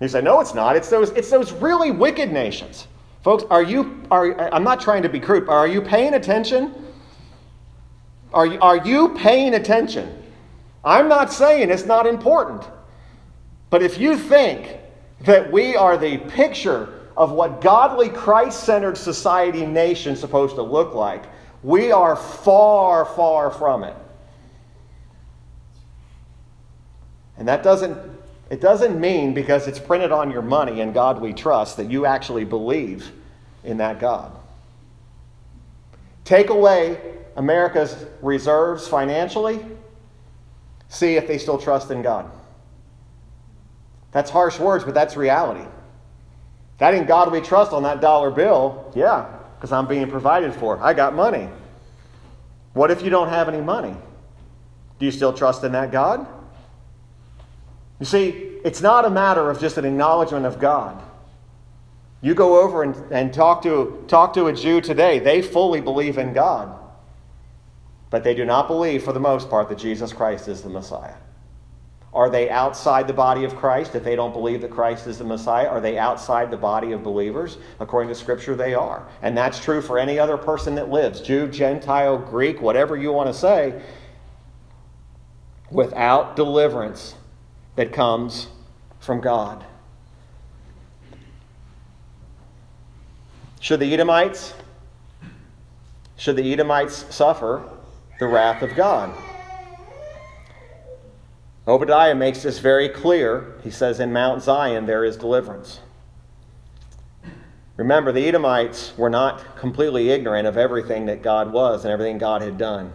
You 0.01 0.07
say, 0.09 0.22
no, 0.22 0.41
it's 0.41 0.53
not. 0.53 0.76
It's 0.76 0.89
those, 0.89 1.11
it's 1.11 1.30
those 1.30 1.53
really 1.53 1.91
wicked 1.91 2.32
nations. 2.32 2.88
Folks, 3.24 3.45
are 3.49 3.64
you, 3.64 4.03
are, 4.11 4.53
I'm 4.53 4.66
not 4.66 4.82
trying 4.82 5.03
to 5.03 5.09
be 5.09 5.20
crude, 5.20 5.47
are 5.47 5.68
you 5.68 5.82
paying 5.82 6.16
attention? 6.16 6.76
Are 8.34 8.45
you, 8.45 8.59
are 8.59 8.86
you 8.86 9.09
paying 9.16 9.53
attention? 9.53 10.22
I'm 10.84 11.07
not 11.07 11.32
saying 11.32 11.70
it's 11.70 11.86
not 11.86 12.05
important. 12.05 12.64
But 13.70 13.82
if 13.82 13.97
you 13.97 14.18
think 14.18 14.78
that 15.22 15.49
we 15.49 15.76
are 15.78 15.95
the 15.97 16.18
picture 16.18 16.99
of 17.16 17.32
what 17.32 17.61
godly, 17.61 18.09
Christ 18.09 18.66
centered 18.66 18.97
society 18.97 19.66
nation 19.66 20.18
supposed 20.18 20.55
to 20.55 20.61
look 20.61 20.93
like, 20.93 21.24
we 21.64 21.91
are 21.91 22.16
far, 22.16 23.05
far 23.05 23.49
from 23.49 23.84
it. 23.84 23.95
And 27.38 27.47
that 27.47 27.64
doesn't, 27.64 27.97
it 28.49 28.61
doesn't 28.61 28.99
mean 28.99 29.34
because 29.34 29.68
it's 29.68 29.80
printed 29.80 30.11
on 30.11 30.30
your 30.30 30.41
money 30.41 30.82
and 30.82 30.93
God 30.93 31.20
we 31.20 31.34
trust 31.34 31.78
that 31.78 31.89
you 31.89 32.05
actually 32.05 32.45
believe 32.45 33.11
in 33.64 33.78
that 33.78 33.99
God. 33.99 34.32
Take 36.26 36.49
away 36.49 36.99
America's 37.36 38.05
reserves 38.22 38.88
financially, 38.88 39.66
see 40.89 41.16
if 41.16 41.28
they 41.28 41.38
still 41.38 41.57
trust 41.57 41.89
in 41.91 42.01
God. 42.01 42.30
That's 44.11 44.30
harsh 44.30 44.59
words, 44.59 44.84
but 44.84 44.93
that's 44.93 45.18
reality. 45.18 45.68
That 46.78 46.93
in 46.93 47.05
God 47.05 47.32
we 47.32 47.41
trust 47.41 47.72
on 47.72 47.84
that 47.84 47.99
dollar 47.99 48.30
bill, 48.30 48.91
yeah, 48.95 49.26
because 49.64 49.72
I'm 49.72 49.88
being 49.88 50.09
provided 50.11 50.53
for. 50.53 50.78
I 50.84 50.93
got 50.93 51.16
money. 51.16 51.47
What 52.74 52.91
if 52.91 53.01
you 53.01 53.09
don't 53.09 53.30
have 53.30 53.47
any 53.47 53.61
money? 53.61 53.95
Do 54.99 55.05
you 55.05 55.11
still 55.11 55.32
trust 55.32 55.64
in 55.64 55.72
that 55.72 55.89
God? 55.89 56.28
You 57.97 58.05
see, 58.05 58.28
it's 58.66 58.82
not 58.82 59.05
a 59.05 59.09
matter 59.09 59.49
of 59.49 59.61
just 59.61 59.78
an 59.78 59.86
acknowledgement 59.86 60.45
of 60.45 60.59
God. 60.59 61.01
You 62.22 62.34
go 62.34 62.61
over 62.61 62.84
and, 62.84 62.93
and 63.09 63.34
talk, 63.34 63.64
to, 63.64 64.03
talk 64.09 64.34
to 64.34 64.47
a 64.47 64.53
Jew 64.53 64.82
today, 64.82 65.20
they 65.20 65.41
fully 65.41 65.80
believe 65.80 66.18
in 66.18 66.34
God. 66.34 66.78
But 68.09 68.26
they 68.26 68.36
do 68.36 68.43
not 68.43 68.68
believe, 68.68 69.03
for 69.03 69.14
the 69.14 69.22
most 69.22 69.49
part, 69.49 69.70
that 69.70 69.78
Jesus 69.78 70.11
Christ 70.11 70.49
is 70.49 70.61
the 70.61 70.68
Messiah. 70.68 71.16
Are 72.14 72.30
they 72.30 72.49
outside 72.49 73.07
the 73.07 73.14
body 73.14 73.43
of 73.43 73.55
Christ 73.55 73.95
if 73.95 74.03
they 74.03 74.16
don't 74.16 74.34
believe 74.34 74.61
that 74.61 74.70
Christ 74.70 75.07
is 75.07 75.18
the 75.18 75.24
Messiah? 75.24 75.68
Are 75.68 75.82
they 75.82 75.97
outside 75.97 76.51
the 76.51 76.57
body 76.57 76.91
of 76.91 77.03
believers? 77.03 77.57
According 77.80 78.09
to 78.09 78.16
Scripture, 78.16 78.55
they 78.55 78.76
are. 78.76 79.07
And 79.24 79.36
that's 79.36 79.59
true 79.59 79.82
for 79.82 79.97
any 79.97 80.20
other 80.20 80.38
person 80.38 80.76
that 80.76 80.89
lives 80.89 81.22
Jew, 81.22 81.47
Gentile, 81.47 82.18
Greek, 82.20 82.61
whatever 82.61 82.95
you 82.95 83.11
want 83.11 83.28
to 83.30 83.34
say. 83.34 83.82
Without 85.72 86.36
deliverance 86.36 87.16
that 87.76 87.91
comes 87.91 88.47
from 88.99 89.20
God. 89.20 89.66
Should 93.59 93.80
the 93.80 93.91
Edomites 93.91 94.53
should 96.16 96.36
the 96.36 96.53
Edomites 96.53 97.05
suffer 97.14 97.68
the 98.20 98.28
wrath 98.28 98.61
of 98.61 98.76
God? 98.76 99.14
Obadiah 101.68 102.16
makes 102.16 102.43
this 102.43 102.59
very 102.59 102.89
clear. 102.89 103.55
He 103.64 103.72
says, 103.72 103.99
In 103.99 104.11
Mount 104.11 104.43
Zion 104.43 104.86
there 104.86 105.05
is 105.05 105.16
deliverance. 105.16 105.80
Remember, 107.78 108.11
the 108.11 108.28
Edomites 108.28 108.93
were 108.97 109.09
not 109.09 109.57
completely 109.57 110.09
ignorant 110.09 110.47
of 110.47 110.57
everything 110.57 111.07
that 111.07 111.24
God 111.24 111.51
was 111.51 111.84
and 111.84 111.91
everything 111.91 112.18
God 112.18 112.41
had 112.41 112.57
done. 112.57 112.93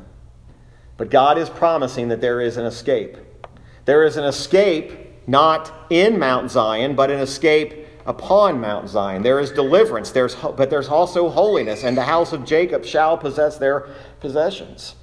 But 0.97 1.11
God 1.11 1.39
is 1.39 1.49
promising 1.49 2.09
that 2.09 2.21
there 2.21 2.41
is 2.41 2.57
an 2.57 2.65
escape. 2.65 3.17
There 3.87 4.05
is 4.05 4.17
an 4.17 4.25
escape 4.25 5.27
not 5.27 5.73
in 5.91 6.19
Mount 6.19 6.51
Zion, 6.51 6.95
but 6.95 7.11
an 7.11 7.21
escape 7.21 7.87
upon 8.07 8.61
Mount 8.61 8.89
Zion. 8.89 9.23
There 9.23 9.41
is 9.41 9.51
deliverance, 9.51 10.11
there's, 10.11 10.35
but 10.35 10.71
there's 10.71 10.89
also 10.89 11.29
holiness, 11.29 11.85
and 11.85 11.97
the 11.97 12.05
house 12.05 12.33
of 12.33 12.45
Jacob 12.45 12.85
shall 12.85 13.19
possess 13.19 13.59
their 13.59 13.89
possessions. 14.21 14.95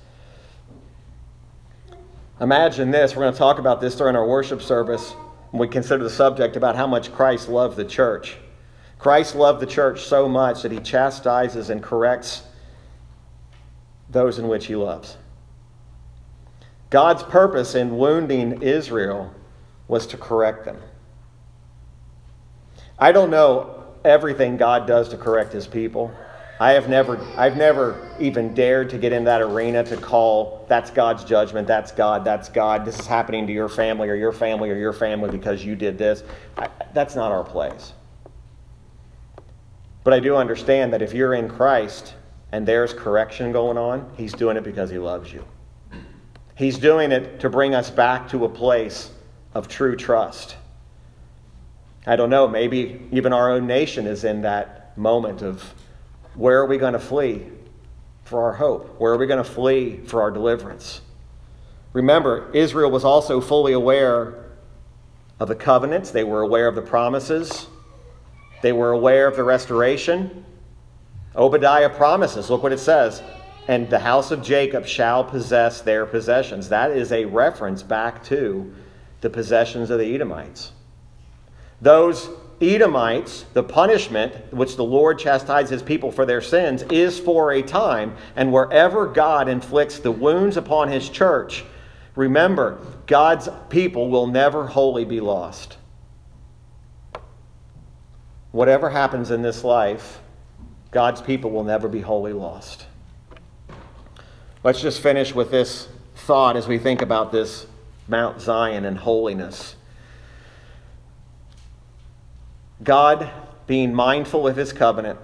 Imagine 2.42 2.92
this. 2.92 3.16
We're 3.16 3.24
going 3.24 3.34
to 3.34 3.40
talk 3.40 3.60
about 3.60 3.80
this 3.80 3.96
during 3.96 4.16
our 4.16 4.28
worship 4.28 4.62
service 4.62 5.14
when 5.52 5.62
we 5.62 5.68
consider 5.70 6.04
the 6.04 6.10
subject 6.10 6.58
about 6.58 6.76
how 6.76 6.86
much 6.86 7.14
Christ 7.14 7.48
loved 7.48 7.78
the 7.78 7.86
church. 7.86 8.36
Christ 9.00 9.36
loved 9.36 9.62
the 9.62 9.66
church 9.66 10.04
so 10.04 10.28
much 10.28 10.62
that 10.64 10.72
he 10.72 10.80
chastises 10.80 11.70
and 11.70 11.82
corrects 11.82 12.44
those 14.10 14.38
in 14.38 14.48
which 14.50 14.66
he 14.66 14.76
loves. 14.76 15.18
God's 16.90 17.24
purpose 17.24 17.74
in 17.74 17.98
wounding 17.98 18.62
Israel 18.62 19.34
was 19.88 20.06
to 20.08 20.18
correct 20.18 20.66
them. 20.66 20.82
I 23.00 23.12
don't 23.12 23.30
know 23.30 23.84
everything 24.04 24.58
God 24.58 24.88
does 24.88 25.10
to 25.10 25.18
correct 25.18 25.54
his 25.54 25.68
people. 25.68 26.12
I 26.60 26.72
have 26.72 26.88
never, 26.88 27.20
I've 27.36 27.58
never 27.58 28.10
even 28.18 28.54
dared 28.54 28.90
to 28.92 28.98
get 28.98 29.12
in 29.12 29.26
that 29.26 29.42
arena 29.42 29.84
to 29.84 29.98
call 29.98 30.66
that's 30.70 30.90
God's 30.90 31.26
judgment, 31.26 31.68
that's 31.68 31.92
God, 31.92 32.24
that's 32.24 32.48
God, 32.48 32.86
this 32.86 32.98
is 32.98 33.06
happening 33.06 33.46
to 33.48 33.54
your 33.54 33.68
family 33.68 34.10
or 34.10 34.16
your 34.16 34.32
family 34.32 34.70
or 34.70 34.78
your 34.78 34.94
family 34.94 35.30
because 35.30 35.66
you 35.66 35.76
did 35.76 35.98
this. 35.98 36.24
I, 36.58 36.70
that's 36.94 37.16
not 37.16 37.32
our 37.32 37.44
place. 37.44 37.92
But 40.06 40.14
I 40.14 40.20
do 40.22 40.38
understand 40.38 40.94
that 40.94 41.02
if 41.02 41.14
you're 41.14 41.34
in 41.34 41.50
Christ 41.50 42.14
and 42.54 42.66
there's 42.66 42.94
correction 42.94 43.52
going 43.52 43.78
on, 43.78 44.10
He's 44.16 44.32
doing 44.32 44.56
it 44.56 44.64
because 44.64 44.90
He 44.90 44.98
loves 44.98 45.34
you. 45.34 45.44
He's 46.56 46.78
doing 46.78 47.12
it 47.12 47.42
to 47.42 47.50
bring 47.50 47.76
us 47.76 47.90
back 47.90 48.30
to 48.30 48.46
a 48.46 48.50
place 48.50 49.12
of 49.54 49.68
true 49.68 49.98
trust. 49.98 50.56
I 52.08 52.16
don't 52.16 52.30
know, 52.30 52.48
maybe 52.48 53.02
even 53.12 53.34
our 53.34 53.52
own 53.52 53.68
nation 53.68 54.08
is 54.08 54.24
in 54.24 54.44
that 54.44 54.98
moment 54.98 55.42
of 55.42 55.74
where 56.36 56.60
are 56.60 56.66
we 56.66 56.78
going 56.78 56.94
to 56.94 57.00
flee 57.00 57.48
for 58.24 58.44
our 58.44 58.54
hope? 58.54 59.00
Where 59.00 59.14
are 59.14 59.18
we 59.18 59.28
going 59.28 59.44
to 59.44 59.50
flee 59.50 59.98
for 59.98 60.22
our 60.22 60.32
deliverance? 60.32 61.02
Remember, 61.94 62.52
Israel 62.54 62.92
was 62.92 63.06
also 63.06 63.40
fully 63.40 63.74
aware 63.74 64.46
of 65.40 65.48
the 65.48 65.56
covenants, 65.56 66.12
they 66.12 66.24
were 66.24 66.42
aware 66.42 66.68
of 66.68 66.76
the 66.76 66.82
promises, 66.82 67.68
they 68.62 68.74
were 68.74 68.92
aware 68.92 69.28
of 69.28 69.36
the 69.36 69.44
restoration. 69.44 70.46
Obadiah 71.36 71.90
promises, 71.90 72.50
look 72.50 72.64
what 72.64 72.72
it 72.72 72.80
says, 72.80 73.22
and 73.68 73.90
the 73.90 74.00
house 74.00 74.32
of 74.32 74.42
Jacob 74.42 74.86
shall 74.86 75.24
possess 75.24 75.82
their 75.82 76.06
possessions. 76.06 76.70
That 76.70 76.92
is 76.92 77.12
a 77.12 77.26
reference 77.26 77.84
back 77.84 78.24
to 78.26 78.74
the 79.22 79.30
possessions 79.30 79.90
of 79.90 80.00
the 80.00 80.16
Edomites. 80.16 80.72
Those 81.82 82.30
Edomites, 82.62 83.46
the 83.54 83.64
punishment 83.64 84.54
which 84.54 84.76
the 84.76 84.84
Lord 84.84 85.20
chastises 85.20 85.70
his 85.70 85.84
people 85.84 86.12
for 86.12 86.26
their 86.26 86.42
sins 86.42 86.84
is 86.84 87.20
for 87.20 87.52
a 87.52 87.62
time, 87.62 88.16
and 88.36 88.54
wherever 88.54 89.08
God 89.08 89.50
inflicts 89.50 90.00
the 90.00 90.12
wounds 90.12 90.56
upon 90.56 90.88
his 90.88 91.10
church, 91.10 91.66
remember, 92.16 92.78
God's 93.08 93.50
people 93.70 94.10
will 94.10 94.28
never 94.28 94.68
wholly 94.68 95.06
be 95.06 95.20
lost. 95.20 95.78
Whatever 98.52 98.90
happens 98.90 99.32
in 99.32 99.42
this 99.42 99.66
life, 99.66 100.22
God's 100.92 101.22
people 101.22 101.52
will 101.52 101.66
never 101.66 101.90
be 101.90 102.00
wholly 102.00 102.32
lost. 102.32 102.86
Let's 104.64 104.82
just 104.82 105.02
finish 105.02 105.36
with 105.36 105.52
this 105.52 105.90
thought 106.16 106.56
as 106.56 106.68
we 106.68 106.80
think 106.80 107.02
about 107.02 107.34
this 107.34 107.68
Mount 108.08 108.40
Zion 108.40 108.86
and 108.86 108.98
holiness. 108.98 109.76
God 112.84 113.30
being 113.68 113.94
mindful 113.94 114.48
of 114.48 114.56
his 114.56 114.74
covenant. 114.74 115.20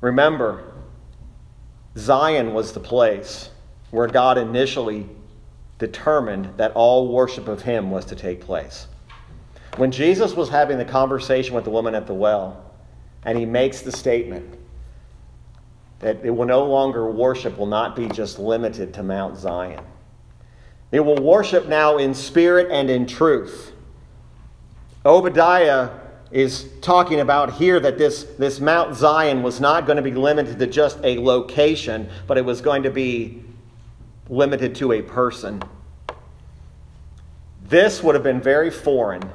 Remember, 0.00 0.72
Zion 1.96 2.54
was 2.54 2.72
the 2.72 2.80
place 2.80 3.50
where 3.90 4.06
God 4.06 4.38
initially 4.38 5.08
determined 5.78 6.56
that 6.56 6.72
all 6.72 7.08
worship 7.08 7.48
of 7.48 7.62
him 7.62 7.90
was 7.90 8.04
to 8.06 8.16
take 8.16 8.40
place. 8.40 8.86
When 9.76 9.90
Jesus 9.90 10.34
was 10.34 10.48
having 10.48 10.78
the 10.78 10.84
conversation 10.84 11.54
with 11.54 11.64
the 11.64 11.70
woman 11.70 11.94
at 11.94 12.06
the 12.06 12.14
well, 12.14 12.64
and 13.24 13.38
he 13.38 13.44
makes 13.44 13.82
the 13.82 13.92
statement 13.92 14.58
that 16.00 16.24
it 16.24 16.30
will 16.30 16.46
no 16.46 16.64
longer 16.64 17.10
worship 17.10 17.58
will 17.58 17.66
not 17.66 17.96
be 17.96 18.08
just 18.08 18.38
limited 18.38 18.94
to 18.94 19.02
Mount 19.02 19.36
Zion. 19.36 19.84
It 20.92 21.00
will 21.00 21.22
worship 21.22 21.66
now 21.66 21.98
in 21.98 22.14
spirit 22.14 22.68
and 22.70 22.88
in 22.88 23.06
truth. 23.06 23.72
Obadiah 25.04 25.90
is 26.30 26.68
talking 26.82 27.20
about 27.20 27.54
here 27.54 27.80
that 27.80 27.98
this, 27.98 28.24
this 28.38 28.60
Mount 28.60 28.94
Zion 28.94 29.42
was 29.42 29.60
not 29.60 29.86
going 29.86 29.96
to 29.96 30.02
be 30.02 30.12
limited 30.12 30.58
to 30.58 30.66
just 30.66 30.98
a 31.02 31.18
location, 31.18 32.08
but 32.26 32.36
it 32.36 32.44
was 32.44 32.60
going 32.60 32.82
to 32.82 32.90
be 32.90 33.42
limited 34.28 34.74
to 34.76 34.92
a 34.92 35.02
person. 35.02 35.62
This 37.64 38.02
would 38.02 38.14
have 38.14 38.24
been 38.24 38.40
very 38.40 38.70
foreign 38.70 39.30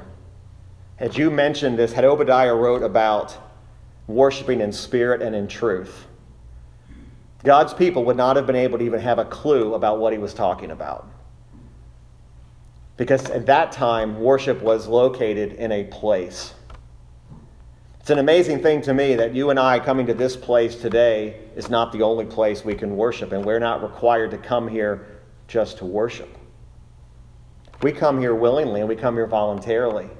had 0.96 1.16
you 1.16 1.30
mentioned 1.30 1.78
this, 1.78 1.92
had 1.92 2.04
Obadiah 2.04 2.54
wrote 2.54 2.82
about 2.82 3.36
worshiping 4.06 4.60
in 4.60 4.72
spirit 4.72 5.22
and 5.22 5.34
in 5.34 5.48
truth. 5.48 6.06
God's 7.42 7.74
people 7.74 8.04
would 8.04 8.16
not 8.16 8.36
have 8.36 8.46
been 8.46 8.56
able 8.56 8.78
to 8.78 8.84
even 8.84 9.00
have 9.00 9.18
a 9.18 9.24
clue 9.24 9.74
about 9.74 9.98
what 9.98 10.12
he 10.12 10.18
was 10.18 10.32
talking 10.32 10.70
about. 10.70 11.08
Because 12.96 13.28
at 13.30 13.46
that 13.46 13.72
time, 13.72 14.20
worship 14.20 14.62
was 14.62 14.86
located 14.86 15.54
in 15.54 15.72
a 15.72 15.84
place. 15.84 16.54
It's 18.04 18.10
an 18.10 18.18
amazing 18.18 18.60
thing 18.60 18.82
to 18.82 18.92
me 18.92 19.14
that 19.14 19.34
you 19.34 19.48
and 19.48 19.58
I 19.58 19.78
coming 19.78 20.04
to 20.08 20.12
this 20.12 20.36
place 20.36 20.76
today 20.76 21.40
is 21.56 21.70
not 21.70 21.90
the 21.90 22.02
only 22.02 22.26
place 22.26 22.62
we 22.62 22.74
can 22.74 22.98
worship, 22.98 23.32
and 23.32 23.42
we're 23.42 23.58
not 23.58 23.82
required 23.82 24.30
to 24.32 24.36
come 24.36 24.68
here 24.68 25.06
just 25.48 25.78
to 25.78 25.86
worship. 25.86 26.28
We 27.80 27.92
come 27.92 28.20
here 28.20 28.34
willingly 28.34 28.80
and 28.80 28.90
we 28.90 28.94
come 28.94 29.14
here 29.14 29.26
voluntarily 29.26 30.10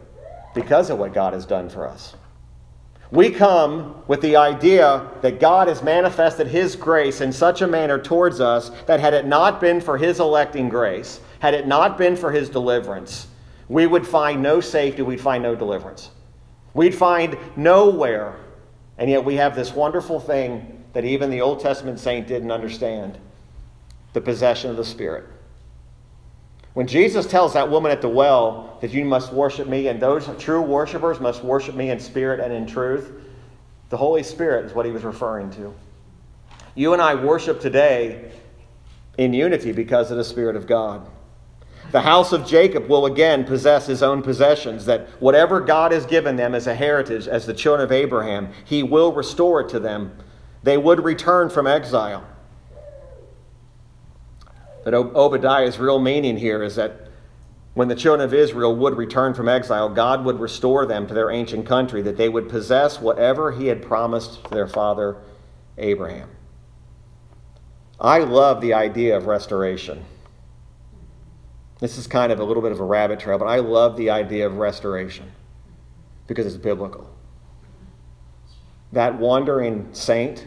because 0.54 0.88
of 0.88 0.98
what 0.98 1.12
God 1.12 1.34
has 1.34 1.44
done 1.44 1.68
for 1.68 1.86
us. 1.86 2.14
We 3.10 3.28
come 3.28 4.02
with 4.08 4.22
the 4.22 4.36
idea 4.36 5.06
that 5.20 5.38
God 5.38 5.68
has 5.68 5.82
manifested 5.82 6.46
His 6.46 6.76
grace 6.76 7.20
in 7.20 7.34
such 7.34 7.60
a 7.60 7.66
manner 7.66 7.98
towards 7.98 8.40
us 8.40 8.70
that 8.86 8.98
had 8.98 9.12
it 9.12 9.26
not 9.26 9.60
been 9.60 9.82
for 9.82 9.98
His 9.98 10.20
electing 10.20 10.70
grace, 10.70 11.20
had 11.40 11.52
it 11.52 11.66
not 11.66 11.98
been 11.98 12.16
for 12.16 12.32
His 12.32 12.48
deliverance, 12.48 13.26
we 13.68 13.86
would 13.86 14.06
find 14.06 14.42
no 14.42 14.62
safety, 14.62 15.02
we'd 15.02 15.20
find 15.20 15.42
no 15.42 15.54
deliverance. 15.54 16.08
We'd 16.74 16.94
find 16.94 17.38
nowhere. 17.56 18.36
And 18.98 19.08
yet 19.08 19.24
we 19.24 19.36
have 19.36 19.56
this 19.56 19.72
wonderful 19.72 20.20
thing 20.20 20.84
that 20.92 21.04
even 21.04 21.30
the 21.30 21.40
Old 21.40 21.60
Testament 21.60 21.98
saint 21.98 22.26
didn't 22.26 22.50
understand 22.50 23.18
the 24.12 24.20
possession 24.20 24.70
of 24.70 24.76
the 24.76 24.84
Spirit. 24.84 25.26
When 26.74 26.88
Jesus 26.88 27.26
tells 27.26 27.52
that 27.54 27.70
woman 27.70 27.92
at 27.92 28.00
the 28.00 28.08
well 28.08 28.78
that 28.80 28.92
you 28.92 29.04
must 29.04 29.32
worship 29.32 29.68
me, 29.68 29.86
and 29.86 30.00
those 30.00 30.28
true 30.38 30.60
worshipers 30.60 31.20
must 31.20 31.44
worship 31.44 31.76
me 31.76 31.90
in 31.90 32.00
spirit 32.00 32.40
and 32.40 32.52
in 32.52 32.66
truth, 32.66 33.12
the 33.90 33.96
Holy 33.96 34.24
Spirit 34.24 34.66
is 34.66 34.72
what 34.72 34.84
he 34.84 34.90
was 34.90 35.04
referring 35.04 35.50
to. 35.52 35.72
You 36.74 36.92
and 36.92 37.00
I 37.00 37.14
worship 37.14 37.60
today 37.60 38.32
in 39.18 39.32
unity 39.32 39.70
because 39.70 40.10
of 40.10 40.16
the 40.16 40.24
Spirit 40.24 40.56
of 40.56 40.66
God. 40.66 41.08
The 41.94 42.00
house 42.00 42.32
of 42.32 42.44
Jacob 42.44 42.88
will 42.88 43.06
again 43.06 43.44
possess 43.44 43.86
his 43.86 44.02
own 44.02 44.20
possessions, 44.20 44.84
that 44.86 45.06
whatever 45.20 45.60
God 45.60 45.92
has 45.92 46.04
given 46.04 46.34
them 46.34 46.52
as 46.52 46.66
a 46.66 46.74
heritage, 46.74 47.28
as 47.28 47.46
the 47.46 47.54
children 47.54 47.84
of 47.84 47.92
Abraham, 47.92 48.48
he 48.64 48.82
will 48.82 49.12
restore 49.12 49.60
it 49.60 49.68
to 49.68 49.78
them. 49.78 50.10
They 50.64 50.76
would 50.76 51.04
return 51.04 51.50
from 51.50 51.68
exile. 51.68 52.26
But 54.82 54.92
Obadiah's 54.92 55.78
real 55.78 56.00
meaning 56.00 56.36
here 56.36 56.64
is 56.64 56.74
that 56.74 57.10
when 57.74 57.86
the 57.86 57.94
children 57.94 58.26
of 58.26 58.34
Israel 58.34 58.74
would 58.74 58.96
return 58.96 59.32
from 59.32 59.48
exile, 59.48 59.88
God 59.88 60.24
would 60.24 60.40
restore 60.40 60.86
them 60.86 61.06
to 61.06 61.14
their 61.14 61.30
ancient 61.30 61.64
country, 61.64 62.02
that 62.02 62.16
they 62.16 62.28
would 62.28 62.48
possess 62.48 63.00
whatever 63.00 63.52
he 63.52 63.68
had 63.68 63.80
promised 63.80 64.42
to 64.42 64.50
their 64.50 64.66
father 64.66 65.18
Abraham. 65.78 66.28
I 68.00 68.18
love 68.18 68.60
the 68.60 68.74
idea 68.74 69.16
of 69.16 69.26
restoration. 69.26 70.04
This 71.80 71.98
is 71.98 72.06
kind 72.06 72.32
of 72.32 72.40
a 72.40 72.44
little 72.44 72.62
bit 72.62 72.72
of 72.72 72.80
a 72.80 72.84
rabbit 72.84 73.20
trail, 73.20 73.38
but 73.38 73.46
I 73.46 73.58
love 73.58 73.96
the 73.96 74.10
idea 74.10 74.46
of 74.46 74.56
restoration 74.56 75.32
because 76.26 76.46
it's 76.46 76.56
biblical. 76.56 77.10
That 78.92 79.18
wandering 79.18 79.88
saint 79.92 80.46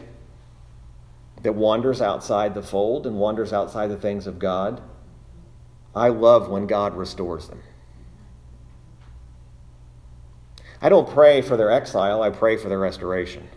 that 1.42 1.52
wanders 1.52 2.00
outside 2.00 2.54
the 2.54 2.62
fold 2.62 3.06
and 3.06 3.16
wanders 3.18 3.52
outside 3.52 3.88
the 3.88 3.96
things 3.96 4.26
of 4.26 4.38
God, 4.38 4.82
I 5.94 6.08
love 6.08 6.48
when 6.48 6.66
God 6.66 6.96
restores 6.96 7.48
them. 7.48 7.62
I 10.80 10.88
don't 10.88 11.08
pray 11.08 11.42
for 11.42 11.56
their 11.56 11.70
exile, 11.70 12.22
I 12.22 12.30
pray 12.30 12.56
for 12.56 12.68
their 12.68 12.78
restoration. 12.78 13.48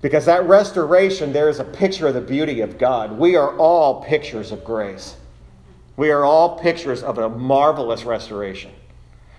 Because 0.00 0.24
that 0.26 0.46
restoration, 0.48 1.32
there 1.32 1.48
is 1.48 1.60
a 1.60 1.64
picture 1.64 2.08
of 2.08 2.14
the 2.14 2.20
beauty 2.20 2.60
of 2.60 2.78
God. 2.78 3.18
We 3.18 3.36
are 3.36 3.56
all 3.56 4.02
pictures 4.02 4.50
of 4.50 4.64
grace. 4.64 5.16
We 5.96 6.10
are 6.10 6.24
all 6.24 6.58
pictures 6.58 7.02
of 7.02 7.18
a 7.18 7.28
marvelous 7.28 8.04
restoration. 8.04 8.72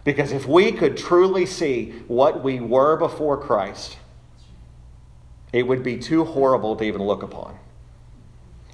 Because 0.04 0.32
if 0.32 0.45
we 0.47 0.72
could 0.72 0.97
truly 0.97 1.45
see 1.45 1.91
what 2.08 2.43
we 2.43 2.60
were 2.60 2.97
before 2.97 3.38
Christ, 3.38 3.97
it 5.54 5.64
would 5.68 5.84
be 5.84 5.97
too 5.97 6.26
horrible 6.26 6.76
to 6.76 6.84
even 6.84 7.01
look 7.01 7.24
upon. 7.24 7.58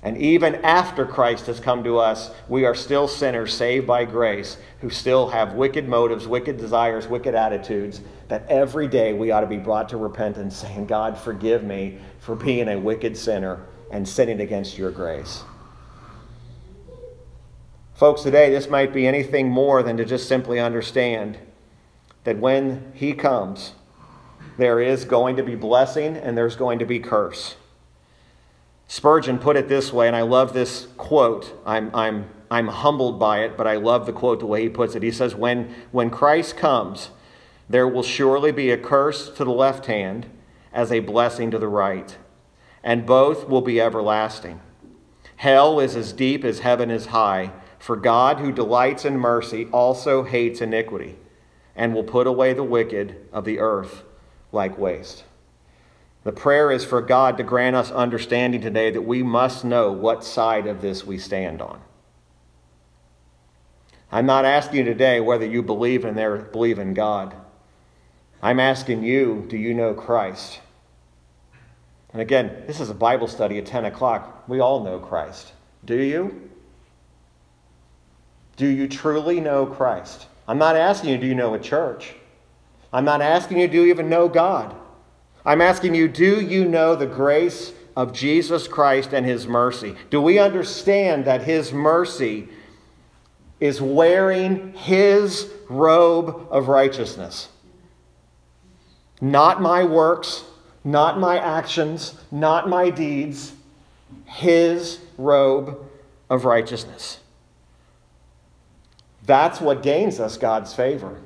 And 0.01 0.17
even 0.17 0.55
after 0.55 1.05
Christ 1.05 1.47
has 1.47 1.59
come 1.59 1.83
to 1.83 1.97
us, 1.97 2.31
we 2.47 2.65
are 2.65 2.73
still 2.73 3.07
sinners 3.07 3.53
saved 3.53 3.85
by 3.85 4.05
grace 4.05 4.57
who 4.79 4.89
still 4.89 5.27
have 5.29 5.53
wicked 5.53 5.89
motives, 5.89 6.25
wicked 6.25 6.57
desires, 6.57 7.07
wicked 7.07 7.35
attitudes. 7.35 7.99
That 8.29 8.47
every 8.47 8.87
day 8.87 9.11
we 9.13 9.31
ought 9.31 9.41
to 9.41 9.47
be 9.47 9.57
brought 9.57 9.89
to 9.89 9.97
repentance, 9.97 10.55
saying, 10.55 10.85
God, 10.85 11.17
forgive 11.17 11.65
me 11.65 11.99
for 12.19 12.35
being 12.35 12.69
a 12.69 12.79
wicked 12.79 13.17
sinner 13.17 13.65
and 13.91 14.07
sinning 14.07 14.39
against 14.39 14.77
your 14.77 14.91
grace. 14.91 15.43
Folks, 17.99 18.21
today 18.21 18.49
this 18.49 18.69
might 18.69 18.93
be 18.93 19.05
anything 19.05 19.49
more 19.49 19.83
than 19.83 19.97
to 19.97 20.05
just 20.05 20.25
simply 20.25 20.57
understand 20.57 21.37
that 22.23 22.37
when 22.37 22.93
He 22.95 23.13
comes, 23.13 23.73
there 24.57 24.79
is 24.79 25.03
going 25.03 25.35
to 25.35 25.43
be 25.43 25.55
blessing 25.55 26.15
and 26.15 26.37
there's 26.37 26.55
going 26.55 26.79
to 26.79 26.85
be 26.85 27.01
curse. 27.01 27.57
Spurgeon 28.87 29.37
put 29.37 29.57
it 29.57 29.67
this 29.67 29.91
way, 29.91 30.07
and 30.07 30.15
I 30.15 30.21
love 30.21 30.53
this 30.53 30.87
quote. 30.95 31.53
I'm, 31.65 31.93
I'm, 31.93 32.29
I'm 32.49 32.69
humbled 32.69 33.19
by 33.19 33.43
it, 33.43 33.57
but 33.57 33.67
I 33.67 33.75
love 33.75 34.05
the 34.05 34.13
quote 34.13 34.39
the 34.39 34.45
way 34.45 34.61
he 34.61 34.69
puts 34.69 34.95
it. 34.95 35.03
He 35.03 35.11
says, 35.11 35.35
when, 35.35 35.75
when 35.91 36.09
Christ 36.09 36.55
comes, 36.55 37.09
there 37.69 37.85
will 37.85 38.01
surely 38.01 38.53
be 38.53 38.71
a 38.71 38.77
curse 38.77 39.29
to 39.31 39.43
the 39.43 39.51
left 39.51 39.87
hand 39.87 40.25
as 40.71 40.89
a 40.89 41.01
blessing 41.01 41.51
to 41.51 41.59
the 41.59 41.67
right, 41.67 42.17
and 42.81 43.05
both 43.05 43.49
will 43.49 43.59
be 43.61 43.81
everlasting. 43.81 44.61
Hell 45.35 45.81
is 45.81 45.97
as 45.97 46.13
deep 46.13 46.45
as 46.45 46.59
heaven 46.59 46.89
is 46.89 47.07
high, 47.07 47.51
for 47.79 47.95
God, 47.95 48.39
who 48.39 48.51
delights 48.51 49.05
in 49.05 49.17
mercy, 49.17 49.67
also 49.71 50.23
hates 50.23 50.61
iniquity, 50.61 51.15
and 51.75 51.95
will 51.95 52.03
put 52.03 52.27
away 52.27 52.53
the 52.53 52.63
wicked 52.63 53.15
of 53.31 53.45
the 53.45 53.59
earth 53.59 54.03
like 54.51 54.77
waste. 54.77 55.23
The 56.25 56.33
prayer 56.33 56.71
is 56.71 56.83
for 56.83 57.01
God 57.01 57.37
to 57.37 57.43
grant 57.43 57.77
us 57.77 57.91
understanding 57.91 58.59
today 58.61 58.91
that 58.91 59.01
we 59.01 59.23
must 59.23 59.63
know 59.63 59.91
what 59.91 60.23
side 60.23 60.67
of 60.67 60.81
this 60.81 61.05
we 61.05 61.17
stand 61.17 61.61
on. 61.61 61.81
I'm 64.11 64.25
not 64.25 64.43
asking 64.43 64.79
you 64.79 64.83
today 64.83 65.21
whether 65.21 65.45
you 65.45 65.63
believe 65.63 66.03
in 66.03 66.15
there, 66.15 66.37
believe 66.37 66.79
in 66.79 66.93
God. 66.93 67.33
I'm 68.41 68.59
asking 68.59 69.03
you, 69.03 69.45
do 69.47 69.57
you 69.57 69.73
know 69.73 69.93
Christ? 69.93 70.59
And 72.11 72.21
again, 72.21 72.63
this 72.67 72.79
is 72.79 72.89
a 72.89 72.95
Bible 72.95 73.27
study 73.27 73.57
at 73.57 73.65
10 73.65 73.85
o'clock. 73.85 74.43
We 74.47 74.59
all 74.59 74.83
know 74.83 74.99
Christ. 74.99 75.53
Do 75.85 75.95
you? 75.95 76.48
Do 78.59 78.67
you 78.67 78.89
truly 78.89 79.39
know 79.39 79.65
Christ? 79.65 80.27
I'm 80.45 80.57
not 80.57 80.75
asking 80.75 81.11
you, 81.11 81.17
do 81.17 81.25
you 81.25 81.33
know 81.33 81.53
a 81.53 81.59
church? 81.59 82.13
I'm 82.91 83.05
not 83.05 83.21
asking 83.21 83.57
you, 83.57 83.69
do 83.69 83.77
you 83.77 83.85
even 83.85 84.09
know 84.09 84.27
God? 84.27 84.75
I'm 85.45 85.61
asking 85.61 85.95
you, 85.95 86.09
do 86.09 86.41
you 86.41 86.65
know 86.65 86.93
the 86.93 87.05
grace 87.05 87.71
of 87.95 88.11
Jesus 88.11 88.67
Christ 88.67 89.13
and 89.13 89.25
his 89.25 89.47
mercy? 89.47 89.95
Do 90.09 90.19
we 90.19 90.39
understand 90.39 91.23
that 91.23 91.43
his 91.43 91.71
mercy 91.71 92.49
is 93.61 93.79
wearing 93.79 94.73
his 94.73 95.49
robe 95.69 96.45
of 96.51 96.67
righteousness? 96.67 97.47
Not 99.21 99.61
my 99.61 99.85
works, 99.85 100.43
not 100.83 101.17
my 101.17 101.39
actions, 101.39 102.13
not 102.29 102.67
my 102.67 102.89
deeds, 102.89 103.53
his 104.25 104.99
robe 105.17 105.79
of 106.29 106.43
righteousness. 106.43 107.18
That's 109.29 109.61
what 109.61 109.83
gains 109.83 110.19
us 110.19 110.37
God's 110.37 110.73
favor. 110.73 111.21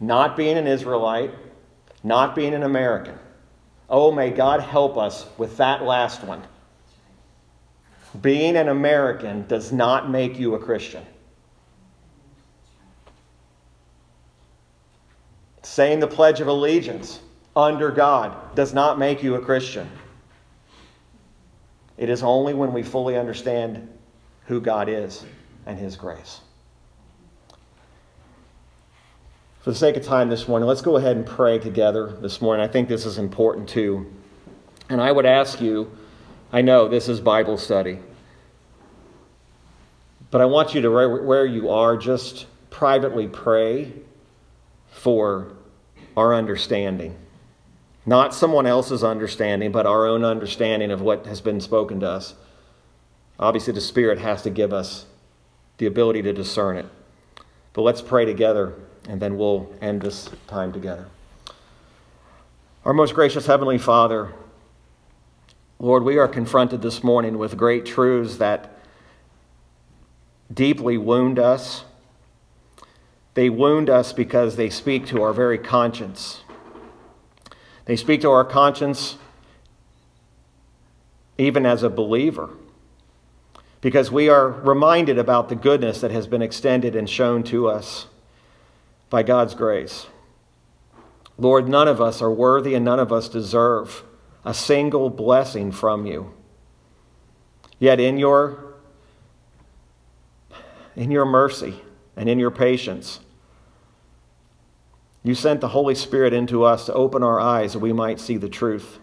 Not 0.00 0.38
being 0.38 0.56
an 0.56 0.66
Israelite, 0.66 1.32
not 2.02 2.34
being 2.34 2.54
an 2.54 2.62
American. 2.62 3.18
Oh, 3.90 4.10
may 4.10 4.30
God 4.30 4.62
help 4.62 4.96
us 4.96 5.26
with 5.36 5.58
that 5.58 5.82
last 5.82 6.24
one. 6.24 6.42
Being 8.22 8.56
an 8.56 8.70
American 8.70 9.46
does 9.46 9.70
not 9.70 10.08
make 10.08 10.38
you 10.38 10.54
a 10.54 10.58
Christian. 10.58 11.04
Saying 15.62 16.00
the 16.00 16.06
Pledge 16.06 16.40
of 16.40 16.46
Allegiance 16.46 17.20
under 17.54 17.90
God 17.90 18.54
does 18.54 18.72
not 18.72 18.98
make 18.98 19.22
you 19.22 19.34
a 19.34 19.42
Christian. 19.42 19.90
It 21.98 22.08
is 22.08 22.22
only 22.22 22.54
when 22.54 22.72
we 22.72 22.82
fully 22.82 23.18
understand 23.18 23.86
who 24.46 24.58
God 24.58 24.88
is 24.88 25.22
and 25.66 25.78
His 25.78 25.96
grace. 25.96 26.40
For 29.66 29.72
the 29.72 29.78
sake 29.78 29.96
of 29.96 30.04
time 30.04 30.28
this 30.28 30.46
morning, 30.46 30.68
let's 30.68 30.80
go 30.80 30.96
ahead 30.96 31.16
and 31.16 31.26
pray 31.26 31.58
together 31.58 32.16
this 32.20 32.40
morning. 32.40 32.64
I 32.64 32.68
think 32.68 32.88
this 32.88 33.04
is 33.04 33.18
important 33.18 33.68
too. 33.68 34.06
And 34.88 35.00
I 35.00 35.10
would 35.10 35.26
ask 35.26 35.60
you, 35.60 35.90
I 36.52 36.62
know 36.62 36.86
this 36.86 37.08
is 37.08 37.20
Bible 37.20 37.58
study, 37.58 37.98
but 40.30 40.40
I 40.40 40.44
want 40.44 40.72
you 40.72 40.82
to, 40.82 40.88
where 40.88 41.44
you 41.44 41.68
are, 41.68 41.96
just 41.96 42.46
privately 42.70 43.26
pray 43.26 43.92
for 44.86 45.56
our 46.16 46.32
understanding. 46.32 47.16
Not 48.06 48.32
someone 48.34 48.66
else's 48.66 49.02
understanding, 49.02 49.72
but 49.72 49.84
our 49.84 50.06
own 50.06 50.24
understanding 50.24 50.92
of 50.92 51.00
what 51.00 51.26
has 51.26 51.40
been 51.40 51.60
spoken 51.60 51.98
to 51.98 52.08
us. 52.08 52.34
Obviously, 53.40 53.72
the 53.72 53.80
Spirit 53.80 54.20
has 54.20 54.42
to 54.42 54.50
give 54.50 54.72
us 54.72 55.06
the 55.78 55.86
ability 55.86 56.22
to 56.22 56.32
discern 56.32 56.76
it. 56.76 56.86
But 57.72 57.82
let's 57.82 58.00
pray 58.00 58.24
together 58.24 58.72
and 59.08 59.20
then 59.20 59.36
we'll 59.36 59.70
end 59.80 60.02
this 60.02 60.28
time 60.46 60.72
together. 60.72 61.06
Our 62.84 62.92
most 62.92 63.14
gracious 63.14 63.46
Heavenly 63.46 63.78
Father, 63.78 64.32
Lord, 65.78 66.04
we 66.04 66.18
are 66.18 66.28
confronted 66.28 66.82
this 66.82 67.02
morning 67.02 67.38
with 67.38 67.56
great 67.56 67.84
truths 67.84 68.36
that 68.36 68.78
deeply 70.52 70.96
wound 70.96 71.38
us. 71.38 71.84
They 73.34 73.50
wound 73.50 73.90
us 73.90 74.12
because 74.12 74.56
they 74.56 74.70
speak 74.70 75.06
to 75.08 75.22
our 75.22 75.32
very 75.32 75.58
conscience. 75.58 76.42
They 77.84 77.96
speak 77.96 78.20
to 78.22 78.30
our 78.30 78.44
conscience 78.44 79.16
even 81.38 81.66
as 81.66 81.82
a 81.82 81.90
believer 81.90 82.50
because 83.80 84.10
we 84.10 84.28
are 84.28 84.48
reminded 84.48 85.18
about 85.18 85.48
the 85.48 85.54
goodness 85.54 86.00
that 86.00 86.10
has 86.10 86.26
been 86.26 86.40
extended 86.40 86.96
and 86.96 87.10
shown 87.10 87.42
to 87.44 87.68
us 87.68 88.06
by 89.10 89.22
God's 89.22 89.54
grace. 89.54 90.06
Lord, 91.38 91.68
none 91.68 91.88
of 91.88 92.00
us 92.00 92.22
are 92.22 92.32
worthy 92.32 92.74
and 92.74 92.84
none 92.84 92.98
of 92.98 93.12
us 93.12 93.28
deserve 93.28 94.04
a 94.44 94.54
single 94.54 95.10
blessing 95.10 95.70
from 95.72 96.06
you. 96.06 96.32
Yet, 97.78 98.00
in 98.00 98.16
your 98.16 98.74
in 100.94 101.10
your 101.10 101.26
mercy 101.26 101.82
and 102.16 102.28
in 102.28 102.38
your 102.38 102.50
patience, 102.50 103.20
you 105.22 105.34
sent 105.34 105.60
the 105.60 105.68
Holy 105.68 105.94
Spirit 105.94 106.32
into 106.32 106.64
us 106.64 106.86
to 106.86 106.94
open 106.94 107.22
our 107.22 107.38
eyes 107.38 107.74
that 107.74 107.80
we 107.80 107.92
might 107.92 108.18
see 108.18 108.38
the 108.38 108.48
truth. 108.48 108.98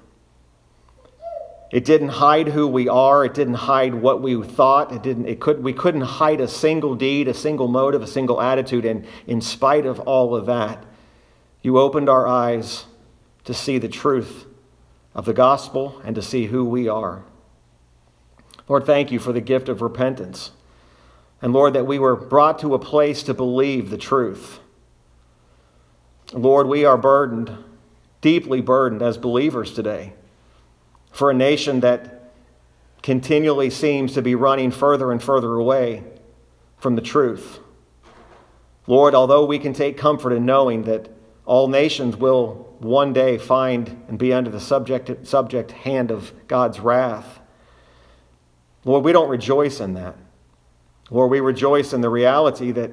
It 1.74 1.86
didn't 1.86 2.10
hide 2.10 2.50
who 2.50 2.68
we 2.68 2.88
are. 2.88 3.26
It 3.26 3.34
didn't 3.34 3.56
hide 3.56 3.96
what 3.96 4.22
we 4.22 4.40
thought. 4.44 4.92
It 4.92 5.02
didn't, 5.02 5.26
it 5.26 5.40
could, 5.40 5.64
we 5.64 5.74
couldn't 5.74 6.02
hide 6.02 6.40
a 6.40 6.48
single 6.48 6.94
deed, 6.94 7.28
a 7.28 7.34
single 7.34 7.68
motive, 7.68 8.04
a 8.04 8.08
single 8.08 8.40
attitude. 8.40 8.86
And 8.86 9.08
in 9.26 9.42
spite 9.42 9.88
of 9.88 10.00
all 10.02 10.36
of 10.36 10.46
that, 10.46 10.86
you 11.64 11.80
opened 11.80 12.10
our 12.10 12.28
eyes 12.28 12.86
to 13.46 13.56
see 13.56 13.80
the 13.80 13.90
truth 13.90 14.46
of 15.16 15.26
the 15.26 15.34
gospel 15.34 16.00
and 16.06 16.14
to 16.14 16.22
see 16.22 16.46
who 16.46 16.64
we 16.64 16.88
are. 16.88 17.24
Lord, 18.70 18.86
thank 18.86 19.12
you 19.12 19.18
for 19.18 19.34
the 19.34 19.42
gift 19.42 19.68
of 19.68 19.82
repentance. 19.82 20.52
And 21.42 21.54
Lord, 21.54 21.74
that 21.74 21.88
we 21.88 21.98
were 21.98 22.16
brought 22.16 22.60
to 22.60 22.76
a 22.76 22.80
place 22.80 23.24
to 23.24 23.34
believe 23.34 23.90
the 23.90 23.98
truth. 23.98 24.60
Lord, 26.34 26.68
we 26.68 26.86
are 26.86 27.00
burdened, 27.00 27.52
deeply 28.22 28.62
burdened 28.62 29.02
as 29.02 29.18
believers 29.18 29.74
today 29.74 30.14
for 31.14 31.32
a 31.32 31.34
nation 31.34 31.80
that 31.80 32.32
continually 33.02 33.70
seems 33.70 34.14
to 34.14 34.22
be 34.22 34.36
running 34.36 34.72
further 34.72 35.12
and 35.12 35.24
further 35.24 35.54
away 35.56 36.04
from 36.78 36.96
the 36.96 37.02
truth. 37.02 37.60
Lord, 38.88 39.16
although 39.16 39.46
we 39.46 39.60
can 39.60 39.74
take 39.74 39.98
comfort 39.98 40.34
in 40.34 40.46
knowing 40.46 40.84
that 40.84 41.10
all 41.46 41.68
nations 41.68 42.18
will 42.18 42.68
one 42.80 43.14
day 43.14 43.38
find 43.38 44.04
and 44.10 44.18
be 44.18 44.34
under 44.34 44.50
the 44.50 44.60
subject, 44.60 45.26
subject 45.26 45.72
hand 45.72 46.12
of 46.12 46.34
God's 46.48 46.80
wrath, 46.80 47.40
Lord, 48.84 49.06
we 49.06 49.14
don't 49.14 49.30
rejoice 49.30 49.80
in 49.80 49.94
that. 49.94 50.16
Lord, 51.10 51.32
we 51.32 51.40
rejoice 51.40 51.94
in 51.94 52.02
the 52.02 52.10
reality 52.10 52.72
that, 52.72 52.92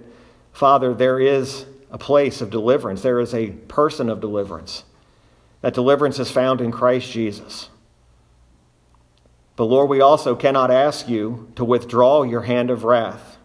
Father, 0.53 0.95
there 0.95 1.19
is 1.19 1.65
a 1.91 1.99
place 1.99 2.41
of 2.41 2.51
deliverance, 2.51 3.03
there 3.03 3.19
is 3.19 3.35
a 3.35 3.51
person 3.51 4.09
of 4.09 4.21
deliverance. 4.21 4.85
That 5.63 5.75
deliverance 5.75 6.19
is 6.19 6.31
found 6.31 6.61
in 6.61 6.71
Christ 6.71 7.11
Jesus. 7.11 7.70
But 9.61 9.67
Lord, 9.67 9.91
we 9.91 10.01
also 10.01 10.35
cannot 10.35 10.71
ask 10.71 11.07
you 11.07 11.53
to 11.57 11.67
withdraw 11.67 12.23
your 12.23 12.41
hand 12.41 12.71
of 12.71 12.83
wrath. 12.83 13.37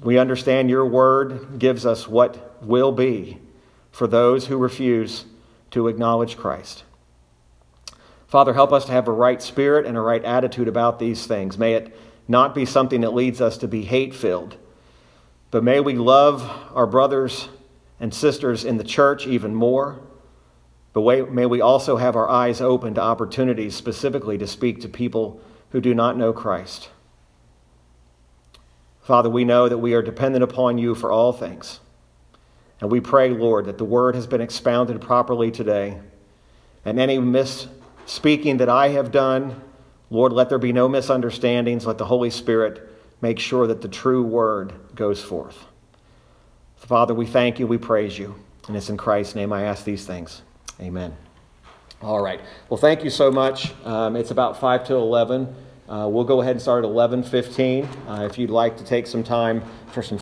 We 0.00 0.16
understand 0.16 0.70
your 0.70 0.86
word 0.86 1.58
gives 1.58 1.84
us 1.84 2.08
what 2.08 2.64
will 2.64 2.90
be 2.90 3.36
for 3.92 4.06
those 4.06 4.46
who 4.46 4.56
refuse 4.56 5.26
to 5.72 5.88
acknowledge 5.88 6.38
Christ. 6.38 6.84
Father, 8.28 8.54
help 8.54 8.72
us 8.72 8.86
to 8.86 8.92
have 8.92 9.08
a 9.08 9.12
right 9.12 9.42
spirit 9.42 9.84
and 9.84 9.94
a 9.94 10.00
right 10.00 10.24
attitude 10.24 10.68
about 10.68 10.98
these 10.98 11.26
things. 11.26 11.58
May 11.58 11.74
it 11.74 11.94
not 12.26 12.54
be 12.54 12.64
something 12.64 13.02
that 13.02 13.12
leads 13.12 13.42
us 13.42 13.58
to 13.58 13.68
be 13.68 13.84
hate 13.84 14.14
filled, 14.14 14.56
but 15.50 15.62
may 15.62 15.80
we 15.80 15.96
love 15.96 16.50
our 16.74 16.86
brothers 16.86 17.50
and 18.00 18.14
sisters 18.14 18.64
in 18.64 18.78
the 18.78 18.84
church 18.84 19.26
even 19.26 19.54
more. 19.54 20.00
But 20.98 21.32
may 21.32 21.46
we 21.46 21.60
also 21.60 21.96
have 21.96 22.16
our 22.16 22.28
eyes 22.28 22.60
open 22.60 22.94
to 22.94 23.00
opportunities 23.00 23.76
specifically 23.76 24.36
to 24.38 24.48
speak 24.48 24.80
to 24.80 24.88
people 24.88 25.40
who 25.70 25.80
do 25.80 25.94
not 25.94 26.16
know 26.16 26.32
Christ. 26.32 26.90
Father, 29.00 29.30
we 29.30 29.44
know 29.44 29.68
that 29.68 29.78
we 29.78 29.94
are 29.94 30.02
dependent 30.02 30.42
upon 30.42 30.76
you 30.76 30.96
for 30.96 31.12
all 31.12 31.32
things. 31.32 31.78
And 32.80 32.90
we 32.90 33.00
pray, 33.00 33.30
Lord, 33.30 33.66
that 33.66 33.78
the 33.78 33.84
word 33.84 34.16
has 34.16 34.26
been 34.26 34.40
expounded 34.40 35.00
properly 35.00 35.52
today. 35.52 36.00
And 36.84 36.98
any 36.98 37.18
misspeaking 37.18 38.58
that 38.58 38.68
I 38.68 38.88
have 38.88 39.12
done, 39.12 39.62
Lord, 40.10 40.32
let 40.32 40.48
there 40.48 40.58
be 40.58 40.72
no 40.72 40.88
misunderstandings. 40.88 41.86
Let 41.86 41.98
the 41.98 42.06
Holy 42.06 42.30
Spirit 42.30 42.88
make 43.20 43.38
sure 43.38 43.68
that 43.68 43.82
the 43.82 43.88
true 43.88 44.24
word 44.24 44.72
goes 44.96 45.22
forth. 45.22 45.64
Father, 46.76 47.14
we 47.14 47.26
thank 47.26 47.60
you, 47.60 47.68
we 47.68 47.78
praise 47.78 48.18
you. 48.18 48.34
And 48.66 48.76
it's 48.76 48.90
in 48.90 48.96
Christ's 48.96 49.36
name 49.36 49.52
I 49.52 49.62
ask 49.62 49.84
these 49.84 50.04
things. 50.04 50.42
Amen. 50.80 51.16
All 52.00 52.22
right. 52.22 52.40
Well, 52.68 52.78
thank 52.78 53.02
you 53.02 53.10
so 53.10 53.32
much. 53.32 53.72
Um, 53.84 54.14
it's 54.14 54.30
about 54.30 54.60
5 54.60 54.84
to 54.84 54.94
11. 54.94 55.52
Uh, 55.88 56.08
we'll 56.08 56.22
go 56.22 56.40
ahead 56.40 56.52
and 56.52 56.62
start 56.62 56.84
at 56.84 56.90
11.15 56.90 57.88
uh, 58.06 58.24
if 58.24 58.38
you'd 58.38 58.50
like 58.50 58.76
to 58.76 58.84
take 58.84 59.08
some 59.08 59.24
time 59.24 59.62
for 59.90 60.00
some 60.00 60.16